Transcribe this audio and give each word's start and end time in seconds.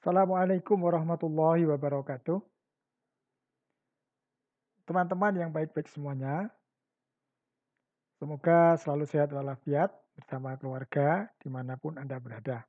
Assalamualaikum 0.00 0.80
warahmatullahi 0.80 1.68
wabarakatuh. 1.68 2.40
Teman-teman 4.88 5.36
yang 5.36 5.52
baik-baik 5.52 5.92
semuanya. 5.92 6.48
Semoga 8.16 8.80
selalu 8.80 9.04
sehat 9.04 9.28
walafiat 9.28 9.92
bersama 10.16 10.56
keluarga 10.56 11.28
di 11.36 11.52
mana 11.52 11.76
pun 11.76 12.00
Anda 12.00 12.16
berada. 12.16 12.64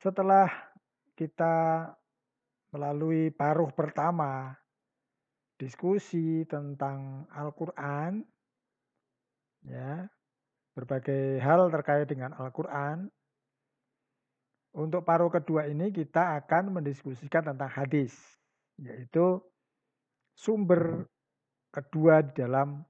Setelah 0.00 0.48
kita 1.20 1.92
melalui 2.72 3.28
paruh 3.28 3.68
pertama 3.76 4.56
diskusi 5.60 6.48
tentang 6.48 7.28
Al-Quran, 7.28 8.24
ya, 9.68 10.08
berbagai 10.72 11.44
hal 11.44 11.68
terkait 11.68 12.08
dengan 12.08 12.32
Al-Quran, 12.40 13.12
untuk 14.74 15.06
paruh 15.06 15.30
kedua 15.30 15.70
ini 15.70 15.94
kita 15.94 16.42
akan 16.42 16.82
mendiskusikan 16.82 17.46
tentang 17.46 17.70
hadis, 17.70 18.10
yaitu 18.74 19.38
sumber 20.34 21.06
kedua 21.70 22.26
di 22.26 22.42
dalam 22.42 22.82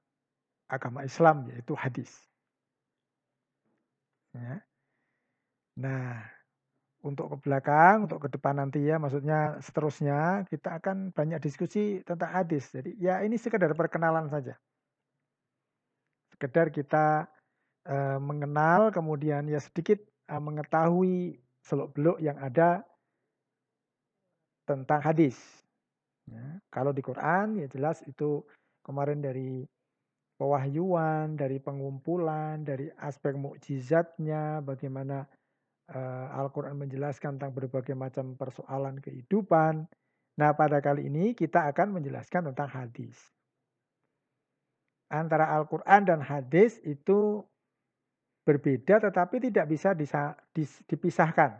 agama 0.65 1.05
Islam, 1.05 1.45
yaitu 1.52 1.77
hadis. 1.77 2.09
Ya. 4.33 4.65
Nah, 5.77 6.24
untuk 7.05 7.37
ke 7.37 7.37
belakang, 7.45 8.09
untuk 8.09 8.24
ke 8.24 8.29
depan 8.32 8.57
nanti 8.57 8.80
ya, 8.80 8.96
maksudnya 8.96 9.60
seterusnya 9.60 10.48
kita 10.48 10.80
akan 10.80 11.12
banyak 11.12 11.37
diskusi 11.45 12.01
tentang 12.01 12.32
hadis. 12.32 12.73
Jadi 12.73 12.96
ya 12.96 13.21
ini 13.21 13.37
sekedar 13.37 13.77
perkenalan 13.77 14.32
saja. 14.32 14.57
Sekedar 16.32 16.73
kita 16.73 17.29
uh, 17.87 18.19
mengenal, 18.19 18.88
kemudian 18.88 19.45
ya 19.52 19.60
sedikit 19.60 20.01
uh, 20.32 20.41
mengetahui 20.41 21.44
seluk-beluk 21.64 22.20
yang 22.20 22.36
ada 22.38 22.84
tentang 24.68 25.01
hadis. 25.01 25.37
Ya, 26.24 26.60
kalau 26.73 26.96
di 26.96 27.04
Quran 27.04 27.60
ya 27.60 27.68
jelas 27.68 28.01
itu 28.09 28.40
kemarin 28.80 29.21
dari 29.21 29.68
pewahyuan, 30.40 31.37
dari 31.37 31.60
pengumpulan, 31.60 32.65
dari 32.65 32.88
aspek 33.01 33.37
mukjizatnya, 33.37 34.65
bagaimana 34.65 35.29
uh, 35.93 36.26
Al-Quran 36.40 36.80
menjelaskan 36.80 37.37
tentang 37.37 37.52
berbagai 37.52 37.95
macam 37.95 38.34
persoalan 38.34 38.99
kehidupan. 38.99 39.84
Nah 40.40 40.51
pada 40.56 40.82
kali 40.82 41.06
ini 41.06 41.37
kita 41.37 41.71
akan 41.71 42.01
menjelaskan 42.01 42.51
tentang 42.51 42.68
hadis. 42.73 43.16
Antara 45.12 45.52
Al-Quran 45.54 46.09
dan 46.09 46.21
hadis 46.24 46.80
itu 46.82 47.45
berbeda 48.45 49.00
tetapi 49.00 49.40
tidak 49.50 49.66
bisa 49.73 49.96
dipisahkan. 50.87 51.59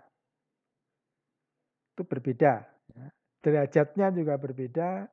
Itu 1.97 2.05
berbeda. 2.05 2.53
Ya. 2.93 3.07
Derajatnya 3.45 4.09
juga 4.13 4.37
berbeda, 4.37 5.09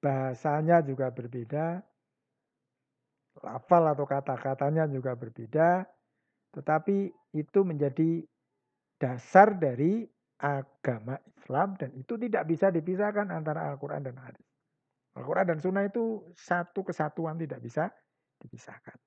bahasanya 0.00 0.84
juga 0.84 1.08
berbeda, 1.12 1.80
lafal 3.40 3.84
atau 3.88 4.04
kata-katanya 4.04 4.84
juga 4.88 5.16
berbeda, 5.16 5.88
tetapi 6.52 7.08
itu 7.34 7.60
menjadi 7.64 8.20
dasar 9.00 9.56
dari 9.56 10.04
agama 10.38 11.16
Islam 11.40 11.74
dan 11.80 11.90
itu 11.96 12.20
tidak 12.20 12.44
bisa 12.46 12.68
dipisahkan 12.68 13.32
antara 13.32 13.72
Al-Quran 13.72 14.04
dan 14.04 14.16
hadis. 14.20 14.44
Al-Quran 15.16 15.46
dan 15.46 15.58
Sunnah 15.58 15.84
itu 15.88 16.20
satu 16.36 16.84
kesatuan 16.84 17.40
tidak 17.40 17.64
bisa 17.64 17.90
dipisahkan. 18.38 18.98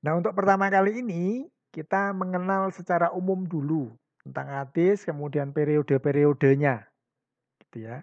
Nah, 0.00 0.16
untuk 0.16 0.32
pertama 0.32 0.72
kali 0.72 1.04
ini 1.04 1.44
kita 1.70 2.16
mengenal 2.16 2.72
secara 2.72 3.12
umum 3.12 3.44
dulu 3.44 3.92
tentang 4.24 4.48
hadis, 4.48 5.04
kemudian 5.04 5.52
periode-periodenya. 5.52 6.88
Gitu 7.68 7.84
ya. 7.84 8.00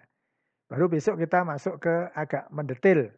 Baru 0.68 0.86
besok 0.86 1.18
kita 1.18 1.42
masuk 1.42 1.80
ke 1.82 1.94
agak 2.12 2.46
mendetail 2.52 3.08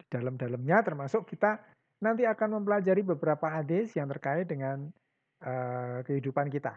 di 0.00 0.04
dalam-dalamnya 0.08 0.80
termasuk 0.80 1.28
kita 1.28 1.60
nanti 2.00 2.24
akan 2.24 2.60
mempelajari 2.60 3.04
beberapa 3.04 3.46
hadis 3.52 3.92
yang 3.96 4.08
terkait 4.08 4.48
dengan 4.48 4.88
uh, 5.44 6.00
kehidupan 6.08 6.48
kita. 6.48 6.72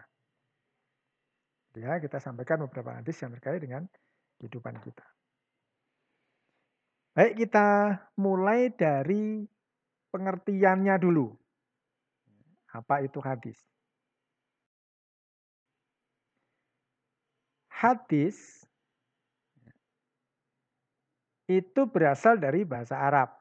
Gitu 1.70 1.86
ya, 1.86 1.96
kita 1.98 2.20
sampaikan 2.20 2.60
beberapa 2.68 3.00
hadis 3.00 3.16
yang 3.22 3.32
terkait 3.36 3.64
dengan 3.64 3.88
kehidupan 4.38 4.76
kita. 4.84 5.06
Baik, 7.16 7.42
kita 7.46 7.98
mulai 8.20 8.70
dari 8.70 9.44
pengertiannya 10.12 10.94
dulu. 11.00 11.39
Apa 12.70 13.02
itu 13.02 13.18
hadis? 13.18 13.58
Hadis 17.70 18.36
itu 21.50 21.82
berasal 21.88 22.38
dari 22.38 22.62
bahasa 22.62 22.94
Arab. 22.94 23.32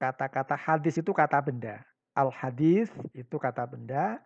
Kata-kata 0.00 0.58
hadis 0.58 0.98
itu 0.98 1.14
kata 1.14 1.38
benda. 1.38 1.84
Al-hadis 2.16 2.90
itu 3.14 3.36
kata 3.38 3.62
benda. 3.70 4.18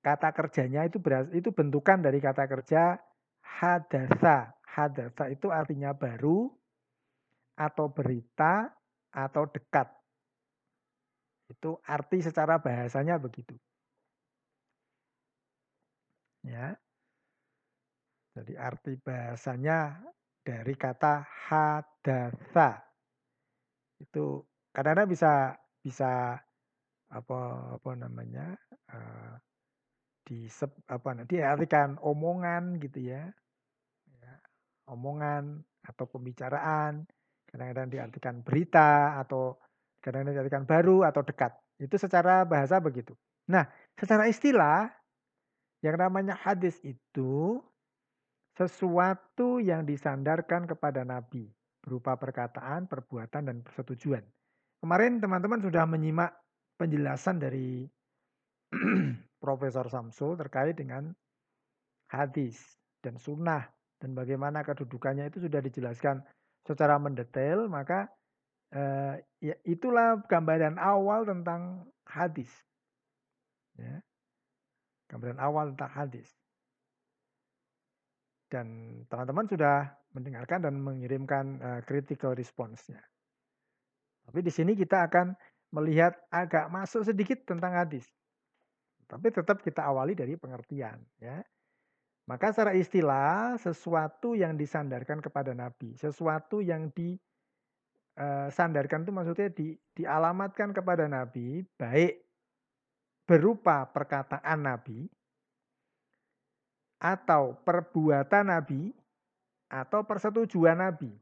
Kata 0.00 0.32
kerjanya 0.32 0.88
itu 0.88 0.96
berasal, 0.96 1.34
itu 1.36 1.52
bentukan 1.52 2.00
dari 2.00 2.22
kata 2.22 2.48
kerja 2.48 2.96
hadasa. 3.42 4.54
Hadasa 4.64 5.26
itu 5.28 5.50
artinya 5.50 5.90
baru 5.90 6.48
atau 7.58 7.90
berita 7.90 8.70
atau 9.10 9.50
dekat. 9.50 9.97
Itu 11.48 11.80
arti 11.88 12.20
secara 12.20 12.60
bahasanya 12.60 13.16
begitu. 13.16 13.56
Ya. 16.44 16.76
Jadi 18.36 18.54
arti 18.54 18.94
bahasanya 19.00 19.98
dari 20.44 20.76
kata 20.76 21.26
hadasa. 21.48 22.78
Itu 23.98 24.46
kadang-kadang 24.70 25.10
bisa 25.10 25.32
bisa 25.82 26.38
apa 27.08 27.40
apa 27.74 27.90
namanya? 27.96 28.54
Uh, 28.88 29.34
di 30.28 30.44
apa 30.92 31.24
diartikan 31.24 31.96
omongan 32.04 32.76
gitu 32.78 33.00
ya. 33.00 33.32
ya. 34.20 34.32
Omongan 34.92 35.64
atau 35.88 36.04
pembicaraan, 36.04 37.08
kadang-kadang 37.48 37.88
diartikan 37.88 38.36
berita 38.44 39.16
atau 39.24 39.56
Kadang-kadang 39.98 40.34
dijadikan 40.38 40.64
baru 40.64 41.06
atau 41.06 41.22
dekat. 41.26 41.54
Itu 41.78 41.98
secara 41.98 42.46
bahasa 42.46 42.78
begitu. 42.78 43.14
Nah, 43.50 43.66
secara 43.98 44.26
istilah, 44.30 44.90
yang 45.82 45.98
namanya 45.98 46.34
hadis 46.38 46.78
itu 46.82 47.62
sesuatu 48.58 49.62
yang 49.62 49.86
disandarkan 49.86 50.66
kepada 50.66 51.06
Nabi 51.06 51.46
berupa 51.78 52.18
perkataan, 52.18 52.90
perbuatan, 52.90 53.46
dan 53.46 53.56
persetujuan. 53.62 54.26
Kemarin 54.82 55.22
teman-teman 55.22 55.62
sudah 55.62 55.86
menyimak 55.86 56.34
penjelasan 56.78 57.38
dari 57.38 57.86
Profesor 59.42 59.86
Samsul 59.86 60.34
terkait 60.34 60.74
dengan 60.74 61.10
hadis 62.10 62.58
dan 63.02 63.18
sunnah 63.18 63.66
dan 63.98 64.14
bagaimana 64.14 64.62
kedudukannya 64.66 65.30
itu 65.30 65.46
sudah 65.46 65.62
dijelaskan 65.62 66.22
secara 66.66 66.98
mendetail 66.98 67.66
maka 67.70 68.10
Uh, 68.68 69.16
ya 69.40 69.56
itulah 69.64 70.20
gambaran 70.28 70.76
awal 70.76 71.24
tentang 71.24 71.88
hadis. 72.04 72.52
Ya. 73.80 74.04
Gambaran 75.08 75.40
awal 75.40 75.72
tentang 75.72 75.92
hadis. 75.92 76.28
Dan 78.48 78.66
teman-teman 79.08 79.48
sudah 79.48 79.92
mendengarkan 80.12 80.64
dan 80.64 80.74
mengirimkan 80.80 81.44
uh, 81.60 81.80
critical 81.84 82.32
response-nya. 82.36 83.00
Tapi 84.28 84.40
di 84.44 84.52
sini 84.52 84.76
kita 84.76 85.08
akan 85.08 85.32
melihat 85.72 86.16
agak 86.28 86.68
masuk 86.68 87.04
sedikit 87.04 87.44
tentang 87.48 87.76
hadis. 87.76 88.04
Tapi 89.08 89.32
tetap 89.32 89.64
kita 89.64 89.88
awali 89.88 90.12
dari 90.12 90.36
pengertian. 90.36 91.00
Ya. 91.20 91.40
Maka 92.28 92.52
secara 92.52 92.76
istilah 92.76 93.56
sesuatu 93.56 94.36
yang 94.36 94.60
disandarkan 94.60 95.24
kepada 95.24 95.56
Nabi, 95.56 95.96
sesuatu 95.96 96.60
yang 96.60 96.92
di 96.92 97.16
Eh, 98.18 98.50
sandarkan 98.50 99.06
itu 99.06 99.14
maksudnya 99.14 99.46
di, 99.54 99.78
dialamatkan 99.94 100.74
kepada 100.74 101.06
Nabi 101.06 101.62
baik 101.78 102.18
berupa 103.30 103.86
perkataan 103.86 104.58
Nabi 104.58 105.06
atau 106.98 107.54
perbuatan 107.62 108.50
Nabi 108.50 108.90
atau 109.70 110.02
persetujuan 110.02 110.82
Nabi. 110.82 111.14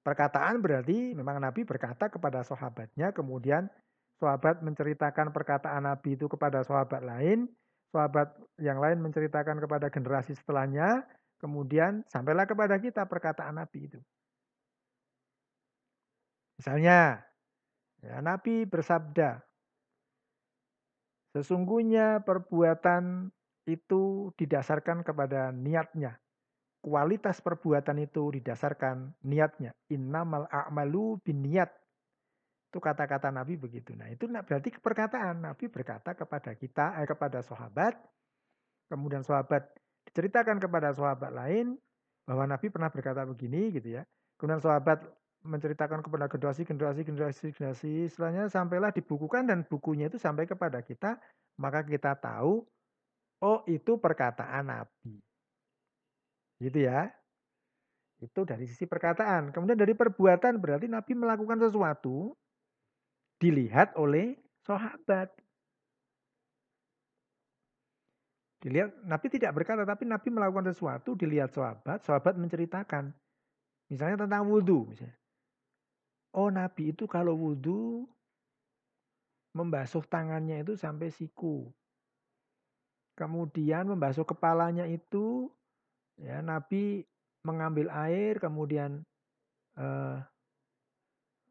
Perkataan 0.00 0.64
berarti 0.64 1.12
memang 1.12 1.44
Nabi 1.44 1.60
berkata 1.68 2.08
kepada 2.08 2.40
sahabatnya, 2.40 3.12
kemudian 3.12 3.68
sahabat 4.16 4.64
menceritakan 4.64 5.28
perkataan 5.28 5.92
Nabi 5.92 6.16
itu 6.16 6.24
kepada 6.24 6.64
sahabat 6.64 7.04
lain, 7.04 7.52
sahabat 7.92 8.32
yang 8.56 8.80
lain 8.80 8.96
menceritakan 9.04 9.60
kepada 9.60 9.92
generasi 9.92 10.32
setelahnya, 10.40 11.04
kemudian 11.36 12.00
sampailah 12.08 12.48
kepada 12.48 12.80
kita 12.80 13.04
perkataan 13.04 13.60
Nabi 13.60 13.92
itu. 13.92 14.00
Misalnya, 16.62 17.18
ya, 18.06 18.22
Nabi 18.22 18.62
bersabda, 18.70 19.42
Sesungguhnya 21.32 22.20
perbuatan 22.22 23.32
itu 23.64 24.30
didasarkan 24.36 25.00
kepada 25.00 25.48
niatnya. 25.48 26.20
Kualitas 26.84 27.40
perbuatan 27.40 28.04
itu 28.04 28.36
didasarkan 28.36 29.16
niatnya. 29.24 29.72
Innamal 29.88 30.44
a'malu 30.52 31.16
bin 31.24 31.40
niat. 31.40 31.72
Itu 32.68 32.84
kata-kata 32.84 33.32
Nabi 33.32 33.56
begitu. 33.56 33.96
Nah 33.96 34.12
itu 34.12 34.28
berarti 34.28 34.76
perkataan. 34.76 35.48
Nabi 35.48 35.72
berkata 35.72 36.12
kepada 36.12 36.52
kita, 36.52 37.00
eh, 37.00 37.08
kepada 37.08 37.40
sahabat. 37.40 37.96
Kemudian 38.92 39.24
sahabat 39.24 39.72
diceritakan 40.12 40.60
kepada 40.60 40.92
sahabat 40.92 41.32
lain 41.32 41.80
bahwa 42.28 42.44
Nabi 42.44 42.68
pernah 42.68 42.92
berkata 42.92 43.24
begini 43.24 43.72
gitu 43.72 43.96
ya. 43.96 44.04
Kemudian 44.36 44.60
sahabat 44.60 45.00
menceritakan 45.42 46.06
kepada 46.06 46.30
generasi, 46.30 46.62
generasi, 46.62 47.00
generasi, 47.02 47.44
generasi, 47.50 47.90
istilahnya 48.06 48.46
sampailah 48.46 48.94
dibukukan 48.94 49.46
dan 49.46 49.66
bukunya 49.66 50.06
itu 50.06 50.18
sampai 50.18 50.46
kepada 50.46 50.82
kita, 50.82 51.18
maka 51.58 51.82
kita 51.82 52.14
tahu, 52.14 52.62
oh 53.42 53.60
itu 53.66 53.98
perkataan 53.98 54.70
Nabi. 54.70 55.18
Gitu 56.62 56.78
ya. 56.86 57.10
Itu 58.22 58.46
dari 58.46 58.70
sisi 58.70 58.86
perkataan. 58.86 59.50
Kemudian 59.50 59.74
dari 59.74 59.98
perbuatan 59.98 60.62
berarti 60.62 60.86
Nabi 60.86 61.12
melakukan 61.18 61.58
sesuatu 61.58 62.38
dilihat 63.42 63.98
oleh 63.98 64.38
sahabat. 64.62 65.34
Dilihat 68.62 68.94
Nabi 69.02 69.26
tidak 69.26 69.58
berkata 69.58 69.82
tapi 69.82 70.06
Nabi 70.06 70.30
melakukan 70.30 70.70
sesuatu 70.70 71.18
dilihat 71.18 71.50
sahabat, 71.50 72.06
sahabat 72.06 72.38
menceritakan. 72.38 73.10
Misalnya 73.90 74.22
tentang 74.22 74.46
wudhu 74.46 74.86
misalnya. 74.86 75.21
Oh 76.32 76.48
Nabi 76.48 76.96
itu 76.96 77.04
kalau 77.04 77.36
wudhu 77.36 78.08
membasuh 79.52 80.00
tangannya 80.08 80.64
itu 80.64 80.72
sampai 80.80 81.12
siku. 81.12 81.68
Kemudian 83.12 83.92
membasuh 83.92 84.24
kepalanya 84.24 84.88
itu 84.88 85.52
ya 86.16 86.40
Nabi 86.40 87.04
mengambil 87.44 87.92
air 87.92 88.40
kemudian 88.40 89.04
eh, 89.76 90.16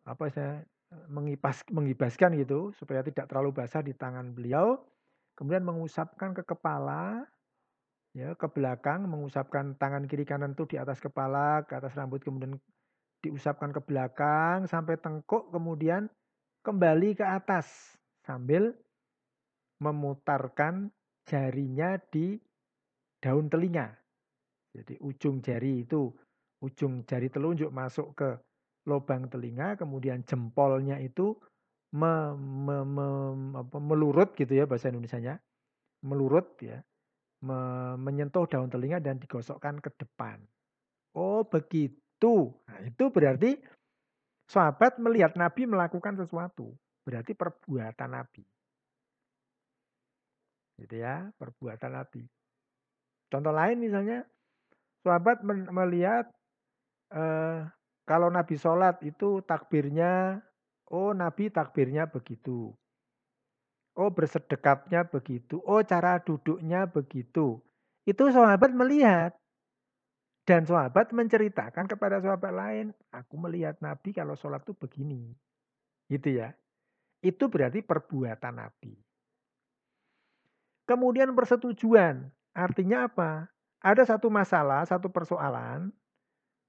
apa 0.02 0.24
saya 0.34 0.66
mengipas 1.08 1.62
mengibaskan 1.70 2.36
gitu 2.42 2.74
supaya 2.76 3.06
tidak 3.06 3.30
terlalu 3.30 3.54
basah 3.54 3.86
di 3.86 3.94
tangan 3.94 4.34
beliau. 4.34 4.82
Kemudian 5.38 5.62
mengusapkan 5.62 6.34
ke 6.34 6.42
kepala 6.42 7.22
ya 8.12 8.36
ke 8.36 8.48
belakang 8.52 9.08
mengusapkan 9.08 9.80
tangan 9.80 10.04
kiri 10.04 10.28
kanan 10.28 10.52
itu 10.52 10.68
di 10.68 10.76
atas 10.76 11.00
kepala, 11.00 11.64
ke 11.64 11.80
atas 11.80 11.96
rambut 11.96 12.20
kemudian 12.20 12.60
diusapkan 13.22 13.70
ke 13.70 13.82
belakang 13.86 14.66
sampai 14.66 14.98
tengkuk 14.98 15.54
kemudian 15.54 16.10
kembali 16.66 17.18
ke 17.18 17.26
atas 17.26 17.98
sambil 18.26 18.74
memutarkan 19.82 20.90
jarinya 21.26 21.98
di 22.10 22.38
daun 23.22 23.50
telinga. 23.50 23.90
Jadi 24.74 24.98
ujung 25.02 25.42
jari 25.42 25.86
itu, 25.86 26.10
ujung 26.62 27.06
jari 27.06 27.30
telunjuk 27.30 27.70
masuk 27.70 28.14
ke 28.18 28.30
lubang 28.90 29.30
telinga, 29.30 29.78
kemudian 29.78 30.26
jempolnya 30.26 30.98
itu 31.02 31.38
me, 31.94 32.34
me, 32.38 32.78
me, 32.86 33.08
apa, 33.58 33.78
melurut 33.78 34.34
gitu 34.34 34.54
ya 34.54 34.66
bahasa 34.66 34.90
Indonesia-nya, 34.90 35.38
melurut 36.06 36.58
ya, 36.62 36.82
me, 37.46 37.58
menyentuh 38.00 38.50
daun 38.50 38.70
telinga 38.70 39.02
dan 39.02 39.22
digosokkan 39.22 39.82
ke 39.82 39.94
depan. 39.98 40.42
Oh 41.14 41.44
begitu 41.44 42.00
itu. 42.22 42.54
Nah, 42.70 42.80
itu 42.86 43.06
berarti 43.10 43.58
sahabat 44.46 45.02
melihat 45.02 45.34
Nabi 45.34 45.66
melakukan 45.66 46.22
sesuatu. 46.22 46.70
Berarti 47.02 47.34
perbuatan 47.34 48.14
Nabi. 48.14 48.46
Gitu 50.78 51.02
ya, 51.02 51.34
perbuatan 51.42 51.98
Nabi. 51.98 52.22
Contoh 53.34 53.50
lain 53.50 53.82
misalnya, 53.82 54.22
sahabat 55.02 55.42
melihat 55.74 56.30
eh, 57.10 57.66
kalau 58.06 58.30
Nabi 58.30 58.54
sholat 58.54 59.02
itu 59.02 59.42
takbirnya, 59.42 60.46
oh 60.94 61.18
Nabi 61.18 61.50
takbirnya 61.50 62.06
begitu. 62.06 62.70
Oh 63.98 64.14
bersedekapnya 64.14 65.10
begitu. 65.10 65.58
Oh 65.66 65.82
cara 65.82 66.22
duduknya 66.22 66.86
begitu. 66.86 67.66
Itu 68.06 68.30
sahabat 68.30 68.72
melihat. 68.78 69.41
Dan 70.52 70.68
sahabat 70.68 71.16
menceritakan 71.16 71.88
kepada 71.88 72.20
sahabat 72.20 72.52
lain, 72.52 72.92
aku 73.08 73.40
melihat 73.40 73.80
Nabi 73.80 74.12
kalau 74.12 74.36
sholat 74.36 74.60
itu 74.68 74.76
begini. 74.76 75.32
Gitu 76.12 76.44
ya. 76.44 76.52
Itu 77.24 77.48
berarti 77.48 77.80
perbuatan 77.80 78.60
Nabi. 78.60 78.92
Kemudian 80.84 81.32
persetujuan. 81.32 82.28
Artinya 82.52 83.08
apa? 83.08 83.48
Ada 83.80 84.12
satu 84.12 84.28
masalah, 84.28 84.84
satu 84.84 85.08
persoalan. 85.08 85.88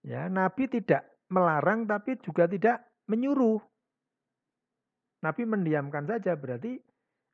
Ya, 0.06 0.30
Nabi 0.30 0.70
tidak 0.70 1.02
melarang 1.26 1.82
tapi 1.82 2.14
juga 2.22 2.46
tidak 2.46 2.86
menyuruh. 3.10 3.58
Nabi 5.26 5.42
mendiamkan 5.42 6.06
saja 6.06 6.38
berarti 6.38 6.78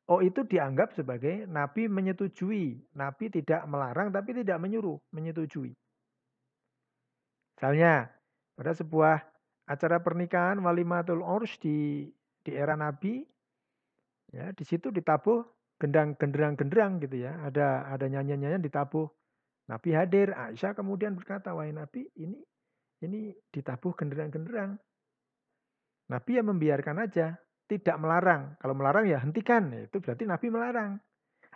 oh 0.09 0.25
itu 0.25 0.41
dianggap 0.49 0.97
sebagai 0.97 1.45
Nabi 1.45 1.85
menyetujui. 1.85 2.89
Nabi 2.97 3.29
tidak 3.29 3.69
melarang 3.69 4.09
tapi 4.09 4.33
tidak 4.33 4.57
menyuruh, 4.57 4.97
menyetujui. 5.13 5.77
Misalnya, 7.59 8.07
pada 8.55 8.71
sebuah 8.71 9.19
acara 9.67 9.99
pernikahan 9.99 10.63
walimatul 10.63 11.19
urs 11.19 11.59
di 11.59 12.07
di 12.39 12.55
era 12.55 12.79
Nabi, 12.79 13.19
ya 14.31 14.55
di 14.55 14.63
situ 14.63 14.95
ditabuh 14.95 15.43
gendang 15.75 16.15
genderang 16.15 16.55
genderang 16.55 17.03
gitu 17.03 17.19
ya. 17.19 17.35
Ada 17.43 17.91
ada 17.91 18.07
nyanyian 18.07 18.39
nyanyian 18.39 18.63
ditabuh. 18.63 19.11
Nabi 19.67 19.91
hadir, 19.91 20.31
Aisyah 20.31 20.71
kemudian 20.71 21.19
berkata, 21.19 21.51
wahai 21.51 21.75
Nabi, 21.75 22.07
ini 22.15 22.39
ini 23.03 23.35
ditabuh 23.51 23.91
genderang 23.91 24.31
genderang. 24.31 24.79
Nabi 26.07 26.31
yang 26.39 26.47
membiarkan 26.47 27.11
aja, 27.11 27.35
tidak 27.67 27.99
melarang. 27.99 28.55
Kalau 28.63 28.71
melarang 28.71 29.03
ya 29.03 29.19
hentikan, 29.19 29.67
itu 29.75 29.99
berarti 29.99 30.23
Nabi 30.23 30.47
melarang. 30.47 30.95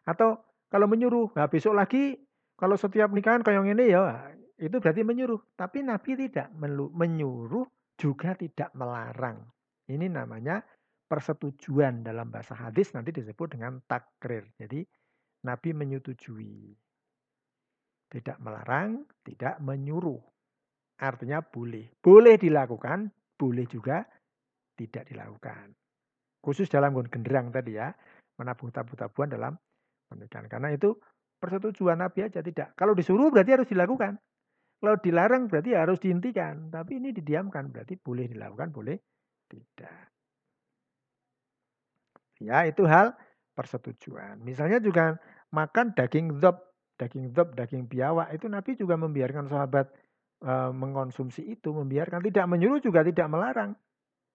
Atau 0.04 0.36
kalau 0.68 0.92
menyuruh, 0.92 1.32
nah 1.32 1.48
besok 1.48 1.80
lagi 1.80 2.20
kalau 2.60 2.76
setiap 2.76 3.08
nikahan 3.08 3.40
kayak 3.40 3.64
ini 3.72 3.88
ya 3.88 4.36
itu 4.58 4.78
berarti 4.78 5.02
menyuruh. 5.02 5.42
Tapi 5.58 5.82
Nabi 5.82 6.12
tidak 6.14 6.54
menyuruh 6.94 7.66
juga 7.98 8.38
tidak 8.38 8.70
melarang. 8.78 9.42
Ini 9.90 10.08
namanya 10.10 10.62
persetujuan 11.10 12.06
dalam 12.06 12.30
bahasa 12.30 12.58
hadis 12.58 12.94
nanti 12.94 13.14
disebut 13.14 13.58
dengan 13.58 13.82
takrir. 13.86 14.46
Jadi 14.58 14.86
Nabi 15.46 15.70
menyetujui. 15.74 16.74
Tidak 18.14 18.38
melarang, 18.46 19.10
tidak 19.26 19.58
menyuruh. 19.58 20.22
Artinya 21.02 21.42
boleh. 21.42 21.98
Boleh 21.98 22.38
dilakukan, 22.38 23.10
boleh 23.34 23.66
juga 23.66 24.06
tidak 24.78 25.10
dilakukan. 25.10 25.74
Khusus 26.44 26.70
dalam 26.70 26.94
genderang 27.10 27.50
tadi 27.50 27.78
ya. 27.78 27.90
Menabung 28.38 28.70
tabu-tabuan 28.70 29.30
dalam 29.30 29.54
pernikahan. 30.10 30.46
Karena 30.46 30.70
itu 30.74 30.94
persetujuan 31.42 32.02
Nabi 32.02 32.30
aja 32.30 32.42
tidak. 32.46 32.78
Kalau 32.78 32.94
disuruh 32.94 33.34
berarti 33.34 33.52
harus 33.58 33.70
dilakukan. 33.70 34.18
Kalau 34.84 35.00
dilarang 35.00 35.48
berarti 35.48 35.72
harus 35.80 35.96
dihentikan. 36.04 36.68
Tapi 36.68 37.00
ini 37.00 37.16
didiamkan 37.16 37.72
berarti 37.72 37.96
boleh 37.96 38.28
dilakukan, 38.28 38.68
boleh 38.76 39.00
tidak. 39.48 40.12
Ya 42.44 42.68
itu 42.68 42.84
hal 42.84 43.16
persetujuan. 43.56 44.44
Misalnya 44.44 44.84
juga 44.84 45.16
makan 45.56 45.96
daging 45.96 46.36
zob, 46.44 46.60
daging 47.00 47.32
zob, 47.32 47.56
daging 47.56 47.88
biawak 47.88 48.36
itu 48.36 48.52
Nabi 48.52 48.76
juga 48.76 49.00
membiarkan 49.00 49.48
sahabat 49.48 49.88
e, 50.44 50.52
mengkonsumsi 50.76 51.48
itu, 51.48 51.72
membiarkan 51.72 52.20
tidak 52.20 52.44
menyuruh 52.52 52.84
juga 52.84 53.08
tidak 53.08 53.32
melarang. 53.32 53.72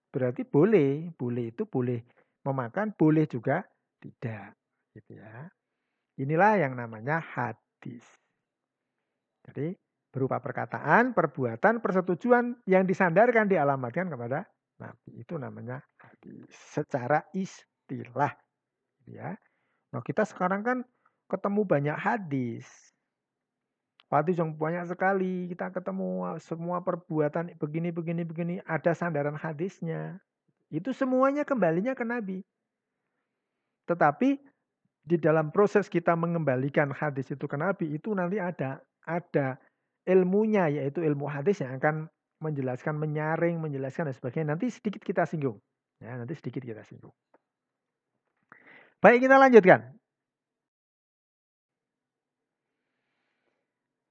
Berarti 0.09 0.49
boleh, 0.49 1.13
boleh 1.13 1.53
itu 1.53 1.69
boleh 1.69 2.01
memakan, 2.49 2.97
boleh 2.97 3.29
juga 3.29 3.61
tidak, 4.01 4.57
gitu 4.97 5.21
ya. 5.21 5.53
Inilah 6.17 6.57
yang 6.57 6.73
namanya 6.73 7.21
hadis. 7.21 8.09
Jadi 9.45 9.77
berupa 10.09 10.41
perkataan, 10.41 11.13
perbuatan, 11.13 11.85
persetujuan 11.85 12.65
yang 12.65 12.89
disandarkan 12.89 13.47
dialamatkan 13.49 14.09
kepada 14.09 14.49
Nabi. 14.81 15.21
Itu 15.21 15.37
namanya 15.37 15.85
hadis 16.01 16.49
secara 16.73 17.25
istilah. 17.37 18.33
Ya. 19.05 19.37
Nah, 19.93 20.01
kita 20.05 20.25
sekarang 20.25 20.65
kan 20.65 20.79
ketemu 21.29 21.61
banyak 21.65 21.97
hadis. 21.97 22.67
Hadis 24.09 24.41
yang 24.41 24.57
banyak 24.57 24.89
sekali, 24.89 25.53
kita 25.53 25.69
ketemu 25.69 26.41
semua 26.41 26.81
perbuatan 26.81 27.53
begini, 27.61 27.93
begini, 27.93 28.25
begini, 28.25 28.55
ada 28.65 28.97
sandaran 28.97 29.37
hadisnya. 29.37 30.17
Itu 30.73 30.97
semuanya 30.97 31.45
kembalinya 31.45 31.93
ke 31.93 32.09
Nabi. 32.09 32.41
Tetapi 33.85 34.41
di 35.05 35.17
dalam 35.21 35.53
proses 35.53 35.93
kita 35.93 36.17
mengembalikan 36.17 36.89
hadis 36.93 37.29
itu 37.29 37.45
ke 37.45 37.57
Nabi, 37.61 38.01
itu 38.01 38.17
nanti 38.17 38.41
ada 38.41 38.81
ada 39.05 39.61
ilmunya 40.09 40.73
yaitu 40.73 41.05
ilmu 41.05 41.29
hadis 41.29 41.61
yang 41.61 41.77
akan 41.77 42.09
menjelaskan, 42.41 42.97
menyaring, 42.97 43.61
menjelaskan 43.61 44.09
dan 44.09 44.15
sebagainya. 44.17 44.57
Nanti 44.57 44.73
sedikit 44.73 45.05
kita 45.05 45.29
singgung. 45.29 45.61
Ya, 46.01 46.17
nanti 46.17 46.33
sedikit 46.39 46.65
kita 46.65 46.83
singgung. 46.87 47.13
Baik, 48.99 49.27
kita 49.29 49.37
lanjutkan. 49.39 49.95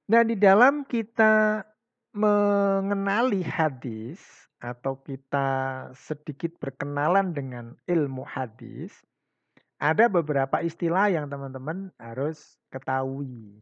Nah, 0.08 0.24
di 0.24 0.36
dalam 0.40 0.88
kita 0.88 1.60
mengenali 2.16 3.44
hadis 3.44 4.20
atau 4.56 4.96
kita 5.04 5.48
sedikit 5.92 6.56
berkenalan 6.56 7.36
dengan 7.36 7.76
ilmu 7.84 8.24
hadis, 8.24 9.04
ada 9.76 10.08
beberapa 10.08 10.64
istilah 10.64 11.12
yang 11.12 11.28
teman-teman 11.28 11.92
harus 12.00 12.56
ketahui. 12.72 13.60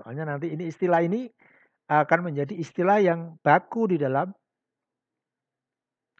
Soalnya 0.00 0.36
nanti 0.36 0.52
ini 0.52 0.68
istilah 0.72 1.04
ini 1.04 1.28
akan 1.86 2.30
menjadi 2.30 2.54
istilah 2.58 2.98
yang 2.98 3.38
baku 3.46 3.94
di 3.94 3.96
dalam 4.02 4.34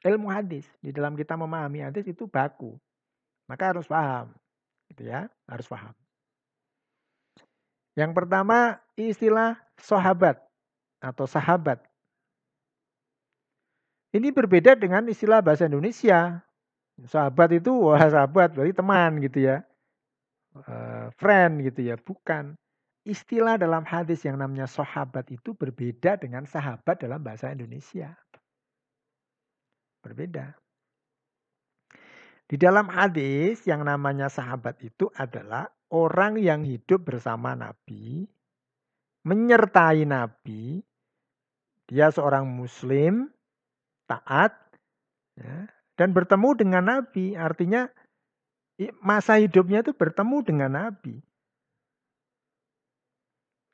ilmu 0.06 0.30
hadis. 0.30 0.66
Di 0.78 0.94
dalam 0.94 1.18
kita 1.18 1.34
memahami 1.34 1.82
hadis 1.82 2.06
itu 2.06 2.30
baku. 2.30 2.78
Maka 3.50 3.74
harus 3.74 3.86
paham. 3.90 4.30
Gitu 4.90 5.10
ya, 5.10 5.26
harus 5.50 5.66
paham. 5.66 5.94
Yang 7.98 8.12
pertama 8.12 8.78
istilah 8.94 9.58
sahabat 9.80 10.38
atau 11.02 11.26
sahabat. 11.26 11.82
Ini 14.14 14.30
berbeda 14.32 14.78
dengan 14.78 15.04
istilah 15.10 15.42
bahasa 15.42 15.66
Indonesia. 15.66 16.40
Sahabat 17.04 17.60
itu 17.60 17.72
wah 17.90 18.00
sahabat 18.00 18.56
berarti 18.56 18.72
teman 18.72 19.20
gitu 19.20 19.44
ya. 19.44 19.66
Uh, 20.56 21.12
friend 21.20 21.60
gitu 21.68 21.84
ya, 21.84 22.00
bukan. 22.00 22.56
Istilah 23.06 23.54
dalam 23.54 23.86
hadis 23.86 24.26
yang 24.26 24.34
namanya 24.34 24.66
sahabat 24.66 25.30
itu 25.30 25.54
berbeda 25.54 26.18
dengan 26.18 26.42
sahabat 26.42 26.98
dalam 26.98 27.22
bahasa 27.22 27.54
Indonesia. 27.54 28.10
Berbeda. 30.02 30.58
Di 32.50 32.58
dalam 32.58 32.90
hadis 32.90 33.62
yang 33.62 33.86
namanya 33.86 34.26
sahabat 34.26 34.82
itu 34.82 35.06
adalah 35.14 35.70
orang 35.90 36.38
yang 36.42 36.66
hidup 36.66 37.06
bersama 37.06 37.54
Nabi, 37.54 38.26
menyertai 39.22 40.02
Nabi, 40.02 40.82
dia 41.86 42.10
seorang 42.10 42.46
muslim, 42.46 43.30
taat, 44.10 44.54
ya, 45.38 45.70
dan 45.94 46.10
bertemu 46.10 46.58
dengan 46.58 46.82
Nabi. 46.86 47.38
Artinya 47.38 47.86
masa 48.98 49.38
hidupnya 49.38 49.86
itu 49.86 49.94
bertemu 49.94 50.36
dengan 50.42 50.70
Nabi. 50.74 51.22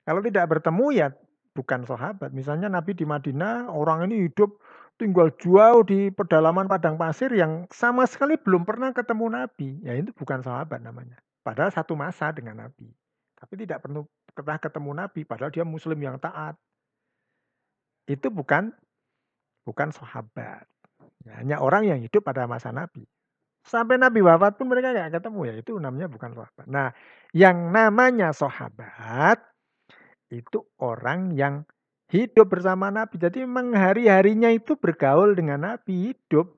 Kalau 0.03 0.21
tidak 0.25 0.45
bertemu 0.51 0.87
ya 0.95 1.09
bukan 1.55 1.85
sahabat. 1.87 2.33
Misalnya 2.33 2.67
Nabi 2.67 2.97
di 2.97 3.05
Madinah, 3.07 3.71
orang 3.71 4.11
ini 4.11 4.27
hidup 4.27 4.59
tinggal 4.97 5.33
jauh 5.39 5.83
di 5.87 6.13
pedalaman 6.13 6.69
padang 6.69 6.97
pasir 7.01 7.33
yang 7.33 7.67
sama 7.73 8.05
sekali 8.09 8.37
belum 8.41 8.67
pernah 8.67 8.91
ketemu 8.91 9.27
Nabi. 9.31 9.69
Ya 9.85 9.95
itu 9.97 10.11
bukan 10.17 10.43
sahabat 10.43 10.83
namanya. 10.83 11.21
Padahal 11.43 11.71
satu 11.71 11.95
masa 11.95 12.31
dengan 12.35 12.67
Nabi. 12.67 12.91
Tapi 13.39 13.55
tidak 13.67 13.83
perlu 13.83 14.07
pernah 14.31 14.57
ketemu 14.63 14.91
Nabi, 14.95 15.21
padahal 15.27 15.51
dia 15.51 15.67
muslim 15.67 15.99
yang 15.99 16.17
taat. 16.23 16.55
Itu 18.07 18.31
bukan 18.31 18.71
bukan 19.67 19.91
sahabat. 19.91 20.67
Ya, 21.27 21.43
hanya 21.43 21.57
orang 21.59 21.87
yang 21.87 21.99
hidup 22.03 22.23
pada 22.23 22.47
masa 22.47 22.71
Nabi. 22.71 23.07
Sampai 23.63 23.95
Nabi 23.99 24.23
wafat 24.23 24.59
pun 24.59 24.67
mereka 24.67 24.91
nggak 24.91 25.23
ketemu 25.23 25.41
ya 25.47 25.55
itu 25.59 25.79
namanya 25.79 26.11
bukan 26.11 26.35
sahabat. 26.35 26.67
Nah, 26.67 26.91
yang 27.31 27.71
namanya 27.71 28.35
sahabat 28.35 29.52
itu 30.41 30.65
orang 30.81 31.37
yang 31.37 31.69
hidup 32.09 32.49
bersama 32.49 32.89
Nabi. 32.89 33.21
Jadi 33.21 33.45
memang 33.45 33.73
hari-harinya 33.77 34.49
itu 34.53 34.77
bergaul 34.77 35.37
dengan 35.37 35.65
Nabi, 35.65 36.13
hidup. 36.13 36.53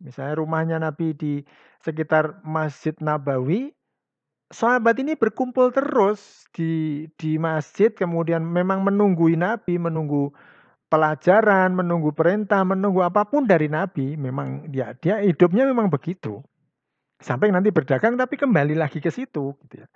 Misalnya 0.00 0.34
rumahnya 0.36 0.76
Nabi 0.80 1.16
di 1.16 1.40
sekitar 1.80 2.44
Masjid 2.44 2.92
Nabawi, 3.00 3.72
sahabat 4.52 4.98
ini 5.00 5.16
berkumpul 5.16 5.72
terus 5.72 6.46
di 6.52 7.06
di 7.16 7.38
masjid, 7.40 7.94
kemudian 7.94 8.42
memang 8.42 8.82
menunggui 8.82 9.38
Nabi, 9.38 9.78
menunggu 9.78 10.34
pelajaran, 10.86 11.74
menunggu 11.74 12.14
perintah, 12.14 12.62
menunggu 12.62 13.02
apa 13.02 13.26
pun 13.26 13.46
dari 13.46 13.66
Nabi, 13.66 14.14
memang 14.14 14.70
dia 14.70 14.94
dia 14.98 15.22
hidupnya 15.22 15.66
memang 15.66 15.90
begitu. 15.90 16.42
Sampai 17.16 17.48
nanti 17.48 17.72
berdagang 17.72 18.14
tapi 18.20 18.36
kembali 18.36 18.76
lagi 18.76 19.00
ke 19.00 19.08
situ 19.08 19.56
gitu 19.64 19.74
ya. 19.80 19.88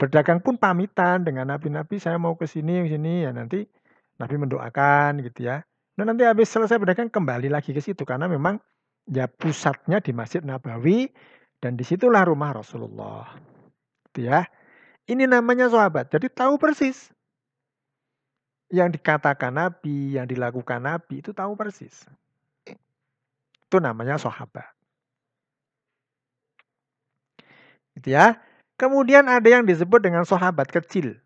Berdagang 0.00 0.40
pun 0.40 0.56
pamitan 0.56 1.28
dengan 1.28 1.52
Nabi-nabi 1.52 2.00
saya 2.00 2.16
mau 2.16 2.32
ke 2.32 2.48
sini 2.48 2.88
ke 2.88 2.96
sini 2.96 3.28
ya 3.28 3.36
nanti 3.36 3.68
Nabi 4.16 4.34
mendoakan 4.40 5.20
gitu 5.20 5.44
ya. 5.44 5.60
Nah 6.00 6.04
nanti 6.08 6.24
habis 6.24 6.48
selesai 6.48 6.80
berdagang 6.80 7.12
kembali 7.12 7.52
lagi 7.52 7.76
ke 7.76 7.84
situ 7.84 8.08
karena 8.08 8.24
memang 8.24 8.56
ya 9.04 9.28
pusatnya 9.28 10.00
di 10.00 10.16
Masjid 10.16 10.40
Nabawi 10.40 11.12
dan 11.60 11.76
di 11.76 11.84
situlah 11.84 12.24
rumah 12.24 12.56
Rasulullah. 12.56 13.36
Gitu 14.08 14.24
ya. 14.24 14.48
Ini 15.04 15.28
namanya 15.28 15.68
sahabat. 15.68 16.08
Jadi 16.08 16.32
tahu 16.32 16.56
persis 16.56 17.12
yang 18.72 18.88
dikatakan 18.88 19.52
Nabi, 19.52 20.16
yang 20.16 20.24
dilakukan 20.24 20.80
Nabi 20.80 21.20
itu 21.20 21.36
tahu 21.36 21.52
persis. 21.58 22.08
Itu 23.68 23.76
namanya 23.82 24.16
sahabat. 24.16 24.70
Gitu 28.00 28.16
ya. 28.16 28.40
Kemudian 28.80 29.28
ada 29.28 29.44
yang 29.44 29.68
disebut 29.68 30.00
dengan 30.00 30.24
sahabat 30.24 30.72
kecil. 30.72 31.20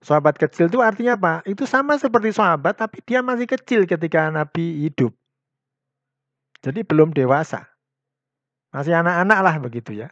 Sahabat 0.00 0.40
kecil 0.40 0.72
itu 0.72 0.80
artinya 0.80 1.20
apa? 1.20 1.34
Itu 1.44 1.68
sama 1.68 2.00
seperti 2.00 2.32
sahabat 2.32 2.80
tapi 2.80 3.04
dia 3.04 3.20
masih 3.20 3.44
kecil 3.44 3.84
ketika 3.84 4.32
Nabi 4.32 4.88
hidup. 4.88 5.12
Jadi 6.64 6.80
belum 6.80 7.12
dewasa. 7.12 7.68
Masih 8.72 8.96
anak-anak 8.96 9.38
lah 9.44 9.54
begitu 9.60 9.92
ya. 9.92 10.08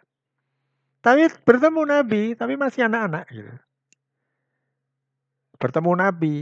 Tapi 1.01 1.33
bertemu 1.49 1.81
Nabi, 1.89 2.37
tapi 2.37 2.61
masih 2.61 2.85
anak-anak 2.89 3.25
gitu 3.33 3.57
bertemu 5.65 5.93
Nabi. 5.97 6.37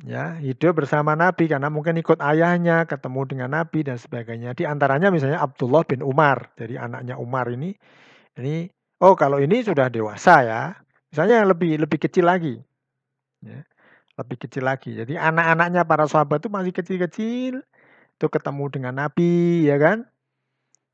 Ya, 0.00 0.36
hidup 0.40 0.80
bersama 0.80 1.12
Nabi 1.12 1.44
karena 1.44 1.68
mungkin 1.68 1.92
ikut 2.00 2.24
ayahnya, 2.24 2.88
ketemu 2.88 3.20
dengan 3.28 3.50
Nabi 3.52 3.84
dan 3.84 4.00
sebagainya. 4.00 4.56
Di 4.56 4.64
antaranya 4.64 5.12
misalnya 5.12 5.44
Abdullah 5.44 5.84
bin 5.84 6.00
Umar, 6.00 6.52
jadi 6.56 6.80
anaknya 6.80 7.20
Umar 7.20 7.52
ini 7.52 7.76
ini 8.40 8.72
oh 9.04 9.14
kalau 9.14 9.38
ini 9.38 9.62
sudah 9.62 9.92
dewasa 9.92 10.34
ya. 10.44 10.62
Misalnya 11.12 11.44
yang 11.44 11.48
lebih 11.52 11.76
lebih 11.76 11.98
kecil 12.00 12.26
lagi. 12.26 12.56
Ya, 13.44 13.64
lebih 14.16 14.36
kecil 14.40 14.64
lagi. 14.66 14.96
Jadi 14.96 15.16
anak-anaknya 15.16 15.84
para 15.84 16.04
sahabat 16.08 16.44
itu 16.44 16.50
masih 16.52 16.72
kecil-kecil 16.76 17.64
itu 18.20 18.26
ketemu 18.28 18.64
dengan 18.68 18.94
Nabi 19.06 19.68
ya 19.68 19.76
kan. 19.80 20.08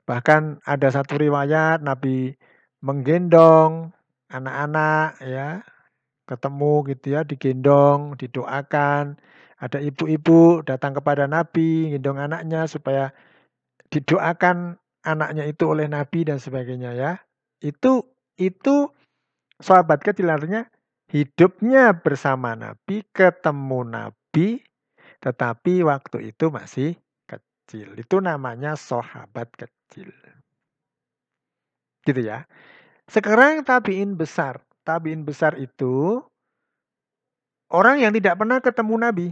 Bahkan 0.06 0.62
ada 0.62 0.88
satu 0.90 1.18
riwayat 1.18 1.82
Nabi 1.82 2.38
menggendong 2.82 3.90
anak-anak 4.30 5.18
ya 5.22 5.66
ketemu 6.26 6.72
gitu 6.92 7.06
ya, 7.16 7.20
digendong, 7.22 8.18
didoakan. 8.18 9.16
Ada 9.56 9.80
ibu-ibu 9.80 10.60
datang 10.66 10.92
kepada 10.98 11.24
Nabi, 11.24 11.96
gendong 11.96 12.20
anaknya 12.20 12.68
supaya 12.68 13.14
didoakan 13.88 14.76
anaknya 15.06 15.48
itu 15.48 15.64
oleh 15.64 15.86
Nabi 15.88 16.26
dan 16.26 16.42
sebagainya 16.42 16.92
ya. 16.92 17.12
Itu 17.60 18.06
itu 18.36 18.92
sahabat 19.60 20.04
kecil 20.04 20.28
artinya 20.28 20.68
hidupnya 21.08 21.96
bersama 21.96 22.52
Nabi, 22.52 23.06
ketemu 23.14 23.80
Nabi, 23.86 24.60
tetapi 25.24 25.86
waktu 25.86 26.34
itu 26.34 26.52
masih 26.52 26.90
kecil. 27.24 27.96
Itu 27.96 28.20
namanya 28.20 28.76
sahabat 28.76 29.48
kecil. 29.56 30.12
Gitu 32.04 32.20
ya. 32.20 32.44
Sekarang 33.06 33.62
tabiin 33.62 34.18
besar 34.18 34.66
tabiin 34.86 35.26
besar 35.26 35.58
itu 35.58 36.22
orang 37.74 37.98
yang 37.98 38.14
tidak 38.14 38.38
pernah 38.38 38.62
ketemu 38.62 38.94
Nabi. 39.02 39.28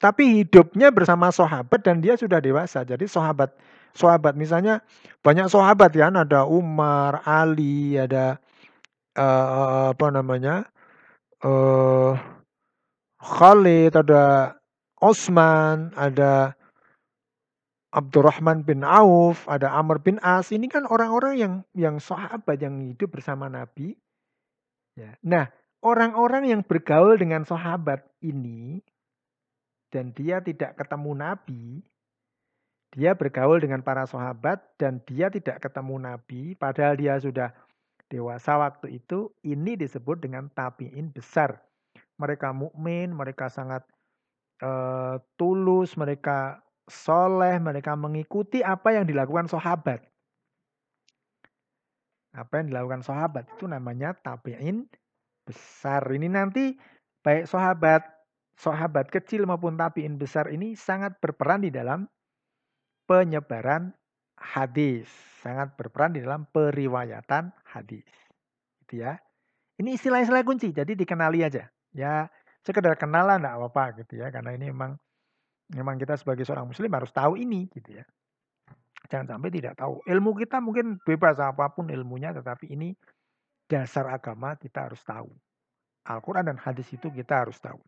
Tapi 0.00 0.42
hidupnya 0.42 0.88
bersama 0.88 1.28
sahabat 1.28 1.84
dan 1.84 2.00
dia 2.00 2.16
sudah 2.16 2.40
dewasa. 2.40 2.80
Jadi 2.88 3.04
sahabat 3.04 3.52
sahabat 3.92 4.32
misalnya 4.32 4.80
banyak 5.20 5.52
sahabat 5.52 5.92
ya, 5.92 6.08
ada 6.08 6.48
Umar, 6.48 7.20
Ali, 7.28 8.00
ada 8.00 8.40
uh, 9.20 9.92
apa 9.92 10.06
namanya? 10.08 10.64
uh, 11.44 12.16
Khalid, 13.20 13.96
ada 13.96 14.56
Osman, 15.00 15.92
ada 15.96 16.56
Abdurrahman 17.90 18.62
bin 18.62 18.86
Auf, 18.86 19.44
ada 19.50 19.74
Amr 19.74 20.00
bin 20.00 20.16
As, 20.22 20.54
ini 20.54 20.70
kan 20.70 20.86
orang-orang 20.86 21.34
yang 21.36 21.54
yang 21.74 21.96
sahabat 21.98 22.62
yang 22.62 22.78
hidup 22.80 23.10
bersama 23.12 23.50
Nabi. 23.50 23.98
Ya. 24.94 25.18
Nah, 25.26 25.50
orang-orang 25.82 26.48
yang 26.48 26.62
bergaul 26.62 27.18
dengan 27.18 27.42
sahabat 27.42 28.06
ini 28.22 28.80
dan 29.90 30.14
dia 30.14 30.38
tidak 30.38 30.78
ketemu 30.78 31.12
Nabi, 31.18 31.82
dia 32.90 33.14
bergaul 33.14 33.62
dengan 33.62 33.82
para 33.86 34.02
sahabat 34.06 34.58
dan 34.74 34.98
dia 35.06 35.30
tidak 35.30 35.62
ketemu 35.62 35.98
Nabi, 35.98 36.58
padahal 36.58 36.98
dia 36.98 37.14
sudah 37.18 37.54
dewasa 38.10 38.58
waktu 38.58 38.98
itu, 38.98 39.30
ini 39.46 39.78
disebut 39.78 40.18
dengan 40.18 40.50
tabiin 40.50 41.14
besar. 41.14 41.62
Mereka 42.18 42.50
mukmin, 42.50 43.14
mereka 43.14 43.46
sangat 43.46 43.86
uh, 44.62 45.22
tulus, 45.38 45.94
mereka 45.94 46.58
soleh, 46.90 47.62
mereka 47.62 47.94
mengikuti 47.94 48.66
apa 48.66 48.98
yang 48.98 49.06
dilakukan 49.06 49.46
sahabat. 49.46 50.02
Apa 52.34 52.62
yang 52.62 52.74
dilakukan 52.74 53.02
sahabat 53.06 53.46
itu 53.54 53.70
namanya 53.70 54.14
tabi'in 54.18 54.86
besar. 55.46 56.02
Ini 56.10 56.26
nanti 56.26 56.74
baik 57.22 57.46
sahabat, 57.46 58.02
sahabat 58.60 59.08
kecil 59.08 59.48
maupun 59.48 59.80
tabi'in 59.80 60.20
besar 60.20 60.52
ini 60.52 60.76
sangat 60.76 61.16
berperan 61.16 61.64
di 61.64 61.72
dalam 61.72 62.04
penyebaran 63.08 63.96
hadis, 64.36 65.08
sangat 65.40 65.72
berperan 65.80 66.12
di 66.12 66.20
dalam 66.20 66.44
periwayatan 66.52 67.48
hadis. 67.64 68.04
Gitu 68.84 69.00
ya. 69.00 69.16
Ini 69.80 69.96
istilah-istilah 69.96 70.44
kunci, 70.44 70.76
jadi 70.76 70.92
dikenali 70.92 71.40
aja. 71.40 71.64
Ya, 71.96 72.28
sekedar 72.60 73.00
kenalan 73.00 73.40
enggak 73.40 73.56
apa-apa 73.56 73.84
gitu 74.04 74.20
ya, 74.20 74.28
karena 74.28 74.52
ini 74.52 74.68
memang 74.68 75.00
memang 75.72 75.96
kita 75.96 76.20
sebagai 76.20 76.44
seorang 76.44 76.68
muslim 76.68 76.92
harus 76.92 77.08
tahu 77.08 77.40
ini 77.40 77.64
gitu 77.72 77.96
ya. 77.96 78.04
Jangan 79.08 79.36
sampai 79.40 79.50
tidak 79.50 79.80
tahu. 79.80 80.04
Ilmu 80.04 80.36
kita 80.36 80.60
mungkin 80.60 81.00
bebas 81.00 81.40
apa 81.40 81.72
pun 81.72 81.88
ilmunya, 81.88 82.36
tetapi 82.36 82.76
ini 82.76 82.92
dasar 83.64 84.12
agama 84.12 84.54
kita 84.60 84.92
harus 84.92 85.00
tahu. 85.00 85.32
Al-Quran 86.04 86.52
dan 86.52 86.58
hadis 86.60 86.86
itu 86.92 87.08
kita 87.08 87.48
harus 87.48 87.56
tahu. 87.56 87.80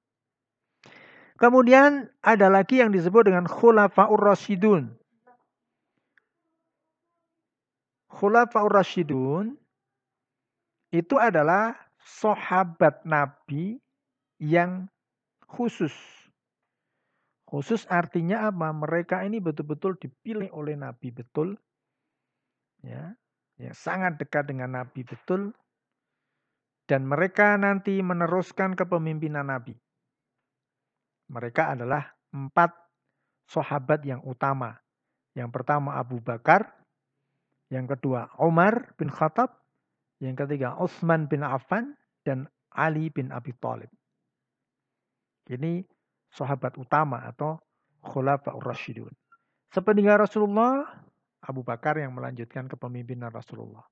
Kemudian 1.43 2.07
ada 2.23 2.47
lagi 2.47 2.79
yang 2.79 2.95
disebut 2.95 3.27
dengan 3.27 3.51
khulafaur 3.51 4.15
rasyidun. 4.15 4.95
Khulafaur 8.07 8.71
rasyidun 8.71 9.59
itu 10.95 11.19
adalah 11.19 11.75
sahabat 11.99 13.03
Nabi 13.03 13.83
yang 14.39 14.87
khusus. 15.51 15.91
Khusus 17.51 17.91
artinya 17.91 18.47
apa? 18.47 18.71
Mereka 18.71 19.27
ini 19.27 19.43
betul-betul 19.43 19.99
dipilih 19.99 20.47
oleh 20.55 20.79
Nabi 20.79 21.11
betul. 21.11 21.59
Ya, 22.87 23.19
yang 23.59 23.75
sangat 23.75 24.15
dekat 24.15 24.47
dengan 24.47 24.79
Nabi 24.79 25.03
betul. 25.03 25.51
Dan 26.87 27.11
mereka 27.11 27.59
nanti 27.59 27.99
meneruskan 27.99 28.79
kepemimpinan 28.79 29.51
Nabi. 29.51 29.75
Mereka 31.33 31.73
adalah 31.73 32.12
empat 32.37 32.77
sahabat 33.49 34.05
yang 34.05 34.21
utama. 34.29 34.77
Yang 35.33 35.49
pertama 35.49 35.97
Abu 35.97 36.21
Bakar, 36.21 36.69
yang 37.73 37.89
kedua 37.89 38.29
Umar 38.37 38.93
bin 39.01 39.09
Khattab, 39.09 39.49
yang 40.21 40.37
ketiga 40.37 40.77
Utsman 40.77 41.25
bin 41.25 41.41
Affan, 41.41 41.97
dan 42.21 42.53
Ali 42.69 43.09
bin 43.09 43.33
Abi 43.33 43.57
Thalib. 43.57 43.89
Ini 45.49 45.85
sahabat 46.29 46.77
utama 46.77 47.25
atau 47.25 47.61
khulafaur 48.05 48.62
rasyidun. 48.62 49.12
Sepeninggal 49.73 50.21
Rasulullah, 50.21 50.85
Abu 51.43 51.65
Bakar 51.65 51.97
yang 51.97 52.12
melanjutkan 52.12 52.69
kepemimpinan 52.69 53.33
Rasulullah. 53.33 53.85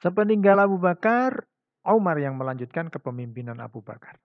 Sepeninggal 0.00 0.64
Abu 0.64 0.80
Bakar, 0.80 1.44
Umar 1.84 2.16
yang 2.16 2.40
melanjutkan 2.40 2.88
kepemimpinan 2.88 3.60
Abu 3.60 3.84
Bakar. 3.84 4.16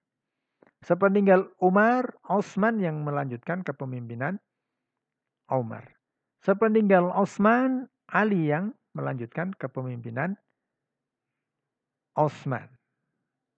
Sepeninggal 0.84 1.48
Umar, 1.64 2.12
Utsman 2.28 2.84
yang 2.84 3.08
melanjutkan 3.08 3.64
kepemimpinan 3.64 4.36
Umar. 5.48 5.88
Sepeninggal 6.44 7.08
Utsman, 7.16 7.88
Ali 8.12 8.52
yang 8.52 8.76
melanjutkan 8.92 9.56
kepemimpinan 9.56 10.36
Utsman. 12.20 12.68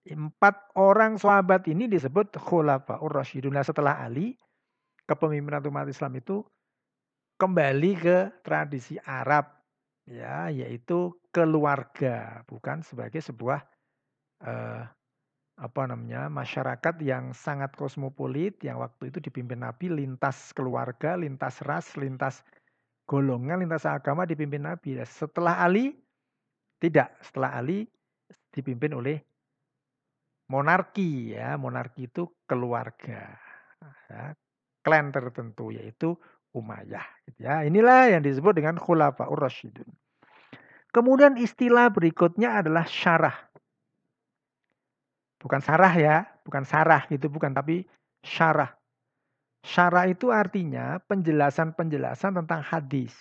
Empat 0.05 0.69
orang 0.77 1.17
sahabat 1.17 1.65
ini 1.65 1.89
disebut 1.89 2.37
khulafaur 2.37 3.09
rasyidun. 3.09 3.57
Nah, 3.57 3.65
setelah 3.65 4.05
Ali, 4.05 4.37
kepemimpinan 5.09 5.65
umat 5.65 5.89
Islam 5.89 6.21
itu 6.21 6.45
kembali 7.41 7.91
ke 7.97 8.17
tradisi 8.45 9.01
Arab 9.01 9.49
ya, 10.05 10.53
yaitu 10.53 11.09
keluarga, 11.33 12.45
bukan 12.45 12.85
sebagai 12.85 13.19
sebuah 13.19 13.65
eh, 14.45 14.85
apa 15.55 15.87
namanya 15.87 16.27
masyarakat 16.27 16.99
yang 16.99 17.31
sangat 17.31 17.71
kosmopolit 17.79 18.59
yang 18.59 18.83
waktu 18.83 19.07
itu 19.07 19.23
dipimpin 19.23 19.63
Nabi 19.63 19.87
lintas 19.87 20.51
keluarga, 20.51 21.15
lintas 21.15 21.63
ras, 21.63 21.95
lintas 21.95 22.43
golongan, 23.07 23.63
lintas 23.63 23.87
agama 23.87 24.27
dipimpin 24.27 24.67
Nabi. 24.67 24.99
Setelah 25.07 25.63
Ali 25.63 25.95
tidak, 26.83 27.15
setelah 27.23 27.55
Ali 27.55 27.87
dipimpin 28.51 28.99
oleh 28.99 29.17
monarki 30.51 31.31
ya. 31.39 31.55
Monarki 31.55 32.11
itu 32.11 32.27
keluarga. 32.43 33.39
Ya, 34.11 34.35
klan 34.83 35.15
tertentu 35.15 35.71
yaitu 35.71 36.19
Umayyah 36.51 37.03
gitu 37.27 37.39
ya. 37.47 37.63
Inilah 37.63 38.11
yang 38.11 38.23
disebut 38.23 38.59
dengan 38.59 38.75
khulafaur 38.75 39.39
rasyidun. 39.39 39.87
Kemudian 40.91 41.35
istilah 41.35 41.91
berikutnya 41.91 42.63
adalah 42.63 42.87
syarah. 42.87 43.35
Bukan 45.45 45.61
sarah 45.61 45.93
ya, 45.93 46.25
bukan 46.41 46.65
sarah 46.65 47.05
gitu 47.05 47.29
bukan 47.29 47.53
tapi 47.53 47.85
syarah. 48.25 48.73
Syarah 49.61 50.09
itu 50.09 50.33
artinya 50.33 50.97
penjelasan-penjelasan 51.05 52.33
tentang 52.41 52.65
hadis. 52.65 53.13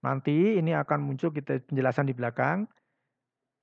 Nanti 0.00 0.56
ini 0.56 0.72
akan 0.72 1.04
muncul 1.04 1.28
kita 1.28 1.60
penjelasan 1.68 2.08
di 2.08 2.16
belakang 2.16 2.64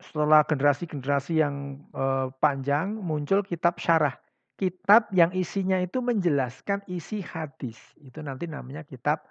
setelah 0.01 0.45
generasi-generasi 0.45 1.41
yang 1.41 1.81
uh, 1.93 2.33
panjang 2.37 2.93
muncul 2.93 3.41
kitab 3.41 3.77
syarah. 3.77 4.17
Kitab 4.57 5.09
yang 5.13 5.33
isinya 5.33 5.81
itu 5.81 6.01
menjelaskan 6.01 6.85
isi 6.85 7.25
hadis. 7.25 7.77
Itu 7.97 8.21
nanti 8.21 8.45
namanya 8.45 8.85
kitab 8.85 9.25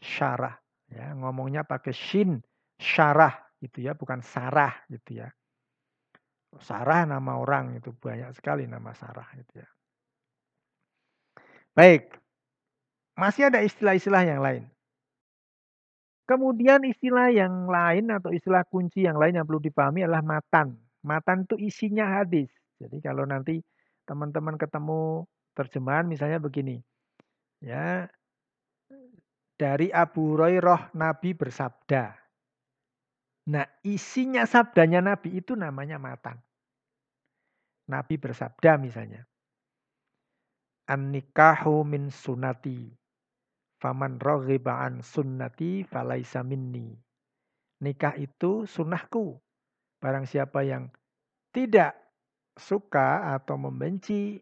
syarah. 0.00 0.56
Ya, 0.88 1.12
ngomongnya 1.12 1.64
pakai 1.64 1.92
shin, 1.92 2.40
syarah 2.80 3.36
gitu 3.60 3.84
ya, 3.84 3.92
bukan 3.92 4.24
sarah 4.24 4.72
gitu 4.88 5.20
ya. 5.20 5.28
Sarah 6.58 7.06
nama 7.06 7.38
orang 7.38 7.78
itu 7.78 7.94
banyak 7.94 8.34
sekali 8.34 8.66
nama 8.66 8.90
Sarah 8.90 9.30
itu 9.38 9.62
ya. 9.62 9.68
Baik. 11.78 12.10
Masih 13.14 13.46
ada 13.46 13.62
istilah-istilah 13.62 14.26
yang 14.26 14.42
lain. 14.42 14.66
Kemudian 16.26 16.82
istilah 16.86 17.30
yang 17.30 17.66
lain 17.66 18.10
atau 18.10 18.30
istilah 18.30 18.62
kunci 18.66 19.02
yang 19.02 19.18
lain 19.18 19.38
yang 19.38 19.46
perlu 19.46 19.62
dipahami 19.62 20.06
adalah 20.06 20.22
matan. 20.22 20.78
Matan 21.02 21.46
itu 21.46 21.58
isinya 21.58 22.22
hadis. 22.22 22.50
Jadi 22.78 23.02
kalau 23.02 23.26
nanti 23.26 23.58
teman-teman 24.06 24.54
ketemu 24.54 25.26
terjemahan 25.58 26.06
misalnya 26.06 26.38
begini. 26.38 26.78
Ya. 27.58 28.06
Dari 29.58 29.90
Abu 29.92 30.34
Hurairah 30.38 30.94
Nabi 30.94 31.34
bersabda. 31.34 32.19
Nah, 33.50 33.66
isinya 33.82 34.46
sabdanya 34.46 35.02
Nabi 35.02 35.42
itu 35.42 35.58
namanya 35.58 35.98
matan. 35.98 36.38
Nabi 37.90 38.14
bersabda 38.14 38.78
misalnya. 38.78 39.26
An-nikahu 40.86 41.82
min 41.82 42.14
sunati. 42.14 42.94
Faman 43.82 44.22
raghiba 44.22 44.86
an 44.86 45.02
sunnati 45.02 45.82
falaisa 45.82 46.46
minni. 46.46 46.94
Nikah 47.82 48.14
itu 48.22 48.70
sunnahku. 48.70 49.42
Barang 49.98 50.30
siapa 50.30 50.62
yang 50.62 50.86
tidak 51.50 51.98
suka 52.54 53.34
atau 53.34 53.58
membenci, 53.58 54.38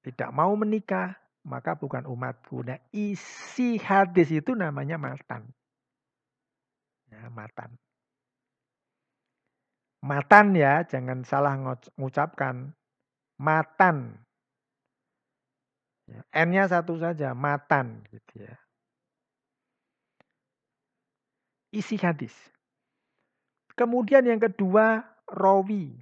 tidak 0.00 0.30
mau 0.32 0.54
menikah, 0.56 1.12
maka 1.44 1.76
bukan 1.76 2.08
umatku. 2.08 2.64
Nah, 2.64 2.80
isi 2.94 3.76
hadis 3.76 4.32
itu 4.32 4.56
namanya 4.56 4.96
matan. 4.96 5.44
Ya, 7.12 7.28
matan. 7.28 7.74
Matan 9.98 10.54
ya, 10.54 10.86
jangan 10.86 11.26
salah 11.26 11.58
mengucapkan. 11.98 12.70
Matan. 13.38 14.18
Ya, 16.08 16.20
N-nya 16.46 16.64
satu 16.70 16.96
saja, 16.96 17.36
matan 17.36 18.00
gitu 18.08 18.48
ya. 18.48 18.56
Isi 21.68 22.00
hadis. 22.00 22.32
Kemudian 23.76 24.24
yang 24.24 24.40
kedua, 24.40 25.04
rawi. 25.28 26.00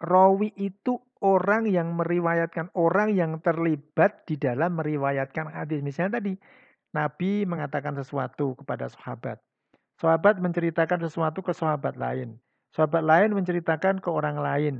Rawi 0.00 0.48
itu 0.56 0.96
orang 1.20 1.68
yang 1.68 1.92
meriwayatkan, 1.92 2.72
orang 2.72 3.12
yang 3.12 3.36
terlibat 3.44 4.24
di 4.24 4.40
dalam 4.40 4.80
meriwayatkan 4.80 5.52
hadis. 5.52 5.84
Misalnya 5.84 6.18
tadi, 6.18 6.32
Nabi 6.96 7.44
mengatakan 7.44 7.92
sesuatu 8.00 8.56
kepada 8.56 8.88
sahabat. 8.88 9.36
Sahabat 10.00 10.40
menceritakan 10.40 11.04
sesuatu 11.04 11.44
ke 11.44 11.52
sahabat 11.52 12.00
lain. 12.00 12.40
Sahabat 12.76 13.00
lain 13.00 13.32
menceritakan 13.32 14.04
ke 14.04 14.12
orang 14.12 14.36
lain. 14.36 14.74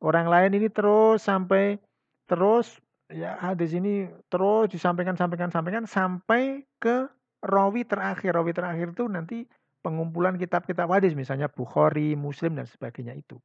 Orang 0.00 0.32
lain 0.32 0.56
ini 0.56 0.72
terus 0.72 1.20
sampai 1.28 1.76
terus 2.24 2.80
ya 3.12 3.36
hadis 3.36 3.76
ini 3.76 4.08
terus 4.32 4.72
disampaikan 4.72 5.20
sampaikan 5.20 5.52
sampaikan 5.52 5.84
sampai 5.84 6.64
ke 6.80 7.12
rawi 7.44 7.84
terakhir. 7.84 8.32
Rawi 8.32 8.56
terakhir 8.56 8.96
itu 8.96 9.04
nanti 9.04 9.44
pengumpulan 9.84 10.40
kitab-kitab 10.40 10.88
hadis 10.88 11.12
misalnya 11.12 11.52
Bukhari, 11.52 12.16
Muslim 12.16 12.56
dan 12.56 12.64
sebagainya 12.64 13.12
itu. 13.20 13.36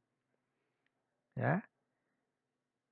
Ya. 1.36 1.60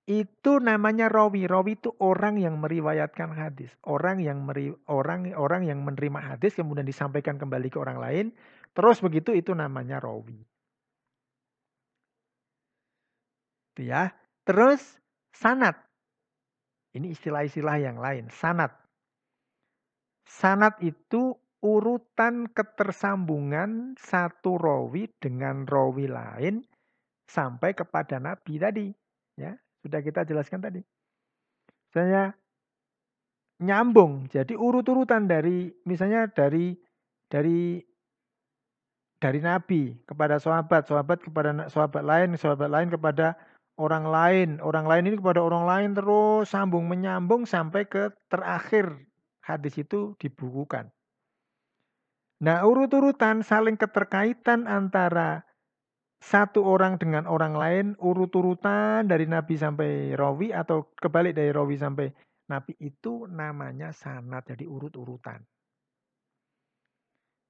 itu 0.07 0.63
namanya 0.63 1.11
rawi. 1.11 1.51
Rawi 1.51 1.83
itu 1.83 1.91
orang 1.99 2.39
yang 2.39 2.63
meriwayatkan 2.63 3.35
hadis, 3.35 3.75
orang 3.83 4.23
yang 4.23 4.39
meri, 4.47 4.71
orang 4.87 5.35
orang 5.35 5.67
yang 5.67 5.83
menerima 5.83 6.23
hadis 6.23 6.55
kemudian 6.55 6.87
disampaikan 6.87 7.43
kembali 7.43 7.67
ke 7.75 7.79
orang 7.83 7.99
lain, 7.99 8.27
terus 8.71 9.03
begitu 9.03 9.35
itu 9.35 9.51
namanya 9.51 9.99
rawi. 9.99 10.47
Itu 13.77 13.93
ya. 13.93 14.09
Terus 14.49 14.81
sanat. 15.37 15.77
Ini 16.97 17.13
istilah-istilah 17.13 17.77
yang 17.77 18.01
lain, 18.01 18.33
sanat. 18.33 18.73
Sanat 20.25 20.81
itu 20.81 21.37
urutan 21.61 22.49
ketersambungan 22.49 24.01
satu 24.01 24.57
rawi 24.57 25.13
dengan 25.21 25.69
rawi 25.69 26.09
lain 26.09 26.65
sampai 27.29 27.77
kepada 27.77 28.17
nabi 28.17 28.57
tadi, 28.57 28.89
ya. 29.37 29.53
Sudah 29.85 30.01
kita 30.01 30.25
jelaskan 30.25 30.65
tadi. 30.65 30.81
Misalnya 31.93 32.33
nyambung. 33.61 34.33
Jadi 34.33 34.57
urut-urutan 34.57 35.29
dari 35.29 35.69
misalnya 35.85 36.33
dari 36.33 36.81
dari 37.29 37.85
dari 39.21 39.41
nabi 39.45 40.01
kepada 40.09 40.41
sahabat, 40.41 40.89
sahabat 40.89 41.19
kepada 41.21 41.69
sahabat 41.69 42.03
lain, 42.05 42.41
sahabat 42.41 42.73
lain 42.73 42.89
kepada 42.89 43.37
orang 43.77 44.09
lain, 44.09 44.49
orang 44.65 44.89
lain 44.89 45.05
ini 45.13 45.17
kepada 45.21 45.45
orang 45.45 45.65
lain 45.69 45.91
terus 45.93 46.49
sambung 46.49 46.89
menyambung 46.89 47.45
sampai 47.45 47.85
ke 47.85 48.13
terakhir 48.33 48.97
hadis 49.45 49.77
itu 49.79 50.17
dibukukan. 50.17 50.91
Nah, 52.37 52.65
urut-urutan 52.69 53.41
saling 53.41 53.81
keterkaitan 53.81 54.69
antara 54.69 55.47
satu 56.21 56.65
orang 56.65 56.97
dengan 56.97 57.29
orang 57.29 57.55
lain 57.57 57.87
urut-urutan 58.01 59.09
dari 59.09 59.29
Nabi 59.29 59.55
sampai 59.57 60.17
rawi 60.17 60.53
atau 60.53 60.93
kebalik 60.97 61.37
dari 61.37 61.53
rawi 61.53 61.77
sampai 61.77 62.09
Nabi 62.49 62.73
itu 62.81 63.29
namanya 63.29 63.93
sanat 63.93 64.49
jadi 64.49 64.65
urut-urutan. 64.65 65.45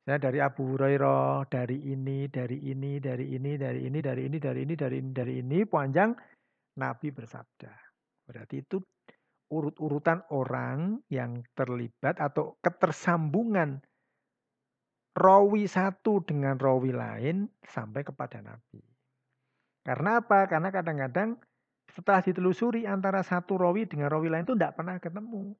Ya, 0.06 0.22
dari 0.22 0.38
Abu 0.38 0.70
Hurairah, 0.70 1.50
dari 1.50 1.82
ini, 1.90 2.30
dari 2.30 2.62
ini, 2.62 3.02
dari 3.02 3.34
ini, 3.34 3.58
dari 3.58 3.90
ini, 3.90 3.98
dari 3.98 4.22
ini, 4.30 4.38
dari 4.38 4.60
ini, 4.62 4.74
dari 4.78 4.96
ini, 5.02 5.10
dari 5.10 5.34
ini, 5.42 5.58
panjang 5.66 6.14
Nabi 6.78 7.10
bersabda. 7.10 7.74
Berarti 8.22 8.62
itu 8.62 8.78
urut-urutan 9.50 10.30
orang 10.30 11.02
yang 11.10 11.42
terlibat 11.58 12.22
atau 12.22 12.54
ketersambungan 12.62 13.82
rawi 15.18 15.66
satu 15.66 16.22
dengan 16.22 16.54
rawi 16.54 16.94
lain 16.94 17.50
sampai 17.66 18.06
kepada 18.06 18.38
Nabi. 18.46 18.78
Karena 19.82 20.22
apa? 20.22 20.46
Karena 20.46 20.70
kadang-kadang 20.70 21.34
setelah 21.90 22.22
ditelusuri 22.22 22.86
antara 22.86 23.26
satu 23.26 23.58
rawi 23.58 23.90
dengan 23.90 24.06
rawi 24.06 24.30
lain 24.30 24.46
itu 24.46 24.54
tidak 24.54 24.78
pernah 24.78 25.02
ketemu. 25.02 25.50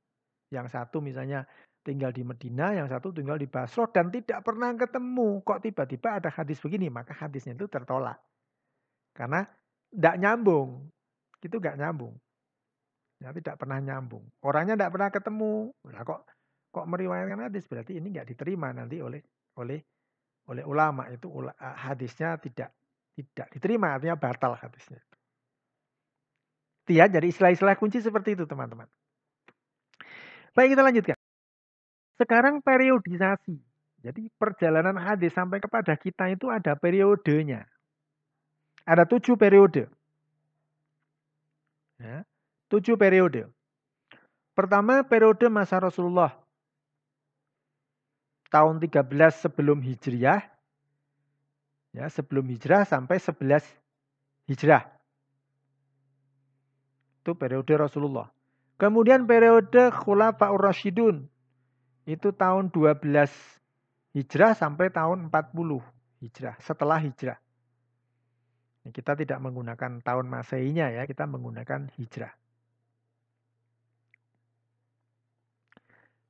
Yang 0.55 0.67
satu 0.71 1.03
misalnya 1.03 1.51
tinggal 1.87 2.11
di 2.11 2.27
Medina, 2.27 2.75
yang 2.75 2.91
satu 2.91 3.15
tinggal 3.15 3.39
di 3.39 3.47
Basro 3.47 3.87
dan 3.95 4.11
tidak 4.11 4.43
pernah 4.43 4.75
ketemu. 4.75 5.39
Kok 5.47 5.63
tiba-tiba 5.63 6.19
ada 6.19 6.35
hadis 6.35 6.59
begini? 6.59 6.91
Maka 6.91 7.15
hadisnya 7.15 7.55
itu 7.55 7.71
tertolak. 7.71 8.19
Karena 9.15 9.47
tidak 9.95 10.17
nyambung. 10.19 10.91
Itu 11.39 11.63
nggak 11.63 11.79
nyambung. 11.79 12.19
Ya, 13.23 13.31
tidak 13.31 13.57
pernah 13.63 13.79
nyambung. 13.79 14.27
Orangnya 14.43 14.75
tidak 14.75 14.93
pernah 14.99 15.09
ketemu. 15.15 15.71
Nah, 15.87 16.03
kok 16.03 16.21
kok 16.75 16.87
meriwayatkan 16.91 17.49
hadis 17.49 17.65
berarti 17.65 17.97
ini 17.97 18.13
nggak 18.13 18.29
diterima 18.37 18.69
nanti 18.69 19.01
oleh 19.01 19.25
oleh 19.57 19.81
oleh 20.53 20.65
ulama 20.69 21.09
itu 21.09 21.33
hadisnya 21.57 22.37
tidak 22.37 22.77
tidak 23.17 23.49
diterima 23.55 23.97
artinya 23.97 24.21
batal 24.21 24.53
hadisnya. 24.53 25.01
Ya, 26.87 27.09
jadi 27.09 27.27
istilah-istilah 27.33 27.75
kunci 27.81 27.99
seperti 27.99 28.37
itu 28.39 28.45
teman-teman. 28.45 28.87
Baik 30.55 30.77
kita 30.77 30.83
lanjutkan. 30.85 31.16
Sekarang 32.17 32.65
periodisasi. 32.65 33.61
Jadi 34.05 34.31
perjalanan 34.39 34.97
hadis 34.97 35.35
sampai 35.35 35.59
kepada 35.59 35.97
kita 35.99 36.31
itu 36.33 36.49
ada 36.49 36.77
periodenya. 36.79 37.67
Ada 38.87 39.03
tujuh 39.05 39.35
periode. 39.35 39.91
Ya, 41.99 42.23
tujuh 42.69 42.95
periode. 42.95 43.51
Pertama 44.57 45.05
periode 45.05 45.49
masa 45.53 45.81
Rasulullah 45.83 46.33
tahun 48.49 48.79
13 48.81 49.05
sebelum 49.37 49.83
Hijriah, 49.83 50.41
ya 51.93 52.07
sebelum 52.09 52.47
Hijrah 52.47 52.87
sampai 52.87 53.21
11 53.21 53.65
Hijrah. 54.47 54.87
Itu 57.21 57.35
periode 57.35 57.75
Rasulullah. 57.75 58.31
Kemudian 58.79 59.27
periode 59.27 59.91
Khulafaur 59.91 60.63
Rasyidun. 60.63 61.27
Itu 62.07 62.31
tahun 62.31 62.71
12 62.71 63.03
Hijrah 64.15 64.55
sampai 64.55 64.89
tahun 64.95 65.29
40 65.29 65.83
Hijrah, 66.23 66.57
setelah 66.63 66.97
Hijrah. 67.03 67.37
Kita 68.87 69.19
tidak 69.19 69.43
menggunakan 69.43 70.01
tahun 70.01 70.31
Masehinya 70.31 70.95
ya, 70.95 71.03
kita 71.05 71.27
menggunakan 71.27 71.91
Hijrah. 71.99 72.33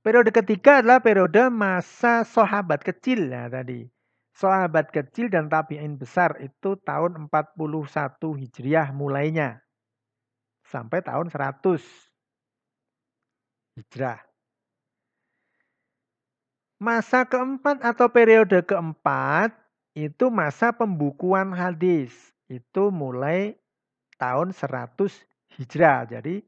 Periode 0.03 0.31
ketiga 0.35 0.83
adalah 0.83 1.03
periode 1.03 1.51
masa 1.51 2.27
sahabat 2.27 2.83
kecil 2.83 3.27
ya 3.31 3.51
tadi. 3.51 3.87
Sahabat 4.35 4.91
kecil 4.91 5.31
dan 5.31 5.47
tabi'in 5.47 5.99
besar 5.99 6.39
itu 6.43 6.75
tahun 6.83 7.31
41 7.31 7.59
Hijriah 8.19 8.91
mulainya. 8.91 9.62
Sampai 10.67 11.03
tahun 11.03 11.31
100 11.31 11.79
Hijrah. 13.79 14.26
Masa 16.77 17.25
keempat 17.25 17.81
atau 17.81 18.07
periode 18.12 18.61
keempat 18.61 19.53
itu 19.97 20.29
masa 20.29 20.77
pembukuan 20.77 21.57
hadis. 21.57 22.12
Itu 22.47 22.93
mulai 22.93 23.57
tahun 24.21 24.53
100 24.53 25.09
Hijrah. 25.57 26.05
Jadi 26.05 26.45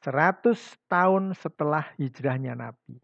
100 0.00 0.56
tahun 0.88 1.36
setelah 1.36 1.84
hijrahnya 2.00 2.56
Nabi. 2.56 2.96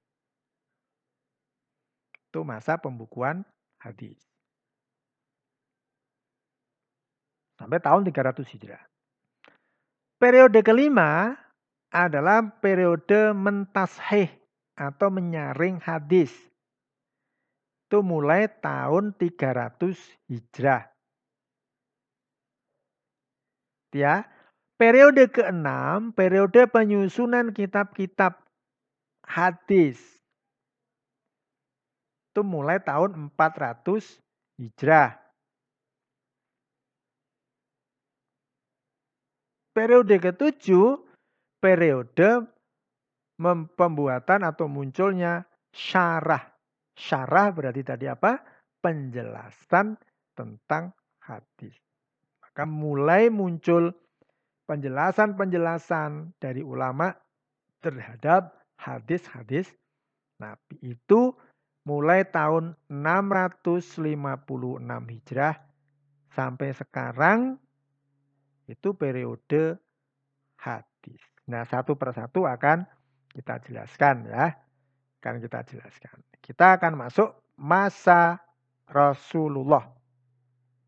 Itu 2.28 2.44
masa 2.44 2.80
pembukuan 2.80 3.44
hadis. 3.80 4.16
Sampai 7.56 7.80
tahun 7.80 8.04
300 8.04 8.44
hijrah. 8.52 8.84
Periode 10.16 10.60
kelima 10.64 11.36
adalah 11.92 12.44
periode 12.60 13.32
mentasheh 13.32 14.28
atau 14.76 15.08
menyaring 15.08 15.80
hadis. 15.80 16.32
Itu 17.86 18.02
mulai 18.02 18.50
tahun 18.50 19.14
300 19.14 19.94
hijrah. 20.26 20.90
Ya, 23.94 24.28
Periode 24.76 25.32
keenam, 25.32 26.12
periode 26.12 26.68
penyusunan 26.68 27.48
kitab-kitab 27.48 28.36
hadis. 29.24 29.96
Itu 32.28 32.44
mulai 32.44 32.76
tahun 32.84 33.32
400 33.32 34.20
Hijrah. 34.56 35.16
Periode 39.72 40.16
ketujuh, 40.20 41.00
periode 41.60 42.48
pembuatan 43.76 44.40
atau 44.44 44.64
munculnya 44.68 45.44
syarah. 45.72 46.55
Syarah 46.96 47.52
berarti 47.52 47.84
tadi 47.84 48.08
apa? 48.08 48.40
Penjelasan 48.80 50.00
tentang 50.32 50.96
hadis. 51.20 51.76
Maka 52.40 52.64
mulai 52.64 53.28
muncul 53.28 53.92
penjelasan-penjelasan 54.64 56.40
dari 56.40 56.64
ulama 56.64 57.12
terhadap 57.84 58.56
hadis-hadis 58.80 59.70
Nabi 60.40 60.76
itu 60.84 61.32
mulai 61.86 62.26
tahun 62.28 62.74
656 62.90 63.94
Hijrah 65.12 65.56
sampai 66.34 66.68
sekarang 66.74 67.56
itu 68.66 68.92
periode 68.98 69.78
hadis. 70.58 71.22
Nah, 71.46 71.62
satu 71.62 71.94
persatu 71.94 72.44
akan 72.44 72.82
kita 73.30 73.62
jelaskan 73.70 74.26
ya. 74.26 74.65
Akan 75.26 75.42
kita 75.42 75.66
jelaskan. 75.66 76.22
Kita 76.38 76.78
akan 76.78 77.02
masuk 77.02 77.34
masa 77.58 78.38
Rasulullah. 78.86 79.90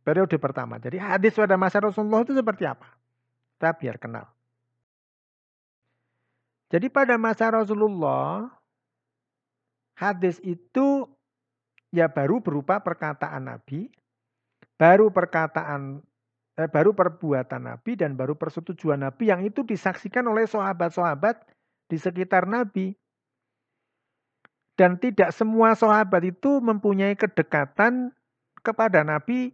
Periode 0.06 0.38
pertama. 0.38 0.78
Jadi 0.78 1.02
hadis 1.02 1.34
pada 1.34 1.58
masa 1.58 1.82
Rasulullah 1.82 2.22
itu 2.22 2.38
seperti 2.38 2.64
apa? 2.64 2.86
Kita 3.58 3.74
biar 3.74 3.98
kenal. 3.98 4.30
Jadi 6.70 6.86
pada 6.86 7.18
masa 7.18 7.50
Rasulullah, 7.50 8.46
hadis 9.98 10.38
itu 10.46 11.10
ya 11.90 12.06
baru 12.06 12.38
berupa 12.38 12.78
perkataan 12.78 13.48
Nabi, 13.50 13.88
baru 14.78 15.10
perkataan 15.10 16.04
eh, 16.60 16.68
baru 16.68 16.92
perbuatan 16.92 17.72
Nabi 17.72 17.96
dan 17.96 18.14
baru 18.14 18.36
persetujuan 18.36 19.00
Nabi 19.00 19.32
yang 19.32 19.42
itu 19.42 19.64
disaksikan 19.64 20.28
oleh 20.28 20.44
sahabat-sahabat 20.44 21.42
di 21.88 21.96
sekitar 21.96 22.44
Nabi. 22.44 22.94
Dan 24.78 24.94
tidak 25.02 25.34
semua 25.34 25.74
sahabat 25.74 26.22
itu 26.22 26.62
mempunyai 26.62 27.18
kedekatan 27.18 28.14
kepada 28.62 29.02
Nabi. 29.02 29.50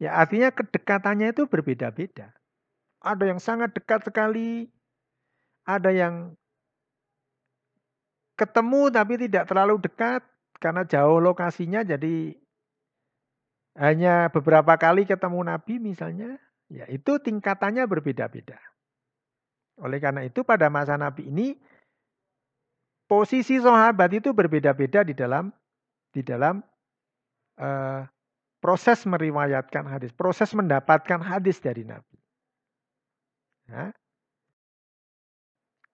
Ya 0.00 0.16
artinya 0.16 0.48
kedekatannya 0.48 1.36
itu 1.36 1.44
berbeda-beda. 1.44 2.32
Ada 3.04 3.28
yang 3.28 3.38
sangat 3.38 3.76
dekat 3.76 4.08
sekali, 4.08 4.72
ada 5.68 5.92
yang 5.92 6.32
ketemu 8.40 8.88
tapi 8.88 9.14
tidak 9.20 9.44
terlalu 9.46 9.76
dekat 9.78 10.24
karena 10.56 10.88
jauh 10.88 11.20
lokasinya 11.20 11.84
jadi 11.84 12.34
hanya 13.78 14.28
beberapa 14.32 14.76
kali 14.76 15.08
ketemu 15.08 15.40
Nabi 15.48 15.80
misalnya, 15.80 16.36
ya 16.68 16.84
itu 16.88 17.20
tingkatannya 17.20 17.84
berbeda-beda. 17.88 18.60
Oleh 19.80 19.96
karena 20.00 20.28
itu 20.28 20.44
pada 20.44 20.68
masa 20.68 21.00
Nabi 21.00 21.32
ini 21.32 21.56
posisi 23.12 23.60
sahabat 23.60 24.16
itu 24.16 24.32
berbeda-beda 24.32 25.04
di 25.04 25.12
dalam 25.12 25.52
di 26.16 26.24
dalam 26.24 26.64
uh, 27.60 28.08
proses 28.64 29.04
meriwayatkan 29.04 29.84
hadis, 29.84 30.16
proses 30.16 30.48
mendapatkan 30.56 31.20
hadis 31.20 31.60
dari 31.60 31.84
Nabi. 31.84 32.16
Ya. 33.68 33.92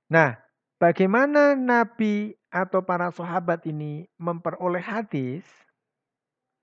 Nah, 0.07 0.31
bagaimana 0.79 1.59
Nabi 1.59 2.39
atau 2.55 2.87
para 2.87 3.11
sahabat 3.11 3.67
ini 3.67 4.07
memperoleh 4.23 4.81
hadis? 4.81 5.43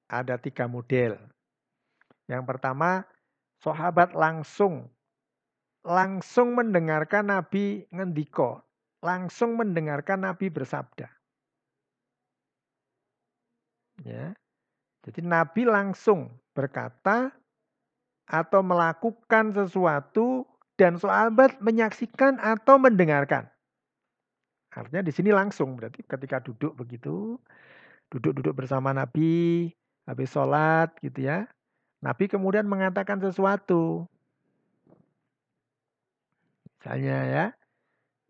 ada 0.10 0.38
tiga 0.38 0.70
model. 0.70 1.18
Yang 2.30 2.44
pertama, 2.46 3.06
sahabat 3.62 4.13
langsung 4.13 4.89
langsung 5.86 6.58
mendengarkan 6.58 7.30
Nabi 7.30 7.86
ngendiko, 7.94 8.65
langsung 9.06 9.54
mendengarkan 9.54 10.26
Nabi 10.26 10.50
bersabda. 10.50 11.06
Ya. 14.02 14.34
Jadi 15.06 15.22
Nabi 15.22 15.70
langsung 15.70 16.34
berkata 16.58 17.30
atau 18.26 18.65
melakukan 18.65 19.54
sesuatu 19.54 20.50
dan 20.76 20.98
sahabat 20.98 21.62
menyaksikan 21.62 22.41
atau 22.41 22.82
mendengarkan. 22.82 23.46
Artinya 24.74 25.06
di 25.06 25.13
sini 25.13 25.32
langsung 25.32 25.78
berarti 25.78 26.04
ketika 26.04 26.41
duduk 26.44 26.76
begitu, 26.76 27.39
duduk-duduk 28.12 28.52
bersama 28.58 28.91
Nabi, 28.91 29.72
habis 30.04 30.34
sholat 30.34 30.91
gitu 31.00 31.24
ya. 31.24 31.48
Nabi 32.04 32.28
kemudian 32.28 32.68
mengatakan 32.68 33.22
sesuatu. 33.24 34.10
Misalnya 36.76 37.18
ya, 37.24 37.46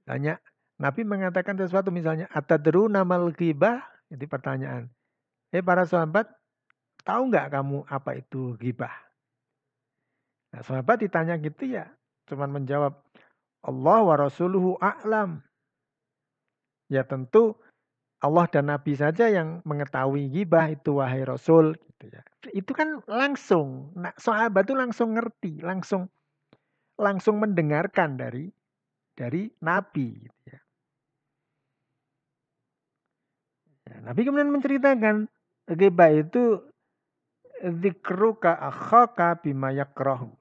tanya 0.06 0.38
Nabi 0.76 1.08
mengatakan 1.08 1.56
sesuatu 1.56 1.88
misalnya 1.90 2.28
atadru 2.36 2.92
namal 2.92 3.32
ghibah 3.32 3.80
itu 4.12 4.28
pertanyaan. 4.28 4.92
Eh 5.56 5.64
para 5.64 5.88
sahabat, 5.88 6.28
tahu 7.08 7.32
nggak 7.32 7.48
kamu 7.56 7.88
apa 7.88 8.20
itu 8.20 8.60
ghibah? 8.60 8.92
Nah, 10.52 10.62
sahabat 10.64 11.04
ditanya 11.04 11.40
gitu 11.40 11.68
ya, 11.68 11.88
cuman 12.28 12.52
menjawab 12.52 13.00
Allah 13.64 14.00
wa 14.04 14.16
rasuluhu 14.20 14.76
a'lam. 14.84 15.40
Ya 16.92 17.08
tentu 17.08 17.56
Allah 18.22 18.46
dan 18.52 18.72
Nabi 18.72 18.94
saja 18.96 19.32
yang 19.32 19.62
mengetahui 19.66 20.32
gibah 20.32 20.70
itu 20.70 21.00
wahai 21.02 21.24
Rasul 21.24 21.76
gitu 21.76 22.10
ya. 22.14 22.22
Itu 22.54 22.72
kan 22.76 23.02
langsung, 23.10 23.96
nah, 23.98 24.14
sahabat 24.16 24.70
itu 24.70 24.76
langsung 24.78 25.18
ngerti, 25.18 25.64
langsung 25.64 26.12
langsung 26.96 27.44
mendengarkan 27.44 28.16
dari 28.16 28.48
dari 29.16 29.52
Nabi 29.64 30.08
gitu 30.24 30.42
ya. 30.48 30.60
Ya 33.86 34.02
Nabi 34.02 34.22
kemudian 34.26 34.52
menceritakan 34.52 35.30
gibah 35.70 36.12
itu 36.14 36.62
zikruka 37.62 38.54
akhaka 38.54 39.42
bima 39.42 39.72
yakrahu. 39.72 40.34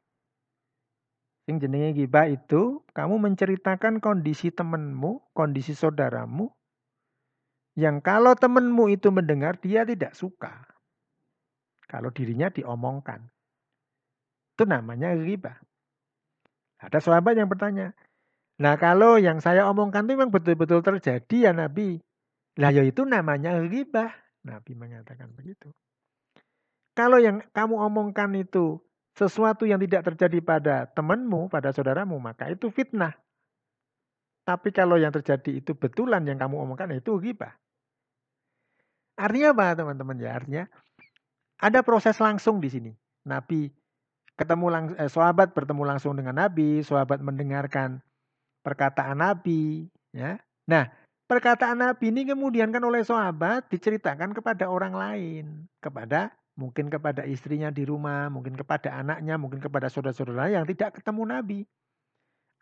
Yang 1.44 1.68
jenenge 1.68 1.90
gibah 1.92 2.26
itu 2.28 2.80
kamu 2.96 3.20
menceritakan 3.20 4.00
kondisi 4.00 4.48
temanmu, 4.48 5.20
kondisi 5.36 5.76
saudaramu 5.76 6.48
yang 7.74 7.98
kalau 7.98 8.38
temanmu 8.38 8.86
itu 8.86 9.10
mendengar, 9.10 9.58
dia 9.58 9.82
tidak 9.82 10.14
suka. 10.14 10.62
Kalau 11.90 12.14
dirinya 12.14 12.46
diomongkan. 12.46 13.26
Itu 14.54 14.62
namanya 14.70 15.10
riba. 15.18 15.58
Ada 16.78 17.02
sahabat 17.02 17.34
yang 17.34 17.50
bertanya, 17.50 17.90
Nah 18.54 18.78
kalau 18.78 19.18
yang 19.18 19.42
saya 19.42 19.66
omongkan 19.66 20.06
itu 20.06 20.14
memang 20.14 20.30
betul-betul 20.30 20.78
terjadi 20.86 21.50
ya 21.50 21.52
Nabi. 21.52 21.98
Lah 22.60 22.70
ya 22.70 22.82
itu 22.86 23.02
namanya 23.02 23.58
riba. 23.58 24.14
Nabi 24.44 24.72
mengatakan 24.76 25.32
begitu. 25.34 25.72
Kalau 26.94 27.18
yang 27.18 27.42
kamu 27.50 27.74
omongkan 27.90 28.30
itu 28.38 28.78
sesuatu 29.18 29.66
yang 29.66 29.82
tidak 29.82 30.06
terjadi 30.14 30.38
pada 30.42 30.74
temanmu, 30.90 31.50
pada 31.50 31.74
saudaramu, 31.74 32.18
maka 32.22 32.50
itu 32.50 32.70
fitnah. 32.70 33.14
Tapi 34.44 34.70
kalau 34.70 35.00
yang 35.00 35.10
terjadi 35.10 35.64
itu 35.64 35.72
betulan 35.74 36.22
yang 36.28 36.38
kamu 36.38 36.60
omongkan 36.60 36.92
itu 36.94 37.16
riba. 37.16 37.56
Artinya 39.16 39.56
apa 39.56 39.66
teman-teman 39.78 40.16
ya? 40.20 40.30
Artinya 40.36 40.64
ada 41.58 41.80
proses 41.80 42.18
langsung 42.20 42.60
di 42.60 42.68
sini. 42.68 42.92
Nabi 43.24 43.72
ketemu 44.34 44.66
langsung, 44.68 44.96
eh, 44.98 45.10
sahabat 45.10 45.54
bertemu 45.54 45.82
langsung 45.86 46.12
dengan 46.18 46.36
Nabi, 46.36 46.82
sahabat 46.82 47.22
mendengarkan 47.22 48.02
perkataan 48.66 49.22
Nabi, 49.22 49.86
ya. 50.10 50.36
Nah, 50.66 50.90
perkataan 51.26 51.80
Nabi 51.80 52.12
ini 52.12 52.28
kemudian 52.28 52.70
kan 52.70 52.82
oleh 52.84 53.02
sahabat 53.02 53.68
diceritakan 53.72 54.36
kepada 54.36 54.68
orang 54.68 54.94
lain, 54.94 55.44
kepada 55.80 56.32
mungkin 56.54 56.86
kepada 56.86 57.26
istrinya 57.26 57.68
di 57.70 57.82
rumah, 57.82 58.30
mungkin 58.30 58.54
kepada 58.54 58.94
anaknya, 58.94 59.34
mungkin 59.38 59.58
kepada 59.58 59.90
saudara-saudara 59.90 60.54
yang 60.54 60.64
tidak 60.64 61.02
ketemu 61.02 61.22
Nabi. 61.26 61.60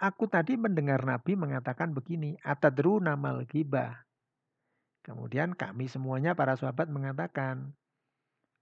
Aku 0.02 0.26
tadi 0.26 0.58
mendengar 0.58 1.04
Nabi 1.06 1.38
mengatakan 1.38 1.94
begini, 1.94 2.34
atadru 2.42 2.98
namal 2.98 3.46
gibah. 3.46 4.02
Kemudian 5.06 5.54
kami 5.54 5.86
semuanya 5.86 6.34
para 6.34 6.58
sahabat 6.58 6.90
mengatakan, 6.90 7.70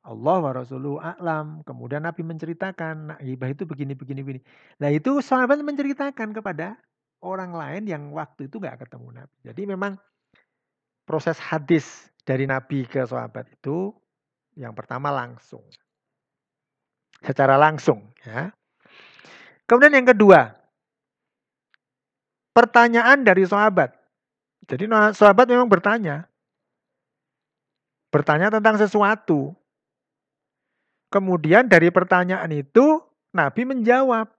Allah 0.00 0.36
wa 0.40 0.52
Rasuluhu 0.52 0.96
a'lam. 1.00 1.60
Kemudian 1.64 2.04
Nabi 2.04 2.24
menceritakan, 2.24 2.94
nah, 3.12 3.18
hibah 3.20 3.52
itu 3.52 3.68
begini, 3.68 3.92
begini, 3.92 4.20
begini. 4.24 4.40
Nah 4.80 4.88
itu 4.88 5.20
sahabat 5.20 5.60
menceritakan 5.60 6.32
kepada 6.32 6.80
orang 7.20 7.52
lain 7.52 7.84
yang 7.88 8.02
waktu 8.12 8.48
itu 8.48 8.56
nggak 8.56 8.84
ketemu 8.86 9.24
Nabi. 9.24 9.36
Jadi 9.44 9.62
memang 9.68 9.92
proses 11.04 11.36
hadis 11.40 12.08
dari 12.24 12.44
Nabi 12.48 12.84
ke 12.88 13.04
sahabat 13.04 13.48
itu 13.52 13.92
yang 14.56 14.72
pertama 14.76 15.12
langsung. 15.12 15.64
Secara 17.20 17.60
langsung. 17.60 18.08
ya. 18.24 18.48
Kemudian 19.68 19.92
yang 19.92 20.08
kedua, 20.08 20.56
pertanyaan 22.56 23.22
dari 23.22 23.44
sahabat. 23.46 23.94
Jadi 24.66 24.86
sahabat 25.14 25.46
memang 25.46 25.68
bertanya, 25.70 26.26
bertanya 28.10 28.50
tentang 28.50 28.78
sesuatu. 28.78 29.54
Kemudian 31.10 31.66
dari 31.66 31.90
pertanyaan 31.90 32.50
itu 32.54 33.02
Nabi 33.34 33.62
menjawab. 33.66 34.30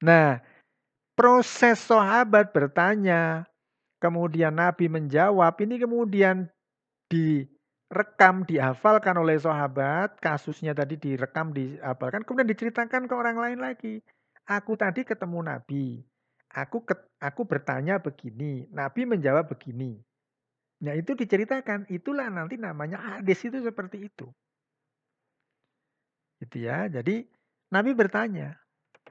Nah, 0.00 0.40
proses 1.20 1.84
sahabat 1.84 2.48
bertanya, 2.56 3.44
kemudian 4.00 4.56
Nabi 4.56 4.88
menjawab, 4.88 5.52
ini 5.60 5.76
kemudian 5.76 6.48
direkam, 7.12 8.48
dihafalkan 8.48 9.20
oleh 9.20 9.36
sahabat, 9.36 10.16
kasusnya 10.24 10.72
tadi 10.72 10.96
direkam, 10.96 11.52
dihafalkan, 11.52 12.24
kemudian 12.24 12.48
diceritakan 12.48 13.04
ke 13.04 13.12
orang 13.12 13.36
lain 13.36 13.60
lagi. 13.60 14.00
Aku 14.48 14.80
tadi 14.80 15.04
ketemu 15.04 15.44
Nabi, 15.44 16.00
aku 16.56 16.88
aku 17.20 17.44
bertanya 17.44 18.00
begini, 18.00 18.64
Nabi 18.72 19.04
menjawab 19.04 19.52
begini. 19.52 20.00
Nah 20.80 20.96
itu 20.96 21.12
diceritakan, 21.12 21.84
itulah 21.92 22.32
nanti 22.32 22.56
namanya 22.56 22.96
hadis 22.96 23.44
itu 23.44 23.60
seperti 23.60 24.08
itu. 24.08 24.32
Gitu 26.40 26.64
ya. 26.64 26.88
Jadi 26.88 27.28
Nabi 27.68 27.92
bertanya, 27.92 28.56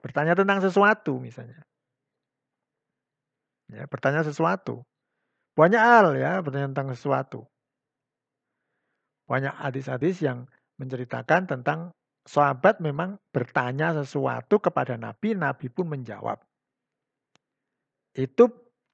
bertanya 0.02 0.34
tentang 0.34 0.66
sesuatu 0.66 1.22
misalnya. 1.22 1.69
Ya, 3.70 3.86
bertanya 3.86 4.26
sesuatu. 4.26 4.82
Banyak 5.54 5.82
hal 5.82 6.18
ya, 6.18 6.42
bertanya 6.42 6.74
tentang 6.74 6.90
sesuatu. 6.98 7.46
Banyak 9.30 9.54
hadis-hadis 9.62 10.26
yang 10.26 10.50
menceritakan 10.82 11.46
tentang 11.46 11.94
sahabat 12.26 12.82
memang 12.82 13.22
bertanya 13.30 13.94
sesuatu 13.94 14.58
kepada 14.58 14.98
Nabi, 14.98 15.38
Nabi 15.38 15.70
pun 15.70 15.86
menjawab. 15.86 16.42
Itu 18.18 18.50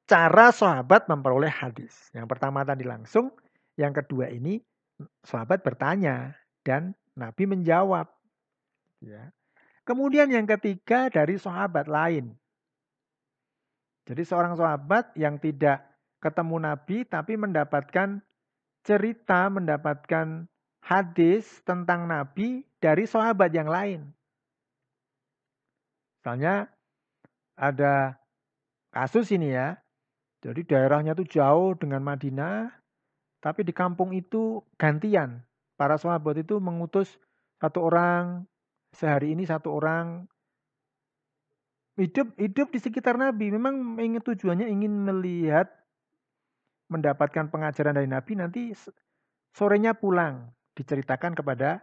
cara 0.06 0.52
sahabat 0.52 1.08
memperoleh 1.08 1.50
hadis. 1.50 2.12
Yang 2.12 2.28
pertama 2.36 2.68
tadi 2.68 2.84
langsung, 2.84 3.32
yang 3.80 3.96
kedua 3.96 4.28
ini 4.28 4.60
sahabat 5.24 5.64
bertanya 5.64 6.36
dan 6.64 6.96
Nabi 7.16 7.48
menjawab. 7.48 8.08
Ya. 9.04 9.32
Kemudian 9.86 10.32
yang 10.34 10.50
ketiga 10.50 11.08
dari 11.08 11.38
sahabat 11.38 11.86
lain. 11.88 12.34
Jadi 14.06 14.22
seorang 14.22 14.54
sahabat 14.54 15.18
yang 15.18 15.42
tidak 15.42 15.82
ketemu 16.22 16.62
Nabi 16.62 17.06
tapi 17.06 17.34
mendapatkan 17.38 18.22
cerita, 18.86 19.50
mendapatkan 19.50 20.46
hadis 20.86 21.46
tentang 21.66 22.06
Nabi 22.06 22.62
dari 22.78 23.10
sahabat 23.10 23.50
yang 23.50 23.66
lain. 23.66 24.06
Misalnya 26.22 26.70
ada 27.58 28.22
kasus 28.94 29.34
ini 29.34 29.54
ya. 29.54 29.82
Jadi 30.46 30.62
daerahnya 30.62 31.18
itu 31.18 31.42
jauh 31.42 31.74
dengan 31.74 32.06
Madinah, 32.06 32.70
tapi 33.42 33.66
di 33.66 33.74
kampung 33.74 34.14
itu 34.14 34.62
gantian. 34.78 35.42
Para 35.74 35.98
sahabat 35.98 36.46
itu 36.46 36.62
mengutus 36.62 37.18
satu 37.58 37.90
orang, 37.90 38.46
sehari 38.94 39.34
ini 39.34 39.50
satu 39.50 39.74
orang 39.74 40.30
hidup 41.96 42.36
hidup 42.36 42.68
di 42.72 42.80
sekitar 42.80 43.16
Nabi. 43.16 43.52
Memang 43.52 44.00
ingin 44.00 44.22
tujuannya 44.22 44.68
ingin 44.68 44.94
melihat 45.08 45.72
mendapatkan 46.92 47.50
pengajaran 47.50 47.98
dari 47.98 48.06
Nabi 48.06 48.38
nanti 48.38 48.62
sorenya 49.56 49.98
pulang 49.98 50.54
diceritakan 50.78 51.34
kepada 51.34 51.82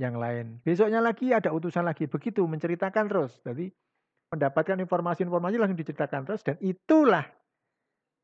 yang 0.00 0.16
lain. 0.16 0.62
Besoknya 0.64 1.04
lagi 1.04 1.34
ada 1.34 1.52
utusan 1.52 1.84
lagi 1.84 2.08
begitu 2.08 2.46
menceritakan 2.46 3.04
terus. 3.10 3.36
Jadi 3.44 3.68
mendapatkan 4.32 4.80
informasi-informasi 4.80 5.60
langsung 5.60 5.76
diceritakan 5.76 6.24
terus 6.24 6.40
dan 6.40 6.56
itulah 6.64 7.28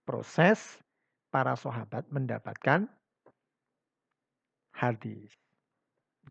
proses 0.09 0.81
para 1.29 1.53
sahabat 1.53 2.09
mendapatkan 2.09 2.89
hadis. 4.73 5.29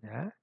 Ya. 0.01 0.33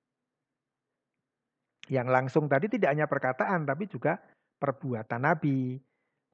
Yang 1.90 2.08
langsung 2.08 2.44
tadi 2.46 2.70
tidak 2.70 2.94
hanya 2.94 3.10
perkataan 3.10 3.66
tapi 3.66 3.90
juga 3.90 4.22
perbuatan 4.58 5.20
Nabi, 5.24 5.78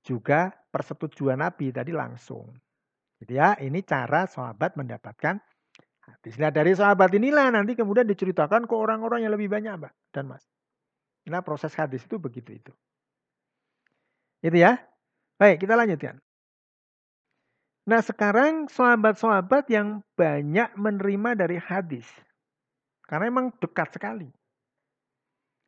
juga 0.05 0.53
persetujuan 0.73 1.41
Nabi 1.41 1.73
tadi 1.73 1.93
langsung. 1.93 2.53
Jadi 3.21 3.33
ya 3.37 3.53
ini 3.61 3.85
cara 3.85 4.25
sahabat 4.25 4.81
mendapatkan 4.81 5.37
hadis. 6.01 6.35
Nah 6.41 6.49
dari 6.49 6.73
sahabat 6.73 7.13
inilah 7.13 7.53
nanti 7.53 7.77
kemudian 7.77 8.09
diceritakan 8.09 8.65
ke 8.65 8.75
orang-orang 8.75 9.29
yang 9.29 9.33
lebih 9.37 9.53
banyak 9.53 9.77
Mbak 9.77 9.93
dan 10.17 10.25
Mas. 10.31 10.45
Nah 11.29 11.45
proses 11.45 11.77
hadis 11.77 12.01
itu 12.09 12.17
begitu 12.17 12.57
itu. 12.57 12.73
Itu 14.41 14.57
ya. 14.57 14.81
Baik, 15.37 15.65
kita 15.65 15.77
lanjutkan. 15.77 16.21
Nah, 17.89 18.01
sekarang 18.05 18.69
sahabat-sahabat 18.69 19.73
yang 19.73 20.05
banyak 20.15 20.69
menerima 20.77 21.31
dari 21.33 21.57
hadis. 21.57 22.05
Karena 23.09 23.33
memang 23.33 23.57
dekat 23.57 23.97
sekali. 23.97 24.29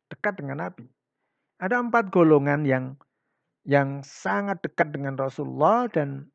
Dekat 0.07 0.37
dengan 0.37 0.61
Nabi. 0.61 0.85
Ada 1.63 1.79
empat 1.79 2.11
golongan 2.11 2.67
yang 2.67 2.99
yang 3.63 4.03
sangat 4.03 4.59
dekat 4.59 4.91
dengan 4.91 5.15
Rasulullah 5.15 5.87
dan 5.87 6.27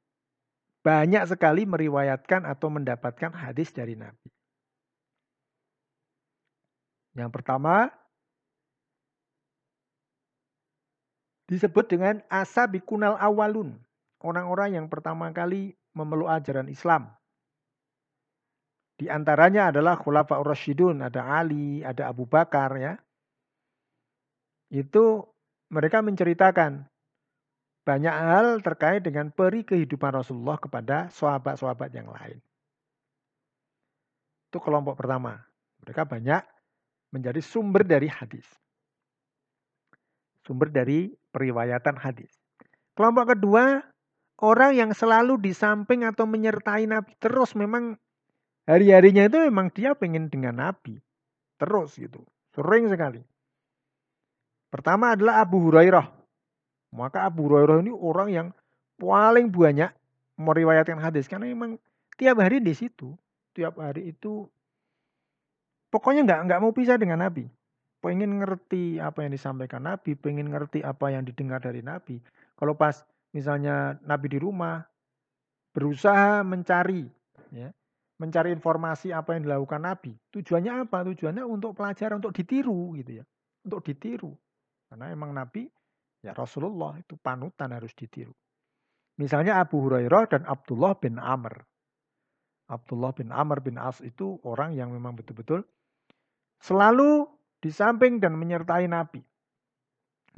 banyak 0.81 1.29
sekali 1.29 1.69
meriwayatkan 1.69 2.49
atau 2.49 2.73
mendapatkan 2.73 3.37
hadis 3.37 3.69
dari 3.77 3.93
Nabi. 3.93 4.33
Yang 7.13 7.29
pertama, 7.37 7.93
disebut 11.53 11.85
dengan 11.93 12.25
asabikunal 12.33 13.21
awalun. 13.21 13.77
Orang-orang 14.25 14.81
yang 14.81 14.87
pertama 14.89 15.29
kali 15.37 15.77
memeluk 15.93 16.33
ajaran 16.33 16.73
Islam. 16.73 17.13
Di 18.97 19.13
antaranya 19.13 19.69
adalah 19.71 20.01
Khulafa 20.01 20.41
Rasyidun, 20.41 21.05
ada 21.05 21.23
Ali, 21.37 21.85
ada 21.85 22.09
Abu 22.09 22.25
Bakar 22.25 22.81
ya. 22.81 22.97
Itu 24.69 25.25
mereka 25.73 26.05
menceritakan 26.05 26.89
banyak 27.89 28.13
hal 28.13 28.61
terkait 28.61 29.01
dengan 29.01 29.33
peri 29.33 29.65
kehidupan 29.65 30.13
Rasulullah 30.13 30.61
kepada 30.61 31.09
sahabat-sahabat 31.09 31.89
yang 31.97 32.13
lain. 32.13 32.37
Itu 34.53 34.61
kelompok 34.61 35.01
pertama. 35.01 35.41
Mereka 35.85 36.05
banyak 36.05 36.45
menjadi 37.13 37.41
sumber 37.41 37.89
dari 37.89 38.13
hadis. 38.13 38.45
Sumber 40.45 40.69
dari 40.69 41.13
periwayatan 41.33 41.97
hadis. 41.97 42.33
Kelompok 42.93 43.37
kedua, 43.37 43.81
orang 44.45 44.77
yang 44.77 44.91
selalu 44.93 45.41
di 45.41 45.53
samping 45.57 46.05
atau 46.05 46.29
menyertai 46.29 46.85
Nabi 46.89 47.13
terus 47.17 47.57
memang 47.57 47.97
hari-harinya 48.69 49.29
itu 49.33 49.39
memang 49.49 49.73
dia 49.73 49.97
pengen 49.97 50.29
dengan 50.29 50.61
Nabi. 50.61 51.01
Terus 51.57 51.97
gitu. 51.97 52.21
Sering 52.53 52.89
sekali. 52.93 53.25
Pertama 54.69 55.17
adalah 55.17 55.41
Abu 55.41 55.61
Hurairah. 55.69 56.07
Maka 56.93 57.25
Abu 57.29 57.49
Hurairah 57.49 57.85
ini 57.85 57.93
orang 57.93 58.29
yang 58.33 58.49
paling 58.97 59.53
banyak 59.53 59.93
meriwayatkan 60.41 61.01
hadis 61.01 61.29
karena 61.29 61.49
memang 61.51 61.77
tiap 62.17 62.41
hari 62.41 62.61
di 62.63 62.73
situ, 62.73 63.13
tiap 63.53 63.77
hari 63.81 64.13
itu 64.13 64.49
pokoknya 65.89 66.25
nggak 66.25 66.41
nggak 66.49 66.61
mau 66.61 66.73
pisah 66.73 67.01
dengan 67.01 67.25
Nabi 67.25 67.49
pengen 67.99 68.39
ngerti 68.39 69.03
apa 69.03 69.27
yang 69.27 69.33
disampaikan 69.35 69.83
Nabi, 69.83 70.15
pengen 70.15 70.51
ngerti 70.51 70.83
apa 70.87 71.11
yang 71.11 71.27
didengar 71.27 71.59
dari 71.59 71.83
Nabi. 71.83 72.23
Kalau 72.55 72.75
pas 72.79 73.03
misalnya 73.35 73.99
Nabi 74.07 74.27
di 74.31 74.39
rumah, 74.39 74.83
berusaha 75.75 76.43
mencari, 76.47 77.07
ya, 77.51 77.71
mencari 78.19 78.55
informasi 78.55 79.11
apa 79.11 79.35
yang 79.35 79.47
dilakukan 79.47 79.83
Nabi. 79.83 80.15
Tujuannya 80.35 80.87
apa? 80.87 81.07
Tujuannya 81.07 81.45
untuk 81.47 81.75
pelajaran, 81.75 82.23
untuk 82.23 82.35
ditiru 82.35 82.95
gitu 82.99 83.23
ya, 83.23 83.25
untuk 83.67 83.83
ditiru. 83.83 84.35
Karena 84.89 85.13
emang 85.13 85.37
Nabi 85.37 85.69
ya 86.25 86.33
Rasulullah 86.35 86.97
itu 86.99 87.15
panutan 87.21 87.71
harus 87.71 87.93
ditiru. 87.95 88.33
Misalnya 89.19 89.59
Abu 89.61 89.83
Hurairah 89.83 90.25
dan 90.31 90.43
Abdullah 90.47 90.95
bin 90.97 91.19
Amr. 91.19 91.63
Abdullah 92.69 93.13
bin 93.17 93.33
Amr 93.33 93.65
bin 93.65 93.77
As 93.81 93.99
itu 94.05 94.39
orang 94.45 94.77
yang 94.77 94.93
memang 94.93 95.17
betul-betul 95.17 95.65
selalu 96.63 97.27
di 97.59 97.71
samping 97.75 98.23
dan 98.23 98.39
menyertai 98.39 98.87
Nabi. 98.87 99.23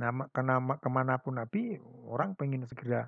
Nah, 0.00 0.32
karena 0.32 0.56
ke 0.80 0.88
mana 0.88 1.20
pun 1.20 1.36
Nabi, 1.36 1.76
orang 2.08 2.32
pengen 2.32 2.64
segera 2.64 3.04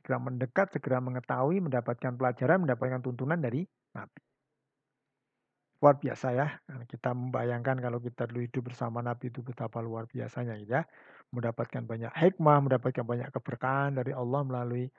segera 0.00 0.16
mendekat, 0.16 0.72
segera 0.72 0.96
mengetahui, 1.04 1.60
mendapatkan 1.60 2.16
pelajaran, 2.16 2.64
mendapatkan 2.64 3.04
tuntunan 3.04 3.36
dari 3.36 3.68
Nabi. 3.92 4.20
Luar 5.80 5.96
biasa 5.96 6.36
ya, 6.36 6.48
kita 6.84 7.16
membayangkan 7.16 7.80
kalau 7.80 8.04
kita 8.04 8.28
dulu 8.28 8.44
hidup 8.44 8.68
bersama 8.68 9.00
Nabi 9.00 9.32
itu 9.32 9.40
betapa 9.40 9.80
luar 9.80 10.04
biasanya 10.04 10.60
ya. 10.60 10.84
Mendapatkan 11.32 11.88
banyak 11.88 12.12
hikmah, 12.12 12.68
mendapatkan 12.68 13.00
banyak 13.00 13.32
keberkahan 13.32 13.96
dari 13.96 14.12
Allah 14.12 14.44
melalui 14.44 14.92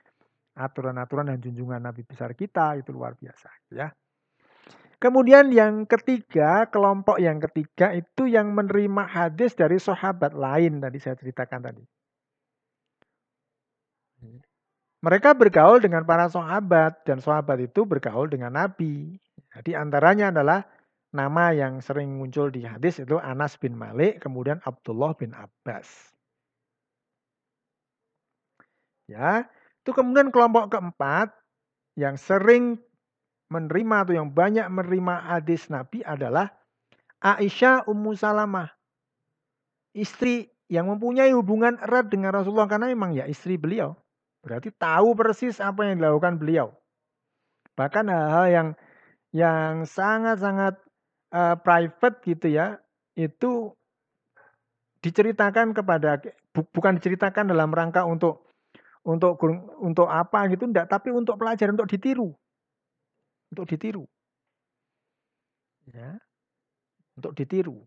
aturan-aturan 0.58 1.30
dan 1.30 1.38
junjungan 1.38 1.80
Nabi 1.80 2.02
besar 2.02 2.34
kita, 2.34 2.76
itu 2.82 2.90
luar 2.90 3.14
biasa 3.14 3.48
ya. 3.70 3.94
Kemudian 5.02 5.50
yang 5.50 5.82
ketiga, 5.86 6.70
kelompok 6.70 7.18
yang 7.18 7.42
ketiga 7.42 7.90
itu 7.90 8.30
yang 8.30 8.54
menerima 8.54 9.02
hadis 9.06 9.54
dari 9.58 9.78
sahabat 9.78 10.30
lain 10.30 10.78
tadi 10.78 10.98
saya 11.02 11.18
ceritakan 11.18 11.58
tadi. 11.58 11.82
Mereka 15.02 15.34
bergaul 15.34 15.82
dengan 15.82 16.06
para 16.06 16.30
sahabat 16.30 17.02
dan 17.02 17.18
sahabat 17.18 17.58
itu 17.66 17.82
bergaul 17.82 18.30
dengan 18.30 18.54
Nabi. 18.54 19.18
Jadi 19.52 19.76
antaranya 19.76 20.32
adalah 20.32 20.64
nama 21.12 21.52
yang 21.52 21.84
sering 21.84 22.16
muncul 22.16 22.48
di 22.48 22.64
hadis 22.64 23.00
itu 23.00 23.20
Anas 23.20 23.60
bin 23.60 23.76
Malik, 23.76 24.24
kemudian 24.24 24.64
Abdullah 24.64 25.12
bin 25.12 25.36
Abbas. 25.36 25.86
Ya, 29.12 29.44
itu 29.84 29.92
kemudian 29.92 30.32
kelompok 30.32 30.72
keempat 30.72 31.36
yang 32.00 32.16
sering 32.16 32.80
menerima 33.52 34.08
atau 34.08 34.14
yang 34.16 34.32
banyak 34.32 34.64
menerima 34.72 35.14
hadis 35.36 35.68
Nabi 35.68 36.00
adalah 36.00 36.48
Aisyah 37.20 37.84
Ummu 37.84 38.16
Salamah. 38.16 38.72
Istri 39.92 40.48
yang 40.72 40.88
mempunyai 40.88 41.36
hubungan 41.36 41.76
erat 41.76 42.08
dengan 42.08 42.32
Rasulullah 42.32 42.64
karena 42.64 42.88
memang 42.88 43.12
ya 43.12 43.28
istri 43.28 43.60
beliau. 43.60 43.92
Berarti 44.40 44.72
tahu 44.72 45.12
persis 45.12 45.60
apa 45.60 45.84
yang 45.84 46.00
dilakukan 46.00 46.40
beliau. 46.40 46.72
Bahkan 47.76 48.08
hal-hal 48.08 48.46
yang 48.48 48.68
yang 49.32 49.88
sangat-sangat 49.88 50.76
uh, 51.32 51.56
private 51.60 52.16
gitu 52.24 52.46
ya, 52.52 52.76
itu 53.16 53.72
diceritakan 55.02 55.74
kepada 55.74 56.20
bukan 56.52 57.00
diceritakan 57.00 57.50
dalam 57.50 57.74
rangka 57.74 58.06
untuk 58.06 58.46
untuk 59.02 59.34
untuk 59.82 60.06
apa 60.06 60.46
gitu 60.52 60.68
enggak, 60.68 60.86
tapi 60.86 61.10
untuk 61.10 61.40
pelajaran 61.40 61.74
untuk 61.74 61.90
ditiru 61.90 62.36
untuk 63.52 63.68
ditiru. 63.68 64.08
Ya. 65.92 66.16
Untuk 67.20 67.36
ditiru. 67.36 67.84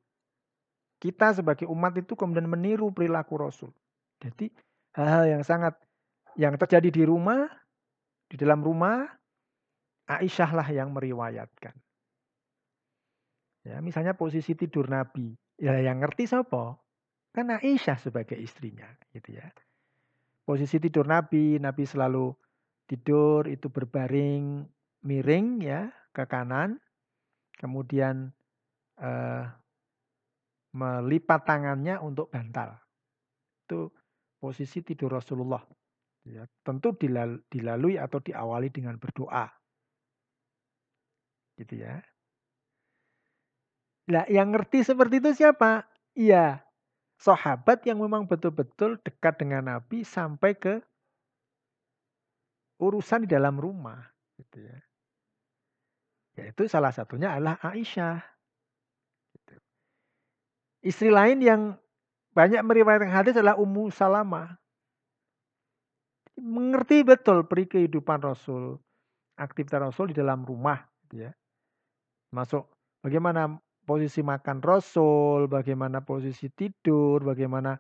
Kita 1.01 1.33
sebagai 1.33 1.65
umat 1.65 1.97
itu 1.97 2.13
kemudian 2.13 2.45
meniru 2.45 2.93
perilaku 2.93 3.41
Rasul. 3.41 3.73
Jadi 4.21 4.53
hal-hal 4.93 5.25
yang 5.25 5.41
sangat 5.41 5.73
yang 6.37 6.53
terjadi 6.61 6.93
di 6.93 7.03
rumah, 7.03 7.49
di 8.29 8.37
dalam 8.37 8.61
rumah, 8.61 9.09
Aisyah 10.06 10.51
lah 10.53 10.68
yang 10.70 10.93
meriwayatkan. 10.93 11.74
Ya, 13.66 13.82
misalnya 13.82 14.14
posisi 14.14 14.53
tidur 14.53 14.86
Nabi. 14.86 15.34
Ya 15.58 15.82
yang 15.82 16.03
ngerti 16.03 16.30
siapa? 16.30 16.78
Kan 17.34 17.49
Aisyah 17.49 17.97
sebagai 17.97 18.38
istrinya 18.38 18.86
gitu 19.12 19.34
ya. 19.34 19.49
Posisi 20.45 20.78
tidur 20.78 21.10
Nabi, 21.10 21.58
Nabi 21.58 21.84
selalu 21.89 22.30
tidur 22.86 23.49
itu 23.49 23.66
berbaring 23.74 24.62
miring 25.01 25.47
ya 25.66 25.89
ke 26.14 26.30
kanan. 26.30 26.78
Kemudian 27.58 28.30
eh, 29.01 29.45
melipat 30.76 31.41
tangannya 31.49 31.97
untuk 31.97 32.30
bantal. 32.30 32.78
Itu 33.66 33.89
posisi 34.38 34.86
tidur 34.86 35.18
Rasulullah. 35.18 35.66
Ya, 36.26 36.45
tentu 36.62 36.93
dilalui 37.49 37.97
atau 37.97 38.22
diawali 38.22 38.70
dengan 38.70 38.97
berdoa. 39.01 39.45
Gitu 41.56 41.80
ya. 41.80 42.03
Nah, 44.06 44.28
yang 44.30 44.53
ngerti 44.53 44.86
seperti 44.86 45.18
itu 45.18 45.34
siapa? 45.34 45.88
Iya, 46.14 46.62
sahabat 47.18 47.84
yang 47.89 48.03
memang 48.03 48.30
betul-betul 48.30 49.01
dekat 49.01 49.41
dengan 49.41 49.66
Nabi 49.66 50.06
sampai 50.06 50.53
ke 50.53 50.84
urusan 52.78 53.24
di 53.26 53.30
dalam 53.32 53.56
rumah, 53.58 54.03
gitu 54.36 54.62
ya. 54.62 54.78
Yaitu 56.36 56.68
salah 56.68 56.91
satunya 56.91 57.32
adalah 57.32 57.56
Aisyah. 57.64 58.20
Gitu. 59.32 59.56
Istri 60.84 61.10
lain 61.10 61.39
yang 61.39 61.62
banyak 62.36 62.60
meriwayatkan 62.62 63.10
hadis 63.16 63.34
adalah 63.39 63.56
Ummu 63.56 63.88
Salamah. 63.95 64.60
Mengerti 66.36 67.08
betul 67.08 67.47
peri 67.47 67.64
kehidupan 67.64 68.20
Rasul, 68.20 68.76
aktivitas 69.39 69.80
Rasul 69.80 70.12
di 70.12 70.20
dalam 70.20 70.43
rumah, 70.43 70.84
gitu 71.08 71.24
ya. 71.24 71.32
Masuk 72.36 72.67
bagaimana 72.99 73.55
posisi 73.88 74.19
makan 74.19 74.59
Rasul, 74.59 75.47
bagaimana 75.47 76.03
posisi 76.03 76.51
tidur, 76.51 77.23
bagaimana 77.23 77.79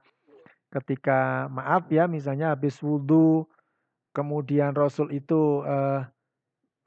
ketika 0.71 1.51
maaf 1.51 1.91
ya 1.91 2.07
misalnya 2.07 2.55
habis 2.55 2.79
wudhu, 2.79 3.43
kemudian 4.15 4.71
Rasul 4.71 5.11
itu 5.11 5.59
uh, 5.65 6.07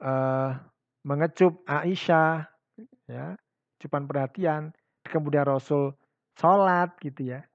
uh, 0.01 0.51
mengecup 1.05 1.61
Aisyah, 1.69 2.47
ya, 3.05 3.37
cupan 3.77 4.09
perhatian, 4.09 4.73
kemudian 5.05 5.45
Rasul 5.45 5.93
sholat 6.39 6.95
gitu 7.03 7.37
ya. 7.37 7.45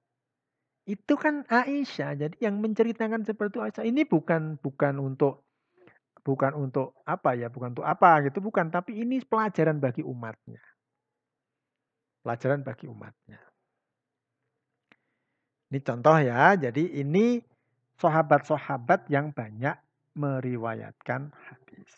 Itu 0.84 1.16
kan 1.16 1.48
Aisyah, 1.48 2.12
jadi 2.14 2.36
yang 2.44 2.60
menceritakan 2.60 3.24
seperti 3.24 3.56
itu 3.56 3.60
Aisyah 3.64 3.84
ini 3.88 4.04
bukan 4.04 4.60
bukan 4.60 5.00
untuk 5.00 5.43
bukan 6.24 6.56
untuk 6.56 6.96
apa 7.04 7.36
ya, 7.36 7.52
bukan 7.52 7.76
untuk 7.76 7.86
apa 7.86 8.24
gitu, 8.24 8.40
bukan, 8.40 8.72
tapi 8.72 9.04
ini 9.04 9.20
pelajaran 9.22 9.78
bagi 9.78 10.00
umatnya 10.00 10.60
pelajaran 12.24 12.64
bagi 12.64 12.88
umatnya. 12.88 13.38
Ini 15.68 15.78
contoh 15.84 16.16
ya, 16.16 16.56
jadi 16.56 17.04
ini 17.04 17.44
sahabat-sahabat 18.00 19.12
yang 19.12 19.30
banyak 19.36 19.76
meriwayatkan 20.16 21.28
hadis. 21.36 21.90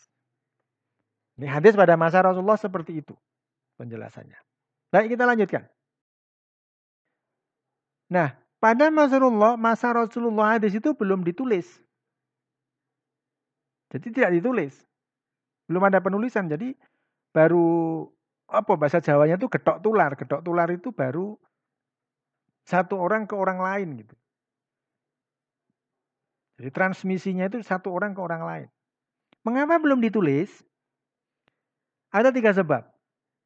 Ini 1.39 1.47
hadis 1.47 1.79
pada 1.79 1.95
masa 1.95 2.19
Rasulullah 2.19 2.59
seperti 2.59 2.99
itu 2.99 3.15
penjelasannya. 3.79 4.35
Baik 4.91 5.15
kita 5.15 5.23
lanjutkan. 5.23 5.63
Nah, 8.11 8.35
pada 8.59 8.91
masa 8.91 9.21
Rasulullah, 9.21 9.55
masa 9.55 9.87
Rasulullah 9.95 10.59
hadis 10.59 10.75
itu 10.75 10.91
belum 10.91 11.23
ditulis. 11.23 11.67
Jadi 13.91 14.07
tidak 14.11 14.31
ditulis. 14.35 14.75
Belum 15.67 15.83
ada 15.83 15.99
penulisan. 16.03 16.47
Jadi 16.47 16.75
baru 17.31 18.03
apa 18.47 18.79
bahasa 18.79 18.99
Jawanya 19.03 19.39
itu 19.39 19.47
getok 19.47 19.79
tular. 19.83 20.15
Getok 20.15 20.43
tular 20.43 20.67
itu 20.71 20.91
baru 20.91 21.35
satu 22.67 22.99
orang 22.99 23.23
ke 23.23 23.35
orang 23.35 23.59
lain 23.63 24.03
gitu. 24.03 24.15
Jadi 26.57 26.69
transmisinya 26.73 27.45
itu 27.47 27.61
satu 27.63 27.93
orang 27.93 28.17
ke 28.17 28.19
orang 28.19 28.43
lain. 28.43 28.67
Mengapa 29.45 29.79
belum 29.79 30.03
ditulis? 30.03 30.49
Ada 32.11 32.33
tiga 32.33 32.51
sebab. 32.51 32.83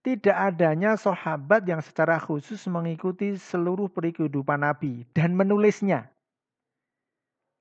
Tidak 0.01 0.33
adanya 0.33 0.97
sahabat 0.97 1.61
yang 1.69 1.77
secara 1.85 2.17
khusus 2.17 2.65
mengikuti 2.65 3.37
seluruh 3.37 3.85
kehidupan 3.93 4.65
Nabi 4.65 5.05
dan 5.13 5.37
menulisnya. 5.37 6.09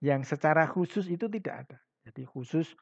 Yang 0.00 0.32
secara 0.32 0.64
khusus 0.64 1.04
itu 1.12 1.28
tidak 1.28 1.68
ada. 1.68 1.78
Jadi 2.04 2.24
khusus 2.24 2.72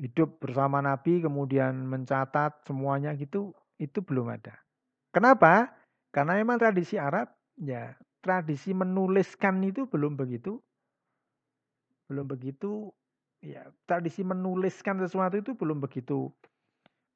hidup 0.00 0.40
bersama 0.40 0.80
Nabi 0.80 1.20
kemudian 1.20 1.76
mencatat 1.86 2.64
semuanya 2.64 3.12
gitu 3.14 3.52
itu 3.76 4.00
belum 4.00 4.32
ada. 4.32 4.56
Kenapa? 5.12 5.68
Karena 6.10 6.40
memang 6.40 6.56
tradisi 6.56 6.96
Arab 6.96 7.30
ya 7.60 7.94
tradisi 8.24 8.72
menuliskan 8.72 9.60
itu 9.64 9.88
belum 9.88 10.16
begitu 10.16 10.60
belum 12.10 12.26
begitu 12.26 12.90
ya 13.38 13.70
tradisi 13.86 14.26
menuliskan 14.26 14.98
sesuatu 14.98 15.38
itu 15.38 15.54
belum 15.54 15.78
begitu 15.78 16.32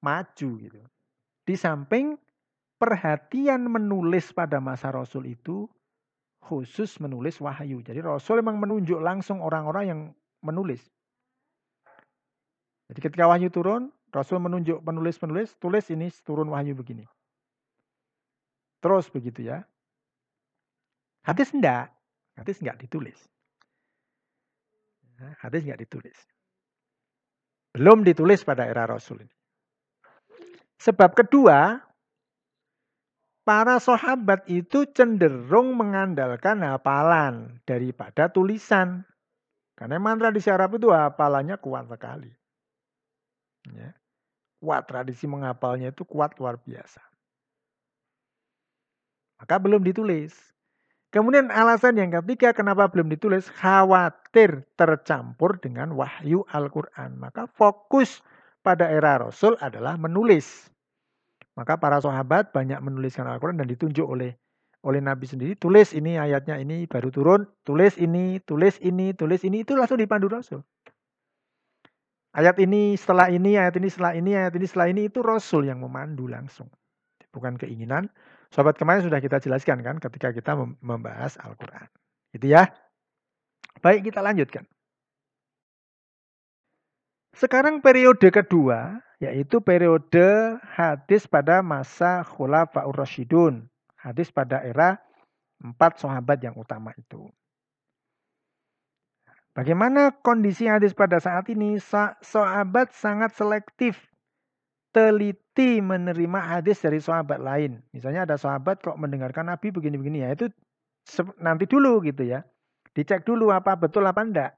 maju 0.05 0.51
gitu. 0.61 0.81
Di 1.45 1.57
samping 1.59 2.15
perhatian 2.79 3.67
menulis 3.67 4.31
pada 4.31 4.63
masa 4.63 4.95
Rasul 4.95 5.35
itu 5.35 5.67
khusus 6.45 7.01
menulis 7.01 7.41
wahyu. 7.41 7.81
Jadi 7.81 8.05
Rasul 8.05 8.45
memang 8.45 8.61
menunjuk 8.61 9.01
langsung 9.01 9.41
orang-orang 9.41 9.85
yang 9.89 10.01
menulis. 10.45 10.81
Jadi 12.93 13.01
ketika 13.01 13.25
wahyu 13.25 13.49
turun, 13.49 13.89
Rasul 14.13 14.39
menunjuk 14.39 14.85
penulis-penulis, 14.85 15.57
tulis 15.59 15.89
ini 15.91 16.13
turun 16.23 16.53
wahyu 16.53 16.77
begini. 16.77 17.09
Terus 18.85 19.09
begitu 19.09 19.49
ya. 19.49 19.65
Hadis 21.25 21.51
enggak, 21.57 21.89
hadis 22.37 22.61
enggak 22.61 22.77
ditulis. 22.85 23.17
Hadis 25.41 25.65
enggak 25.65 25.81
ditulis. 25.89 26.19
Belum 27.73 28.05
ditulis 28.05 28.45
pada 28.45 28.69
era 28.69 28.85
Rasul 28.85 29.25
ini. 29.25 29.35
Sebab 30.79 31.17
kedua, 31.17 31.81
para 33.43 33.81
sahabat 33.81 34.45
itu 34.47 34.85
cenderung 34.93 35.75
mengandalkan 35.75 36.61
hafalan 36.61 37.59
daripada 37.65 38.29
tulisan. 38.29 39.09
Karena 39.75 39.99
mantra 39.99 40.31
di 40.31 40.39
Arab 40.47 40.79
itu 40.79 40.95
hafalannya 40.95 41.59
kuat 41.59 41.91
sekali. 41.91 42.31
Ya. 43.75 43.91
Kuat 44.63 44.87
tradisi 44.87 45.27
menghafalnya 45.27 45.91
itu 45.91 46.07
kuat 46.07 46.39
luar 46.39 46.63
biasa. 46.63 47.03
Maka 49.43 49.59
belum 49.59 49.83
ditulis. 49.83 50.33
Kemudian 51.11 51.51
alasan 51.51 51.95
yang 51.95 52.11
ketiga 52.11 52.51
kenapa 52.51 52.91
belum 52.91 53.07
ditulis 53.07 53.47
khawatir 53.47 54.67
tercampur 54.75 55.59
dengan 55.63 55.95
wahyu 55.95 56.43
Al-Qur'an. 56.51 57.19
Maka 57.19 57.47
fokus 57.55 58.23
pada 58.67 58.91
era 58.91 59.19
Rasul 59.23 59.55
adalah 59.63 59.95
menulis. 59.95 60.71
Maka 61.55 61.79
para 61.79 62.03
sahabat 62.03 62.51
banyak 62.51 62.79
menuliskan 62.83 63.31
Al-Qur'an 63.31 63.59
dan 63.59 63.71
ditunjuk 63.71 64.07
oleh 64.07 64.35
oleh 64.85 65.01
Nabi 65.01 65.25
sendiri, 65.25 65.57
tulis 65.57 65.97
ini 65.97 66.21
ayatnya 66.21 66.61
ini 66.61 66.85
baru 66.85 67.09
turun, 67.09 67.49
tulis 67.65 67.97
ini, 67.97 68.37
tulis 68.45 68.77
ini, 68.85 69.17
tulis 69.17 69.41
ini 69.43 69.65
itu 69.65 69.73
langsung 69.73 69.97
dipandu 69.97 70.29
Rasul. 70.29 70.61
Ayat 72.35 72.61
ini 72.61 72.99
setelah 72.99 73.33
ini, 73.33 73.57
ayat 73.57 73.79
ini 73.81 73.89
setelah 73.89 74.13
ini, 74.13 74.37
ayat 74.37 74.53
ini 74.59 74.67
setelah 74.67 74.89
ini 74.91 75.09
itu 75.09 75.25
Rasul 75.25 75.71
yang 75.71 75.81
memandu 75.81 76.29
langsung. 76.29 76.69
Bukan 77.33 77.57
keinginan. 77.57 78.11
Sobat 78.53 78.79
kemarin 78.79 79.07
sudah 79.07 79.19
kita 79.19 79.41
jelaskan 79.43 79.83
kan 79.83 79.97
ketika 79.99 80.31
kita 80.35 80.55
membahas 80.83 81.39
Al-Quran. 81.41 81.89
Gitu 82.35 82.51
ya. 82.51 82.71
Baik 83.83 84.11
kita 84.11 84.23
lanjutkan. 84.23 84.67
Sekarang 87.35 87.83
periode 87.83 88.31
kedua, 88.31 89.03
yaitu 89.19 89.59
periode 89.59 90.59
hadis 90.75 91.27
pada 91.27 91.63
masa 91.67 92.23
Khulafa'ur 92.23 92.95
Rasyidun. 92.95 93.67
Hadis 94.05 94.29
pada 94.29 94.61
era 94.61 95.01
empat 95.65 95.97
sahabat 95.97 96.45
yang 96.45 96.53
utama 96.61 96.93
itu. 97.01 97.25
Bagaimana 99.57 100.13
kondisi 100.21 100.69
hadis 100.69 100.93
pada 100.93 101.17
saat 101.23 101.49
ini? 101.49 101.81
Sahabat 102.21 102.93
sangat 102.93 103.33
selektif, 103.39 103.97
teliti 104.93 105.81
menerima 105.81 106.41
hadis 106.43 106.85
dari 106.85 107.01
sahabat 107.01 107.41
lain. 107.41 107.81
Misalnya 107.95 108.29
ada 108.29 108.37
sahabat 108.37 108.85
kok 108.85 109.01
mendengarkan 109.01 109.49
Nabi 109.49 109.73
begini-begini 109.73 110.27
ya, 110.27 110.37
itu 110.37 110.53
nanti 111.41 111.65
dulu 111.65 112.05
gitu 112.05 112.29
ya. 112.29 112.45
Dicek 112.93 113.25
dulu 113.25 113.55
apa 113.55 113.79
betul 113.79 114.05
apa 114.05 114.21
enggak. 114.21 114.53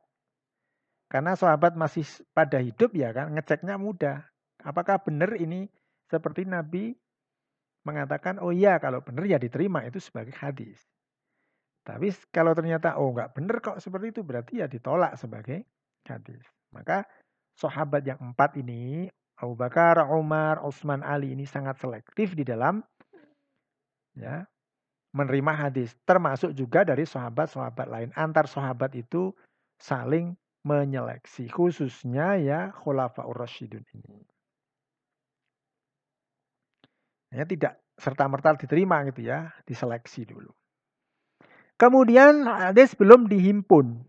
Karena 1.06 1.38
sahabat 1.38 1.78
masih 1.78 2.02
pada 2.34 2.58
hidup 2.58 2.90
ya 2.96 3.14
kan, 3.14 3.30
ngeceknya 3.30 3.78
mudah. 3.78 4.26
Apakah 4.64 4.98
benar 5.06 5.38
ini 5.38 5.70
seperti 6.10 6.48
Nabi 6.48 6.96
mengatakan, 7.86 8.42
oh 8.42 8.50
iya 8.50 8.82
kalau 8.82 8.98
benar 9.00 9.22
ya 9.30 9.38
diterima 9.38 9.86
itu 9.86 10.02
sebagai 10.02 10.34
hadis. 10.34 10.82
Tapi 11.86 12.10
kalau 12.34 12.50
ternyata 12.50 12.98
oh 12.98 13.14
nggak 13.14 13.38
benar 13.38 13.62
kok 13.62 13.78
seperti 13.78 14.10
itu 14.10 14.26
berarti 14.26 14.58
ya 14.58 14.66
ditolak 14.66 15.14
sebagai 15.14 15.62
hadis. 16.02 16.42
Maka 16.74 17.06
sahabat 17.54 18.02
yang 18.02 18.18
empat 18.18 18.58
ini 18.58 19.06
Abu 19.38 19.54
Bakar, 19.54 20.02
Umar, 20.10 20.66
Utsman, 20.66 21.06
Ali 21.06 21.30
ini 21.30 21.46
sangat 21.46 21.78
selektif 21.78 22.34
di 22.34 22.42
dalam 22.42 22.82
ya 24.18 24.42
menerima 25.14 25.52
hadis. 25.54 25.94
Termasuk 26.02 26.52
juga 26.58 26.82
dari 26.82 27.06
sahabat-sahabat 27.06 27.86
lain. 27.86 28.10
Antar 28.18 28.50
sahabat 28.50 28.98
itu 28.98 29.30
saling 29.78 30.34
menyeleksi. 30.66 31.46
Khususnya 31.46 32.34
ya 32.42 32.60
khulafa'ur 32.74 33.46
rasyidun 33.46 33.86
ini. 33.94 34.35
Ya, 37.36 37.44
tidak 37.44 37.76
serta-merta 38.00 38.56
diterima 38.56 39.04
gitu 39.12 39.20
ya. 39.20 39.52
Diseleksi 39.68 40.24
dulu. 40.24 40.48
Kemudian 41.76 42.48
hadis 42.48 42.96
belum 42.96 43.28
dihimpun. 43.28 44.00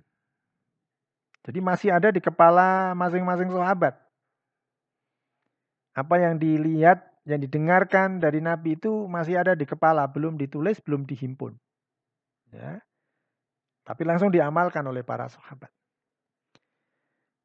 Jadi 1.44 1.60
masih 1.60 1.92
ada 1.92 2.08
di 2.12 2.24
kepala 2.24 2.96
masing-masing 2.96 3.52
sahabat. 3.52 4.00
Apa 5.92 6.16
yang 6.24 6.40
dilihat, 6.40 7.04
yang 7.28 7.44
didengarkan 7.44 8.24
dari 8.24 8.40
Nabi 8.40 8.80
itu 8.80 9.08
masih 9.12 9.44
ada 9.44 9.56
di 9.56 9.68
kepala, 9.68 10.08
belum 10.08 10.40
ditulis, 10.40 10.80
belum 10.80 11.04
dihimpun. 11.04 11.56
Ya. 12.56 12.80
Tapi 13.84 14.04
langsung 14.04 14.32
diamalkan 14.32 14.84
oleh 14.88 15.04
para 15.04 15.28
sahabat. 15.28 15.72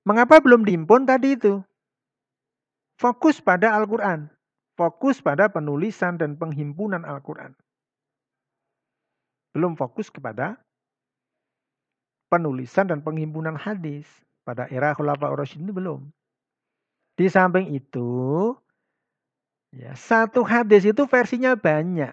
Mengapa 0.03 0.43
belum 0.43 0.67
dihimpun 0.67 1.07
tadi 1.07 1.39
itu? 1.39 1.63
Fokus 2.99 3.39
pada 3.39 3.75
Al-Quran. 3.79 4.31
Fokus 4.83 5.23
pada 5.23 5.47
penulisan 5.47 6.19
dan 6.19 6.35
penghimpunan 6.35 7.07
Al-Quran. 7.07 7.55
Belum 9.55 9.79
fokus 9.79 10.11
kepada 10.11 10.59
penulisan 12.27 12.91
dan 12.91 12.99
penghimpunan 12.99 13.55
hadis. 13.55 14.11
Pada 14.43 14.67
era 14.75 14.91
Khulafa 14.91 15.31
Rasyidin 15.31 15.71
itu 15.71 15.75
belum. 15.79 16.11
Di 17.15 17.31
samping 17.31 17.71
itu, 17.71 18.11
ya, 19.71 19.95
satu 19.95 20.43
hadis 20.43 20.83
itu 20.83 21.07
versinya 21.07 21.55
banyak. 21.55 22.11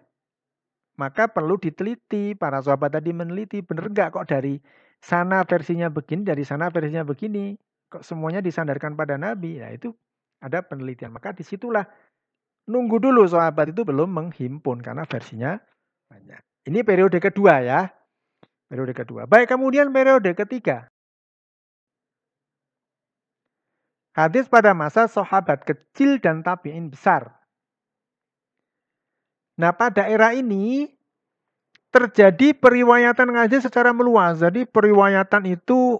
Maka 0.94 1.26
perlu 1.26 1.58
diteliti, 1.58 2.38
para 2.38 2.62
sahabat 2.62 3.02
tadi 3.02 3.10
meneliti, 3.10 3.66
benar 3.66 3.90
enggak 3.90 4.14
kok 4.14 4.30
dari 4.30 4.62
sana 5.02 5.42
versinya 5.42 5.90
begini, 5.90 6.22
dari 6.22 6.46
sana 6.46 6.70
versinya 6.70 7.02
begini. 7.02 7.58
Kok 7.90 8.06
semuanya 8.06 8.46
disandarkan 8.46 8.94
pada 8.94 9.18
Nabi? 9.18 9.58
Nah 9.58 9.74
itu 9.74 9.90
ada 10.38 10.62
penelitian. 10.62 11.18
Maka 11.18 11.34
di 11.34 11.42
situlah 11.42 11.90
nunggu 12.70 13.02
dulu 13.02 13.26
sahabat 13.26 13.74
itu 13.74 13.82
belum 13.82 14.14
menghimpun 14.14 14.86
karena 14.86 15.02
versinya 15.10 15.58
banyak. 16.06 16.38
Ini 16.70 16.86
periode 16.86 17.18
kedua 17.18 17.66
ya. 17.66 17.90
Periode 18.70 18.94
kedua. 18.94 19.26
Baik, 19.26 19.50
kemudian 19.50 19.90
periode 19.90 20.38
ketiga. 20.38 20.86
Hadis 24.14 24.46
pada 24.46 24.78
masa 24.78 25.10
sahabat 25.10 25.66
kecil 25.66 26.22
dan 26.22 26.46
tabi'in 26.46 26.94
besar. 26.94 27.34
Nah, 29.58 29.74
pada 29.74 30.06
era 30.06 30.38
ini 30.38 30.94
terjadi 31.90 32.54
periwayatan 32.54 33.34
ngaji 33.34 33.58
secara 33.66 33.90
meluas. 33.90 34.38
Jadi 34.38 34.70
periwayatan 34.70 35.50
itu 35.50 35.98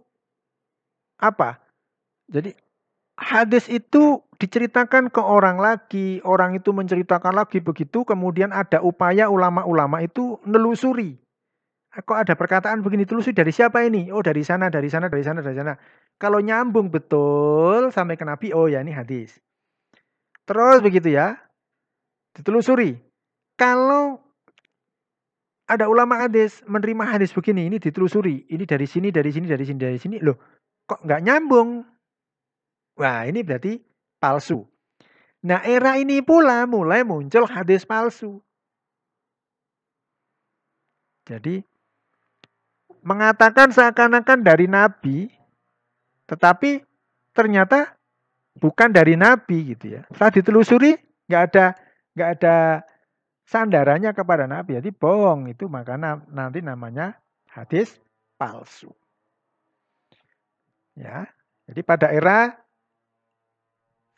apa? 1.18 1.58
Jadi 2.30 2.54
hadis 3.20 3.68
itu 3.68 4.24
diceritakan 4.40 5.12
ke 5.12 5.20
orang 5.20 5.60
lagi, 5.60 6.24
orang 6.24 6.56
itu 6.56 6.72
menceritakan 6.72 7.36
lagi 7.36 7.60
begitu, 7.60 8.08
kemudian 8.08 8.56
ada 8.56 8.80
upaya 8.80 9.28
ulama-ulama 9.28 10.00
itu 10.00 10.40
nelusuri 10.48 11.20
kok 11.90 12.18
ada 12.18 12.34
perkataan 12.38 12.86
begini 12.86 13.04
telusuri 13.04 13.34
dari 13.34 13.50
siapa 13.50 13.82
ini? 13.82 14.14
Oh 14.14 14.22
dari 14.22 14.46
sana, 14.46 14.70
dari 14.70 14.88
sana, 14.88 15.10
dari 15.10 15.24
sana, 15.26 15.42
dari 15.42 15.58
sana. 15.58 15.74
Kalau 16.22 16.38
nyambung 16.38 16.94
betul 16.94 17.90
sampai 17.90 18.14
ke 18.14 18.26
Nabi, 18.28 18.54
oh 18.54 18.70
ya 18.70 18.86
ini 18.86 18.94
hadis. 18.94 19.42
Terus 20.46 20.86
begitu 20.86 21.14
ya, 21.14 21.38
ditelusuri. 22.38 22.98
Kalau 23.58 24.22
ada 25.70 25.86
ulama 25.90 26.26
hadis 26.26 26.62
menerima 26.66 27.06
hadis 27.06 27.34
begini, 27.34 27.70
ini 27.70 27.78
ditelusuri. 27.82 28.46
Ini 28.50 28.64
dari 28.66 28.86
sini, 28.86 29.10
dari 29.10 29.30
sini, 29.30 29.46
dari 29.50 29.66
sini, 29.66 29.80
dari 29.80 29.98
sini. 29.98 30.18
Loh, 30.22 30.38
kok 30.86 31.02
nggak 31.06 31.22
nyambung? 31.26 31.86
Wah, 33.00 33.24
ini 33.24 33.40
berarti 33.48 33.80
palsu. 34.20 34.68
Nah, 35.48 35.64
era 35.64 35.96
ini 35.96 36.20
pula 36.20 36.68
mulai 36.68 37.08
muncul 37.08 37.48
hadis 37.48 37.88
palsu. 37.88 38.44
Jadi 41.24 41.64
mengatakan 43.00 43.72
seakan-akan 43.72 44.44
dari 44.44 44.68
Nabi, 44.68 45.32
tetapi 46.28 46.84
ternyata 47.32 47.96
bukan 48.60 48.92
dari 48.92 49.16
Nabi 49.16 49.72
gitu 49.72 49.96
ya. 49.96 50.04
Setelah 50.12 50.34
ditelusuri 50.36 50.92
nggak 51.32 51.44
ada 51.54 51.66
nggak 52.18 52.30
ada 52.36 52.84
sandarannya 53.48 54.12
kepada 54.12 54.44
Nabi, 54.44 54.76
jadi 54.84 54.92
bohong 54.92 55.48
itu 55.48 55.72
maka 55.72 55.96
nanti 56.28 56.60
namanya 56.60 57.16
hadis 57.48 57.96
palsu. 58.36 58.92
Ya, 61.00 61.32
jadi 61.72 61.80
pada 61.88 62.12
era 62.12 62.60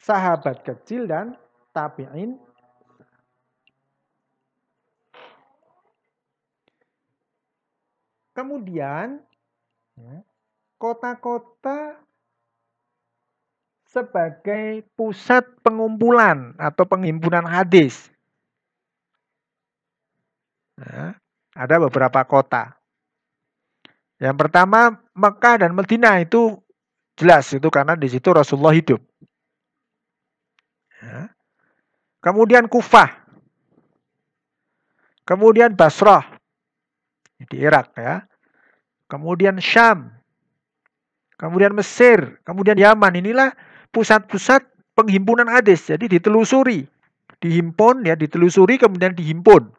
sahabat 0.02 0.66
kecil 0.66 1.06
dan 1.06 1.38
tabi'in 1.72 2.41
Kemudian 8.32 9.20
ya, 9.99 10.24
kota-kota 10.80 11.99
sebagai 13.91 14.88
pusat 14.95 15.43
pengumpulan 15.60 16.56
atau 16.56 16.88
penghimpunan 16.88 17.43
hadis. 17.43 18.08
Nah, 20.80 21.20
ada 21.52 21.76
beberapa 21.76 22.24
kota. 22.24 22.80
Yang 24.16 24.47
pertama 24.47 24.95
Mekah 25.12 25.68
dan 25.68 25.76
Madinah 25.76 26.24
itu 26.24 26.56
jelas 27.20 27.52
itu 27.52 27.68
karena 27.68 27.99
di 27.99 28.08
situ 28.08 28.32
Rasulullah 28.32 28.72
hidup. 28.72 29.04
Ya. 31.04 31.34
Kemudian 32.22 32.69
Kufah. 32.69 33.09
Kemudian 35.26 35.74
Basrah 35.74 36.38
di 37.49 37.57
Irak 37.57 37.97
ya. 37.97 38.26
Kemudian 39.09 39.57
Syam. 39.57 40.13
Kemudian 41.41 41.74
Mesir, 41.74 42.38
kemudian 42.45 42.78
Yaman. 42.78 43.17
Inilah 43.17 43.49
pusat-pusat 43.89 44.61
penghimpunan 44.93 45.49
hadis. 45.49 45.89
Jadi 45.89 46.05
ditelusuri, 46.05 46.86
dihimpun 47.41 48.05
ya, 48.05 48.13
ditelusuri 48.13 48.78
kemudian 48.78 49.17
dihimpun. 49.17 49.74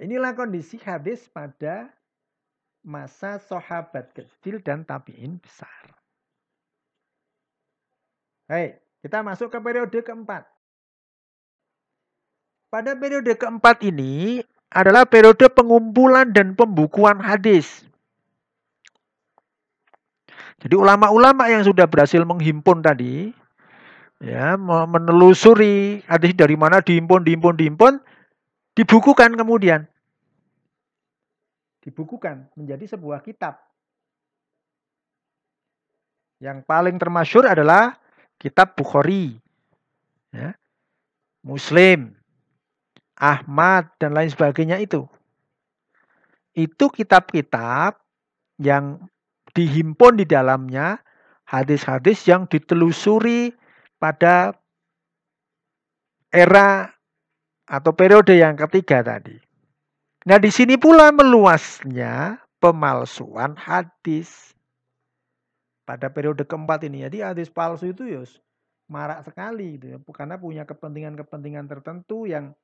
Inilah 0.00 0.32
kondisi 0.32 0.80
hadis 0.80 1.28
pada 1.28 1.92
masa 2.80 3.36
sahabat 3.36 4.16
kecil 4.16 4.64
dan 4.64 4.88
tabiin 4.88 5.36
besar. 5.36 5.92
Baik, 8.48 8.80
kita 9.00 9.24
masuk 9.24 9.48
ke 9.48 9.58
periode 9.60 9.98
keempat. 10.04 10.44
Pada 12.70 12.94
periode 12.94 13.34
keempat 13.34 13.82
ini 13.82 14.44
adalah 14.70 15.02
periode 15.02 15.50
pengumpulan 15.50 16.30
dan 16.30 16.54
pembukuan 16.54 17.18
hadis. 17.18 17.82
Jadi 20.60 20.76
ulama-ulama 20.76 21.48
yang 21.48 21.64
sudah 21.64 21.88
berhasil 21.88 22.20
menghimpun 22.22 22.84
tadi, 22.84 23.32
ya 24.20 24.54
menelusuri 24.60 26.04
hadis 26.04 26.36
dari 26.36 26.54
mana 26.54 26.84
dihimpun, 26.84 27.24
dihimpun, 27.24 27.54
dihimpun, 27.56 27.92
dibukukan 28.76 29.34
kemudian. 29.34 29.88
Dibukukan 31.80 32.52
menjadi 32.54 32.92
sebuah 32.92 33.24
kitab. 33.24 33.56
Yang 36.40 36.64
paling 36.68 36.96
termasyur 37.00 37.48
adalah 37.48 37.99
kitab 38.40 38.74
Bukhari. 38.74 39.36
Ya. 40.32 40.56
Muslim, 41.44 42.16
Ahmad, 43.16 43.92
dan 44.00 44.16
lain 44.16 44.32
sebagainya 44.32 44.80
itu. 44.80 45.04
Itu 46.56 46.88
kitab-kitab 46.90 48.00
yang 48.60 49.08
dihimpun 49.56 50.20
di 50.20 50.26
dalamnya 50.28 51.00
hadis-hadis 51.48 52.28
yang 52.28 52.44
ditelusuri 52.46 53.56
pada 53.96 54.54
era 56.30 56.92
atau 57.66 57.92
periode 57.94 58.38
yang 58.38 58.54
ketiga 58.54 59.02
tadi. 59.02 59.34
Nah, 60.28 60.36
di 60.36 60.52
sini 60.52 60.76
pula 60.76 61.10
meluasnya 61.10 62.38
pemalsuan 62.60 63.56
hadis. 63.56 64.52
Pada 65.90 66.06
periode 66.06 66.46
keempat 66.46 66.86
ini, 66.86 67.02
jadi 67.10 67.34
hadis 67.34 67.50
palsu 67.50 67.90
itu 67.90 68.06
ya 68.06 68.22
marak 68.86 69.26
sekali 69.26 69.74
gitu 69.74 69.86
ya, 69.90 69.98
karena 70.06 70.38
punya 70.38 70.62
kepentingan-kepentingan 70.62 71.66
tertentu 71.66 72.30
yang 72.30 72.54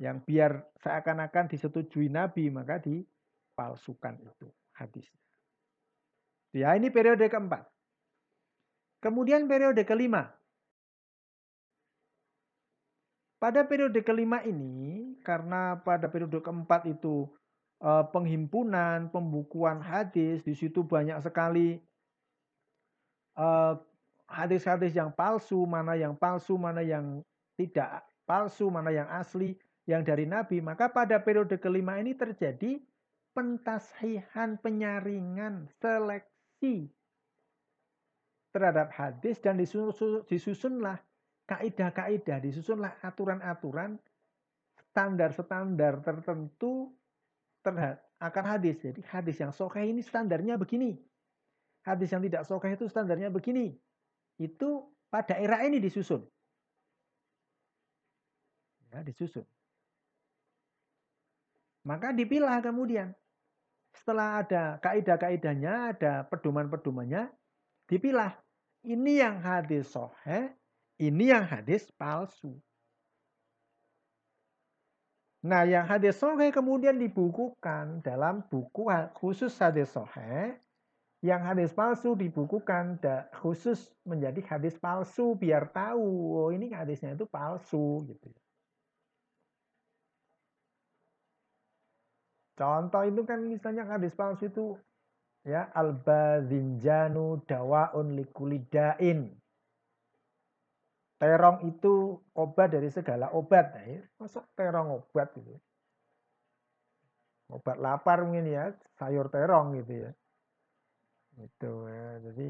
yang 0.00 0.24
biar 0.24 0.64
seakan-akan 0.80 1.52
disetujui 1.52 2.08
Nabi 2.08 2.48
maka 2.48 2.80
dipalsukan 2.80 4.24
itu 4.24 4.48
hadisnya. 4.72 5.20
Ya 6.56 6.72
ini 6.80 6.88
periode 6.88 7.28
keempat. 7.28 7.68
Kemudian 9.04 9.44
periode 9.44 9.84
kelima. 9.84 10.32
pada 13.40 13.64
periode 13.64 13.96
kelima 14.04 14.44
ini, 14.44 15.16
karena 15.24 15.80
pada 15.80 16.12
periode 16.12 16.44
keempat 16.44 16.84
itu 16.84 17.24
eh, 17.80 18.04
penghimpunan, 18.12 19.08
pembukuan 19.08 19.80
hadis, 19.80 20.44
di 20.44 20.52
situ 20.52 20.84
banyak 20.84 21.16
sekali 21.24 21.80
hadis-hadis 24.30 24.94
yang 24.94 25.10
palsu, 25.10 25.64
mana 25.66 25.96
yang 25.96 26.14
palsu, 26.14 26.54
mana 26.60 26.84
yang 26.84 27.24
tidak 27.56 28.04
palsu, 28.28 28.70
mana 28.70 28.94
yang 28.94 29.08
asli, 29.10 29.58
yang 29.88 30.04
dari 30.04 30.28
Nabi. 30.28 30.62
Maka 30.62 30.92
pada 30.92 31.18
periode 31.18 31.58
kelima 31.58 31.98
ini 31.98 32.14
terjadi 32.14 32.78
pentashihan, 33.34 34.58
penyaringan, 34.60 35.66
seleksi 35.82 36.90
terhadap 38.50 38.90
hadis 38.90 39.38
dan 39.38 39.58
disusunlah 40.26 40.98
kaidah-kaidah, 41.46 42.42
disusunlah 42.42 42.98
aturan-aturan 43.02 43.98
standar-standar 44.90 46.02
tertentu 46.02 46.90
terhadap 47.62 48.02
akan 48.20 48.44
hadis. 48.44 48.76
Jadi 48.84 49.00
hadis 49.08 49.40
yang 49.40 49.50
sokeh 49.50 49.80
ini 49.80 50.04
standarnya 50.04 50.60
begini. 50.60 51.09
Hadis 51.80 52.12
yang 52.12 52.20
tidak 52.20 52.44
sokeh 52.44 52.76
itu 52.76 52.86
standarnya 52.86 53.32
begini. 53.32 53.72
Itu 54.36 54.92
pada 55.08 55.36
era 55.36 55.64
ini 55.64 55.80
disusun. 55.80 56.24
Ya, 58.92 59.00
disusun. 59.00 59.46
Maka 61.84 62.12
dipilah 62.12 62.60
kemudian. 62.60 63.16
Setelah 63.90 64.46
ada 64.46 64.78
kaidah-kaidahnya, 64.78 65.96
ada 65.96 66.22
pedoman-pedomannya, 66.30 67.26
dipilah. 67.90 68.38
Ini 68.86 69.12
yang 69.28 69.36
hadis 69.42 69.92
soheh, 69.92 70.54
ini 70.96 71.34
yang 71.34 71.44
hadis 71.44 71.90
palsu. 71.98 72.56
Nah, 75.40 75.64
yang 75.64 75.88
hadis 75.88 76.20
sohe 76.20 76.52
kemudian 76.52 77.00
dibukukan 77.00 78.04
dalam 78.04 78.44
buku 78.48 78.88
khusus 79.16 79.52
hadis 79.56 79.88
sohe. 79.88 80.56
Yang 81.20 81.42
hadis 81.44 81.70
palsu 81.76 82.16
dibukukan 82.16 82.96
khusus 83.44 83.92
menjadi 84.08 84.40
hadis 84.56 84.80
palsu 84.80 85.36
biar 85.36 85.68
tahu 85.68 86.40
oh 86.40 86.48
ini 86.48 86.72
hadisnya 86.72 87.12
itu 87.12 87.28
palsu 87.28 88.08
gitu. 88.08 88.28
Contoh 92.56 93.04
itu 93.04 93.20
kan 93.28 93.44
misalnya 93.44 93.84
hadis 93.84 94.16
palsu 94.16 94.48
itu 94.48 94.80
ya 95.44 95.68
albazinjanu 95.76 97.44
dawaun 97.44 98.16
likulidain 98.16 99.40
terong 101.20 101.68
itu 101.68 102.16
obat 102.32 102.72
dari 102.72 102.88
segala 102.88 103.28
obat. 103.36 103.76
Nah, 103.76 103.84
ya, 103.84 104.00
masuk 104.16 104.44
terong 104.56 105.04
obat 105.04 105.28
gitu. 105.36 105.52
Obat 107.52 107.76
lapar 107.76 108.24
mungkin 108.24 108.48
ya, 108.48 108.72
sayur 108.96 109.28
terong 109.28 109.76
gitu 109.84 110.08
ya. 110.08 110.10
Itu 111.40 111.72
ya. 111.88 112.20
Jadi 112.30 112.48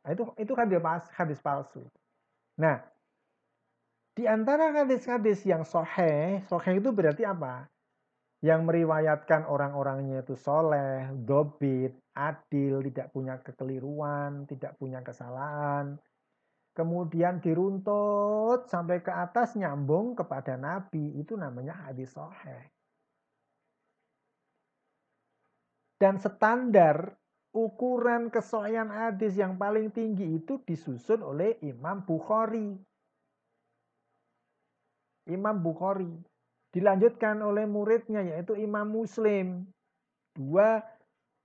nah 0.00 0.10
itu 0.16 0.24
itu 0.40 0.52
dia 0.56 0.80
hadis 1.12 1.38
palsu. 1.44 1.84
Nah, 2.56 2.80
di 4.16 4.24
antara 4.28 4.72
hadis-hadis 4.72 5.44
yang 5.44 5.64
soheh, 5.64 6.44
soheh 6.48 6.76
itu 6.76 6.92
berarti 6.92 7.24
apa? 7.24 7.68
Yang 8.40 8.60
meriwayatkan 8.64 9.44
orang-orangnya 9.44 10.24
itu 10.24 10.32
soleh, 10.36 11.12
dobit, 11.12 11.92
adil, 12.16 12.80
tidak 12.88 13.12
punya 13.12 13.36
kekeliruan, 13.44 14.48
tidak 14.48 14.76
punya 14.80 15.04
kesalahan, 15.04 16.00
kemudian 16.72 17.44
diruntut 17.44 18.64
sampai 18.70 19.04
ke 19.04 19.12
atas 19.12 19.52
nyambung 19.58 20.16
kepada 20.16 20.56
Nabi 20.56 21.20
itu 21.20 21.36
namanya 21.36 21.76
hadis 21.84 22.16
sahih. 22.16 22.64
Dan 26.00 26.16
standar 26.16 27.19
ukuran 27.50 28.30
kesohian 28.30 28.90
hadis 28.90 29.34
yang 29.34 29.58
paling 29.58 29.90
tinggi 29.90 30.38
itu 30.38 30.62
disusun 30.62 31.22
oleh 31.22 31.58
Imam 31.62 32.02
Bukhari. 32.06 32.78
Imam 35.26 35.56
Bukhari. 35.62 36.10
Dilanjutkan 36.70 37.42
oleh 37.42 37.66
muridnya 37.66 38.22
yaitu 38.22 38.54
Imam 38.54 38.86
Muslim. 38.86 39.66
Dua 40.30 40.78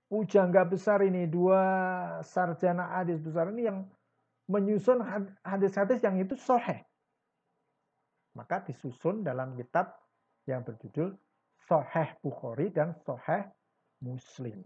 pujangga 0.06 0.62
besar 0.62 1.02
ini, 1.02 1.26
dua 1.26 1.62
sarjana 2.22 3.02
hadis 3.02 3.18
besar 3.18 3.50
ini 3.50 3.66
yang 3.66 3.82
menyusun 4.46 5.02
hadis-hadis 5.42 5.98
yang 6.06 6.14
itu 6.22 6.38
soheh. 6.38 6.86
Maka 8.38 8.62
disusun 8.62 9.26
dalam 9.26 9.58
kitab 9.58 9.98
yang 10.46 10.62
berjudul 10.62 11.18
Soheh 11.66 12.14
Bukhari 12.22 12.70
dan 12.70 12.94
Soheh 13.02 13.50
Muslim. 13.98 14.62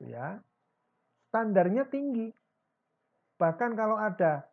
Ya, 0.00 0.40
standarnya 1.28 1.84
tinggi. 1.92 2.32
Bahkan 3.36 3.76
kalau 3.76 4.00
ada 4.00 4.48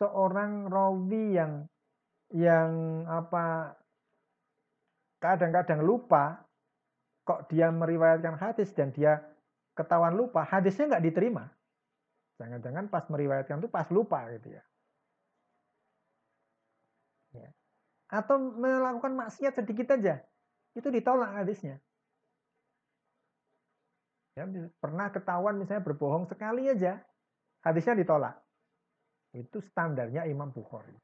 seorang 0.00 0.72
rawi 0.72 1.36
yang 1.36 1.68
yang 2.32 3.04
apa 3.10 3.76
kadang-kadang 5.20 5.84
lupa 5.84 6.40
kok 7.28 7.52
dia 7.52 7.68
meriwayatkan 7.68 8.40
hadis 8.40 8.72
dan 8.72 8.90
dia 8.96 9.20
ketahuan 9.76 10.16
lupa, 10.16 10.42
hadisnya 10.44 10.96
nggak 10.96 11.04
diterima. 11.12 11.44
Jangan-jangan 12.40 12.88
pas 12.88 13.04
meriwayatkan 13.12 13.60
itu 13.60 13.68
pas 13.68 13.88
lupa 13.92 14.24
gitu 14.32 14.56
ya. 14.56 14.64
ya. 17.36 17.48
Atau 18.08 18.40
melakukan 18.40 19.12
maksiat 19.12 19.60
sedikit 19.60 19.92
aja. 19.92 20.24
Itu 20.72 20.88
ditolak 20.88 21.44
hadisnya. 21.44 21.76
Ya, 24.40 24.48
pernah 24.80 25.12
ketahuan 25.12 25.60
misalnya 25.60 25.84
berbohong 25.84 26.24
sekali 26.24 26.72
aja, 26.72 26.96
hadisnya 27.60 28.00
ditolak. 28.00 28.40
Itu 29.36 29.60
standarnya 29.60 30.24
Imam 30.24 30.48
Bukhari. 30.48 30.96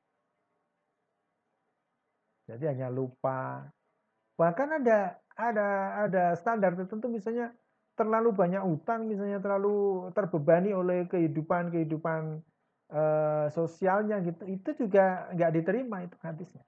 Jadi 2.49 2.65
hanya 2.65 2.89
lupa. 2.89 3.69
Bahkan 4.41 4.69
ada 4.81 5.21
ada 5.37 5.69
ada 6.09 6.25
standar 6.41 6.73
tertentu 6.73 7.13
misalnya 7.13 7.53
terlalu 7.97 8.33
banyak 8.33 8.63
utang 8.65 9.09
misalnya 9.09 9.41
terlalu 9.41 10.09
terbebani 10.13 10.73
oleh 10.73 11.09
kehidupan-kehidupan 11.09 12.45
e, 12.93 13.03
sosialnya 13.53 14.21
gitu 14.21 14.45
itu 14.49 14.71
juga 14.85 15.33
nggak 15.33 15.53
diterima 15.57 16.05
itu 16.05 16.17
hadisnya 16.21 16.65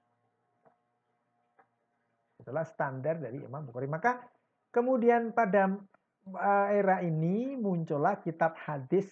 itulah 2.41 2.65
standar 2.65 3.21
dari 3.21 3.45
Imam 3.45 3.61
Bukhari 3.61 3.85
maka 3.85 4.25
kemudian 4.73 5.29
pada 5.33 5.77
era 6.69 7.01
ini 7.01 7.57
muncullah 7.57 8.21
kitab 8.21 8.53
hadis 8.59 9.09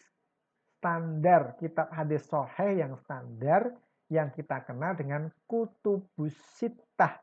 standar 0.78 1.58
kitab 1.58 1.90
hadis 1.90 2.26
sohe 2.30 2.78
yang 2.78 2.94
standar 3.02 3.74
yang 4.08 4.32
kita 4.32 4.64
kenal 4.64 4.94
dengan 4.94 5.28
kutubus 5.50 6.38
sittah 6.56 7.20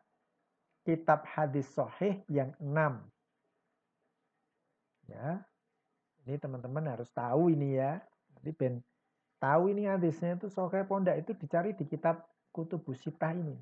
kitab 0.85 1.25
hadis 1.25 1.65
soheh 1.73 2.21
yang 2.29 2.53
enam 2.61 3.01
Ya. 5.09 5.45
Ini 6.25 6.41
teman-teman 6.41 6.85
harus 6.89 7.13
tahu 7.13 7.53
ini 7.53 7.77
ya. 7.77 8.01
Jadi 8.41 8.51
ben 8.57 8.75
tahu 9.41 9.69
ini 9.73 9.85
hadisnya 9.85 10.41
itu 10.41 10.49
sohe 10.49 10.81
pondak 10.89 11.21
itu 11.21 11.37
dicari 11.37 11.77
di 11.77 11.85
kitab 11.85 12.25
Kutubus 12.55 13.03
Sitah 13.03 13.35
ini. 13.35 13.57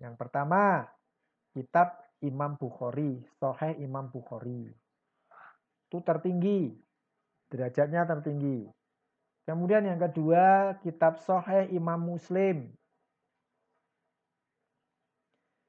Yang 0.00 0.14
pertama, 0.16 0.88
kitab 1.52 2.03
Imam 2.24 2.56
Bukhari, 2.56 3.20
Sohe 3.36 3.76
Imam 3.78 4.08
Bukhari. 4.08 4.72
Itu 5.86 6.00
tertinggi, 6.00 6.72
derajatnya 7.52 8.08
tertinggi. 8.08 8.64
Kemudian 9.44 9.84
yang 9.84 10.00
kedua, 10.00 10.74
kitab 10.80 11.20
Sohe 11.20 11.68
Imam 11.68 12.00
Muslim. 12.00 12.72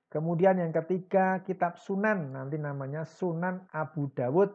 Kemudian 0.08 0.56
yang 0.56 0.72
ketiga 0.72 1.44
kitab 1.44 1.76
Sunan, 1.76 2.32
nanti 2.32 2.56
namanya 2.56 3.04
Sunan 3.04 3.68
Abu 3.76 4.08
Dawud. 4.16 4.48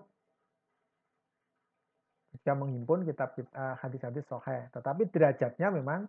Jika 2.32 2.56
menghimpun 2.56 3.04
kitab 3.04 3.36
eh, 3.36 3.44
hadis-hadis 3.84 4.24
soheh. 4.24 4.72
Tetapi 4.72 5.12
derajatnya 5.12 5.68
memang 5.68 6.08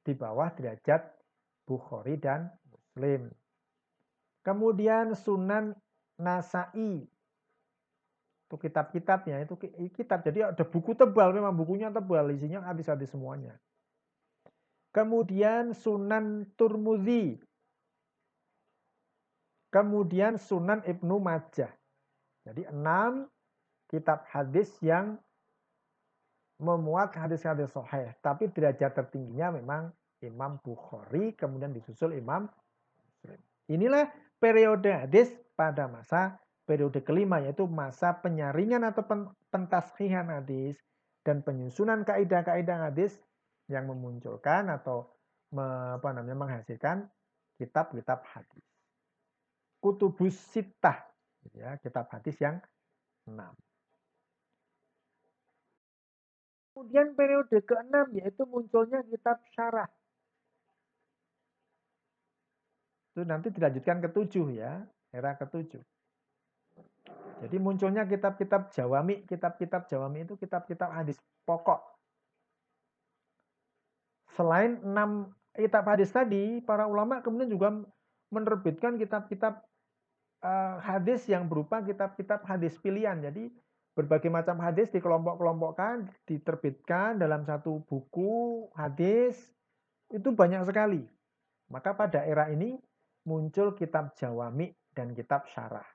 di 0.00 0.16
bawah 0.16 0.48
derajat 0.56 1.04
Bukhari 1.68 2.16
dan 2.16 2.48
Muslim. 2.72 3.28
Kemudian 4.40 5.12
Sunan 5.16 5.76
Nasai. 6.20 7.04
Itu 8.48 8.56
kitab-kitabnya, 8.58 9.46
itu 9.46 9.54
kitab. 9.94 10.26
Jadi 10.26 10.42
ada 10.42 10.64
buku 10.66 10.96
tebal, 10.98 11.30
memang 11.30 11.54
bukunya 11.54 11.86
tebal, 11.92 12.34
isinya 12.34 12.66
hadis-hadis 12.66 13.14
semuanya. 13.14 13.54
Kemudian 14.90 15.70
Sunan 15.70 16.50
Turmuzi, 16.58 17.38
Kemudian 19.70 20.34
Sunan 20.34 20.82
Ibnu 20.82 21.22
Majah. 21.22 21.70
Jadi 22.42 22.66
enam 22.66 23.30
kitab 23.86 24.26
hadis 24.26 24.66
yang 24.82 25.14
memuat 26.58 27.14
hadis-hadis 27.14 27.70
sahih, 27.70 28.10
tapi 28.20 28.50
derajat 28.50 28.92
tertingginya 28.92 29.54
memang 29.62 29.94
Imam 30.20 30.58
Bukhari, 30.60 31.32
kemudian 31.38 31.72
disusul 31.72 32.18
Imam. 32.18 32.50
Inilah 33.70 34.10
periode 34.40 34.90
hadis 34.90 35.28
pada 35.54 35.86
masa 35.86 36.40
periode 36.64 37.04
kelima 37.04 37.44
yaitu 37.44 37.68
masa 37.68 38.16
penyaringan 38.18 38.82
atau 38.88 39.04
pentashihan 39.52 40.26
hadis 40.32 40.80
dan 41.22 41.44
penyusunan 41.44 42.02
kaidah-kaidah 42.02 42.90
hadis 42.90 43.20
yang 43.68 43.86
memunculkan 43.86 44.72
atau 44.72 45.12
apa 45.52 46.08
namanya 46.16 46.38
menghasilkan 46.38 47.10
kitab-kitab 47.60 48.24
hadis. 48.24 48.64
Kutubus 49.82 50.38
sitah 50.54 51.04
ya, 51.52 51.76
kitab 51.82 52.08
hadis 52.08 52.38
yang 52.40 52.62
enam. 53.28 53.52
Kemudian 56.72 57.12
periode 57.12 57.60
keenam 57.66 58.08
yaitu 58.16 58.48
munculnya 58.48 59.04
kitab 59.04 59.42
syarah. 59.52 59.90
Itu 63.20 63.28
nanti 63.28 63.52
dilanjutkan 63.52 64.00
ke 64.00 64.08
tujuh 64.16 64.56
ya, 64.56 64.80
era 65.12 65.36
ketujuh. 65.36 65.84
Jadi 67.44 67.56
munculnya 67.60 68.08
kitab-kitab 68.08 68.72
Jawami, 68.72 69.28
kitab-kitab 69.28 69.84
Jawami 69.92 70.24
itu 70.24 70.40
kitab-kitab 70.40 70.88
hadis 70.88 71.20
pokok. 71.44 71.84
Selain 74.40 74.80
enam 74.80 75.36
kitab 75.52 75.84
hadis 75.84 76.08
tadi, 76.08 76.64
para 76.64 76.88
ulama 76.88 77.20
kemudian 77.20 77.52
juga 77.52 77.76
menerbitkan 78.32 78.96
kitab-kitab 78.96 79.68
uh, 80.40 80.80
hadis 80.80 81.28
yang 81.28 81.44
berupa 81.44 81.84
kitab-kitab 81.84 82.40
hadis 82.48 82.72
pilihan. 82.80 83.20
Jadi 83.20 83.52
berbagai 83.92 84.32
macam 84.32 84.56
hadis 84.64 84.88
dikelompok-kelompokkan, 84.96 86.08
diterbitkan 86.24 87.20
dalam 87.20 87.44
satu 87.44 87.84
buku 87.84 88.64
hadis, 88.72 89.36
itu 90.08 90.32
banyak 90.32 90.64
sekali. 90.64 91.04
Maka 91.68 91.92
pada 91.92 92.24
era 92.24 92.48
ini 92.48 92.80
muncul 93.24 93.76
kitab 93.76 94.16
jawami 94.16 94.72
dan 94.96 95.12
kitab 95.12 95.46
syarah. 95.50 95.86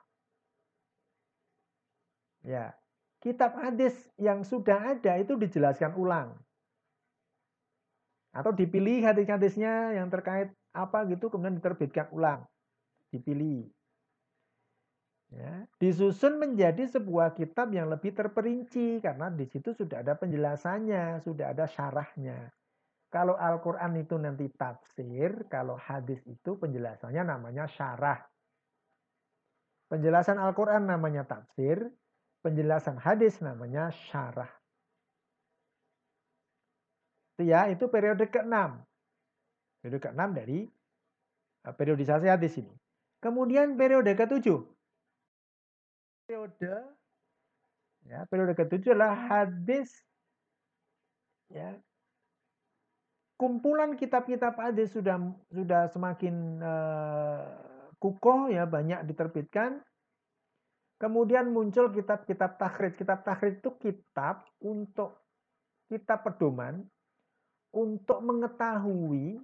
Ya, 2.46 2.78
kitab 3.26 3.58
hadis 3.58 3.98
yang 4.22 4.46
sudah 4.46 4.98
ada 4.98 5.18
itu 5.18 5.34
dijelaskan 5.34 5.98
ulang. 5.98 6.38
Atau 8.36 8.54
dipilih 8.54 9.02
hadis-hadisnya 9.02 9.96
yang 9.98 10.12
terkait 10.12 10.54
apa 10.76 11.08
gitu 11.10 11.32
kemudian 11.32 11.58
diterbitkan 11.58 12.12
ulang. 12.14 12.46
Dipilih. 13.10 13.72
Ya, 15.34 15.66
disusun 15.82 16.38
menjadi 16.38 16.86
sebuah 16.86 17.34
kitab 17.34 17.74
yang 17.74 17.90
lebih 17.90 18.14
terperinci 18.14 19.02
karena 19.02 19.34
di 19.34 19.50
situ 19.50 19.74
sudah 19.74 20.06
ada 20.06 20.14
penjelasannya, 20.14 21.20
sudah 21.26 21.52
ada 21.52 21.66
syarahnya. 21.66 22.54
Kalau 23.16 23.40
Al-Quran 23.40 23.96
itu 23.96 24.20
nanti 24.20 24.52
tafsir, 24.52 25.48
kalau 25.48 25.80
hadis 25.80 26.20
itu 26.28 26.60
penjelasannya 26.60 27.24
namanya 27.24 27.64
syarah. 27.72 28.20
Penjelasan 29.88 30.36
Al-Quran 30.36 30.84
namanya 30.84 31.24
tafsir, 31.24 31.80
penjelasan 32.44 33.00
hadis 33.00 33.40
namanya 33.40 33.88
syarah. 34.12 34.52
Itu 37.40 37.48
ya, 37.48 37.72
itu 37.72 37.88
periode 37.88 38.28
ke-6. 38.28 38.84
Periode 39.80 40.00
ke-6 40.04 40.22
dari 40.36 40.68
eh, 41.64 41.72
periodisasi 41.72 42.28
hadis 42.28 42.60
ini. 42.60 42.76
Kemudian 43.24 43.80
periode 43.80 44.12
ke-7 44.12 44.76
periode 46.26 46.74
ya 48.10 48.26
periode 48.26 48.58
ketujuh 48.58 48.98
adalah 48.98 49.14
hadis 49.14 50.02
ya 51.54 51.78
kumpulan 53.36 54.00
kitab-kitab 54.00 54.56
hadis 54.56 54.96
sudah 54.96 55.20
sudah 55.52 55.92
semakin 55.92 56.60
uh, 56.64 57.44
kukoh 58.00 58.48
ya 58.48 58.64
banyak 58.64 59.04
diterbitkan 59.08 59.84
kemudian 60.96 61.52
muncul 61.52 61.92
kitab-kitab 61.92 62.56
takhrid 62.56 62.96
kitab 62.96 63.28
takhrid 63.28 63.60
itu 63.60 63.72
kitab 63.80 64.48
untuk 64.64 65.20
kitab 65.92 66.24
pedoman 66.24 66.88
untuk 67.76 68.24
mengetahui 68.24 69.44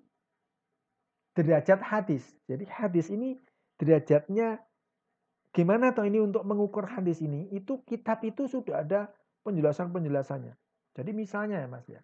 derajat 1.36 1.84
hadis 1.84 2.24
jadi 2.48 2.64
hadis 2.72 3.12
ini 3.12 3.36
derajatnya 3.76 4.64
Gimana 5.52 5.92
toh 5.92 6.08
ini 6.08 6.24
untuk 6.24 6.48
mengukur 6.48 6.88
hadis 6.88 7.20
ini? 7.20 7.52
Itu 7.52 7.84
kitab 7.84 8.24
itu 8.24 8.48
sudah 8.48 8.88
ada 8.88 9.12
penjelasan-penjelasannya. 9.44 10.56
Jadi 10.96 11.12
misalnya 11.12 11.60
ya 11.60 11.68
Mas 11.68 11.84
ya. 11.92 12.00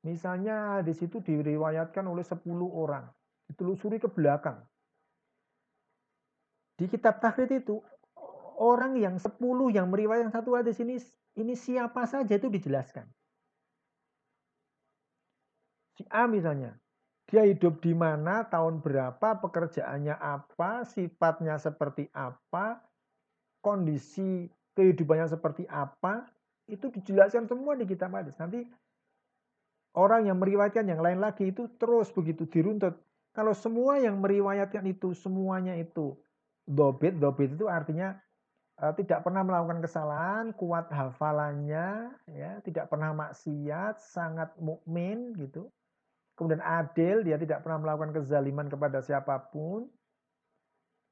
Misalnya 0.00 0.80
hadis 0.80 1.00
itu 1.04 1.20
diriwayatkan 1.20 2.04
oleh 2.08 2.24
10 2.24 2.40
orang. 2.72 3.04
Ditelusuri 3.52 4.00
ke 4.00 4.08
belakang. 4.08 4.64
Di 6.80 6.88
kitab 6.88 7.20
tahrid 7.20 7.52
itu 7.52 7.84
orang 8.56 8.96
yang 8.96 9.20
10 9.20 9.36
yang 9.68 9.92
meriwayatkan 9.92 10.32
satu 10.32 10.56
hadis 10.56 10.80
ini 10.80 10.96
ini 11.36 11.52
siapa 11.52 12.08
saja 12.08 12.32
itu 12.36 12.48
dijelaskan. 12.48 13.04
Si 16.00 16.08
A 16.08 16.24
misalnya, 16.24 16.80
dia 17.28 17.44
hidup 17.44 17.84
di 17.84 17.92
mana, 17.92 18.48
tahun 18.48 18.80
berapa, 18.80 19.38
pekerjaannya 19.38 20.16
apa, 20.16 20.88
sifatnya 20.88 21.60
seperti 21.60 22.08
apa, 22.16 22.80
kondisi 23.60 24.48
kehidupannya 24.74 25.28
seperti 25.28 25.68
apa, 25.68 26.26
itu 26.66 26.88
dijelaskan 26.88 27.46
semua 27.46 27.76
di 27.76 27.84
kitab 27.84 28.16
hadis. 28.16 28.34
Nanti 28.40 28.64
orang 29.94 30.30
yang 30.30 30.38
meriwayatkan 30.38 30.86
yang 30.86 31.02
lain 31.02 31.18
lagi 31.18 31.50
itu 31.50 31.66
terus 31.80 32.10
begitu 32.14 32.46
diruntut. 32.46 32.98
Kalau 33.30 33.54
semua 33.54 33.98
yang 34.02 34.18
meriwayatkan 34.18 34.82
itu 34.90 35.14
semuanya 35.14 35.78
itu 35.78 36.18
dobit, 36.66 37.18
dobit 37.22 37.54
itu 37.54 37.70
artinya 37.70 38.18
uh, 38.82 38.90
tidak 38.98 39.22
pernah 39.22 39.46
melakukan 39.46 39.78
kesalahan, 39.78 40.50
kuat 40.58 40.90
hafalannya, 40.90 42.10
ya, 42.26 42.58
tidak 42.66 42.90
pernah 42.90 43.14
maksiat, 43.14 44.02
sangat 44.02 44.50
mukmin 44.58 45.34
gitu 45.38 45.70
kemudian 46.40 46.64
adil, 46.64 47.20
dia 47.20 47.36
tidak 47.36 47.60
pernah 47.60 47.84
melakukan 47.84 48.16
kezaliman 48.16 48.72
kepada 48.72 49.04
siapa 49.04 49.36
pun. 49.52 49.84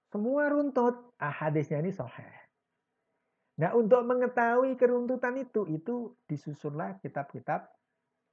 Semua 0.09 0.49
runtut. 0.49 0.97
Ah, 1.21 1.29
hadisnya 1.29 1.85
ini 1.85 1.93
soheh. 1.93 2.33
Nah, 3.61 3.77
untuk 3.77 4.01
mengetahui 4.09 4.81
keruntutan 4.81 5.37
itu, 5.37 5.69
itu 5.69 6.17
disusunlah 6.25 6.97
kitab-kitab 7.05 7.69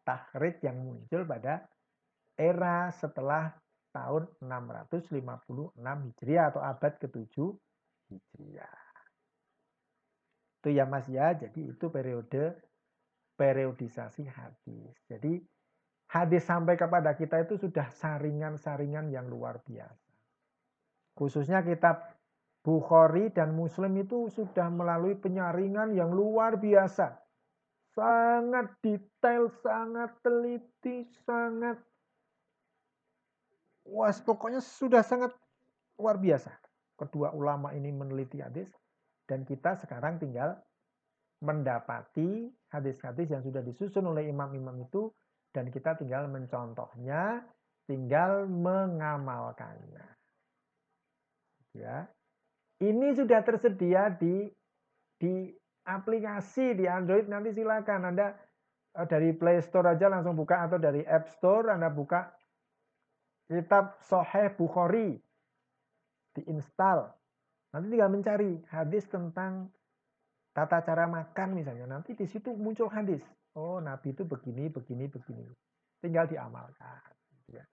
tahrid 0.06 0.62
yang 0.62 0.78
muncul 0.80 1.26
pada 1.26 1.66
era 2.38 2.94
setelah 2.94 3.52
tahun 3.90 4.28
656 4.44 5.76
Hijriah 5.82 6.52
atau 6.52 6.62
abad 6.62 6.94
ke-7 7.00 7.36
Hijriah. 8.12 8.84
Itu 10.62 10.70
ya 10.70 10.86
Mas 10.86 11.08
ya, 11.10 11.34
jadi 11.34 11.74
itu 11.74 11.86
periode 11.90 12.60
periodisasi 13.36 14.24
hadis. 14.28 14.96
Jadi 15.08 15.40
hadis 16.12 16.44
sampai 16.44 16.76
kepada 16.80 17.16
kita 17.16 17.44
itu 17.44 17.60
sudah 17.60 17.92
saringan-saringan 17.92 19.12
yang 19.12 19.28
luar 19.28 19.60
biasa. 19.64 20.12
Khususnya 21.16 21.64
kitab 21.64 22.04
Bukhari 22.66 23.30
dan 23.30 23.54
Muslim 23.54 23.94
itu 24.02 24.26
sudah 24.34 24.74
melalui 24.74 25.14
penyaringan 25.16 25.94
yang 25.94 26.10
luar 26.10 26.58
biasa. 26.58 27.14
Sangat 27.96 28.76
detail, 28.84 29.48
sangat 29.64 30.12
teliti, 30.20 31.08
sangat 31.24 31.80
was 33.86 34.20
pokoknya 34.20 34.60
sudah 34.60 35.06
sangat 35.06 35.32
luar 35.96 36.20
biasa. 36.20 36.52
Kedua 37.00 37.32
ulama 37.32 37.72
ini 37.72 37.92
meneliti 37.92 38.44
hadis 38.44 38.68
dan 39.28 39.48
kita 39.48 39.80
sekarang 39.80 40.20
tinggal 40.20 40.60
mendapati 41.44 42.50
hadis-hadis 42.72 43.32
yang 43.32 43.44
sudah 43.44 43.62
disusun 43.62 44.08
oleh 44.08 44.28
imam-imam 44.32 44.76
itu 44.82 45.12
dan 45.52 45.72
kita 45.72 45.96
tinggal 45.96 46.28
mencontohnya, 46.28 47.44
tinggal 47.88 48.48
mengamalkannya. 48.50 50.08
Ya. 51.76 52.08
Ini 52.80 53.16
sudah 53.16 53.40
tersedia 53.44 54.12
di 54.12 54.52
di 55.16 55.48
aplikasi 55.86 56.74
di 56.76 56.90
Android 56.90 57.30
nanti 57.30 57.54
silakan 57.54 58.12
Anda 58.12 58.34
eh, 58.98 59.06
dari 59.08 59.32
Play 59.38 59.62
Store 59.62 59.94
aja 59.94 60.10
langsung 60.10 60.34
buka 60.34 60.66
atau 60.66 60.82
dari 60.82 61.06
App 61.06 61.30
Store 61.38 61.72
Anda 61.72 61.94
buka 61.94 62.34
kitab 63.46 64.02
Soheh 64.02 64.50
Bukhari 64.58 65.22
diinstal. 66.36 67.14
Nanti 67.72 67.92
tinggal 67.94 68.12
mencari 68.12 68.60
hadis 68.72 69.06
tentang 69.08 69.70
tata 70.56 70.82
cara 70.84 71.06
makan 71.06 71.56
misalnya. 71.56 71.86
Nanti 71.88 72.16
di 72.16 72.26
situ 72.26 72.56
muncul 72.56 72.88
hadis. 72.88 73.22
Oh, 73.56 73.80
Nabi 73.80 74.12
itu 74.12 74.24
begini, 74.28 74.68
begini, 74.68 75.08
begini. 75.08 75.48
Tinggal 76.00 76.28
diamalkan. 76.28 77.12
Ya. 77.52 77.64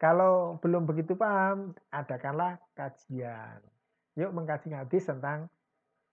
Kalau 0.00 0.60
belum 0.60 0.84
begitu 0.88 1.16
paham, 1.16 1.72
adakanlah 1.92 2.60
kajian. 2.76 3.60
Yuk 4.16 4.32
mengkaji 4.32 4.72
hadis 4.72 5.08
tentang 5.08 5.51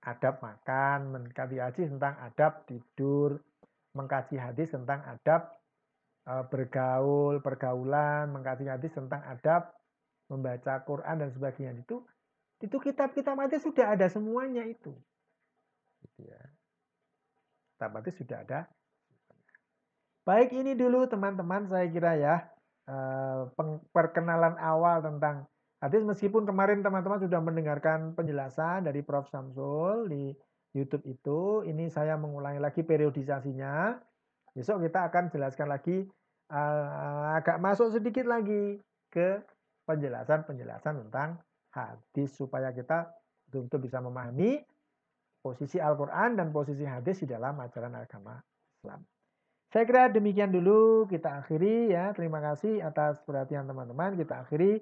adab 0.04 0.39
makan, 0.39 1.12
mengkaji 1.12 1.60
hadis 1.60 1.91
tentang 1.91 2.16
adab 2.24 2.64
tidur, 2.64 3.43
mengkaji 3.91 4.39
hadis 4.39 4.72
tentang 4.72 5.04
adab 5.04 5.52
e, 6.24 6.34
bergaul, 6.47 7.43
pergaulan, 7.43 8.32
mengkaji 8.32 8.72
hadis 8.72 8.95
tentang 8.95 9.20
adab 9.28 9.76
membaca 10.32 10.80
Quran 10.86 11.16
dan 11.26 11.30
sebagainya 11.34 11.74
itu 11.84 12.06
itu 12.60 12.76
kitab-kitab 12.76 13.39
hadis 13.39 13.64
sudah 13.64 13.95
ada 13.95 14.08
semuanya 14.12 14.68
itu. 14.68 14.91
Gitu 16.04 16.28
ya. 16.28 16.41
Kitab 17.76 17.91
hadis 18.00 18.16
sudah 18.20 18.38
ada. 18.43 18.60
Baik 20.28 20.54
ini 20.54 20.76
dulu 20.76 21.08
teman-teman 21.08 21.68
saya 21.68 21.88
kira 21.91 22.16
ya 22.16 22.36
e, 22.88 22.95
perkenalan 23.91 24.56
awal 24.60 25.04
tentang 25.04 25.47
hadis 25.80 26.04
meskipun 26.04 26.44
kemarin 26.44 26.84
teman-teman 26.84 27.20
sudah 27.24 27.40
mendengarkan 27.40 28.14
penjelasan 28.16 28.88
dari 28.88 29.04
Prof 29.04 29.28
Samsul 29.32 30.12
di 30.12 30.24
YouTube 30.76 31.06
itu. 31.10 31.66
Ini 31.66 31.90
saya 31.90 32.16
mengulangi 32.20 32.62
lagi 32.62 32.86
periodisasinya. 32.86 33.98
Besok 34.54 34.86
kita 34.86 35.10
akan 35.10 35.32
jelaskan 35.32 35.68
lagi 35.72 36.04
uh, 36.52 37.38
agak 37.38 37.58
masuk 37.62 37.94
sedikit 37.96 38.28
lagi 38.28 38.78
ke 39.10 39.42
penjelasan-penjelasan 39.90 41.08
tentang 41.08 41.42
hadis 41.74 42.34
supaya 42.38 42.70
kita 42.74 43.10
betul-betul 43.50 43.80
bisa 43.82 43.98
memahami 44.02 44.62
posisi 45.42 45.82
Al-Quran 45.82 46.38
dan 46.38 46.54
posisi 46.54 46.86
hadis 46.86 47.24
di 47.24 47.28
dalam 47.30 47.58
ajaran 47.58 47.98
agama 47.98 48.38
Islam. 48.78 49.02
Saya 49.70 49.86
kira 49.86 50.10
demikian 50.10 50.50
dulu 50.50 51.06
kita 51.06 51.46
akhiri 51.46 51.94
ya. 51.94 52.10
Terima 52.18 52.42
kasih 52.42 52.82
atas 52.82 53.22
perhatian 53.22 53.70
teman-teman. 53.70 54.18
Kita 54.18 54.42
akhiri. 54.42 54.82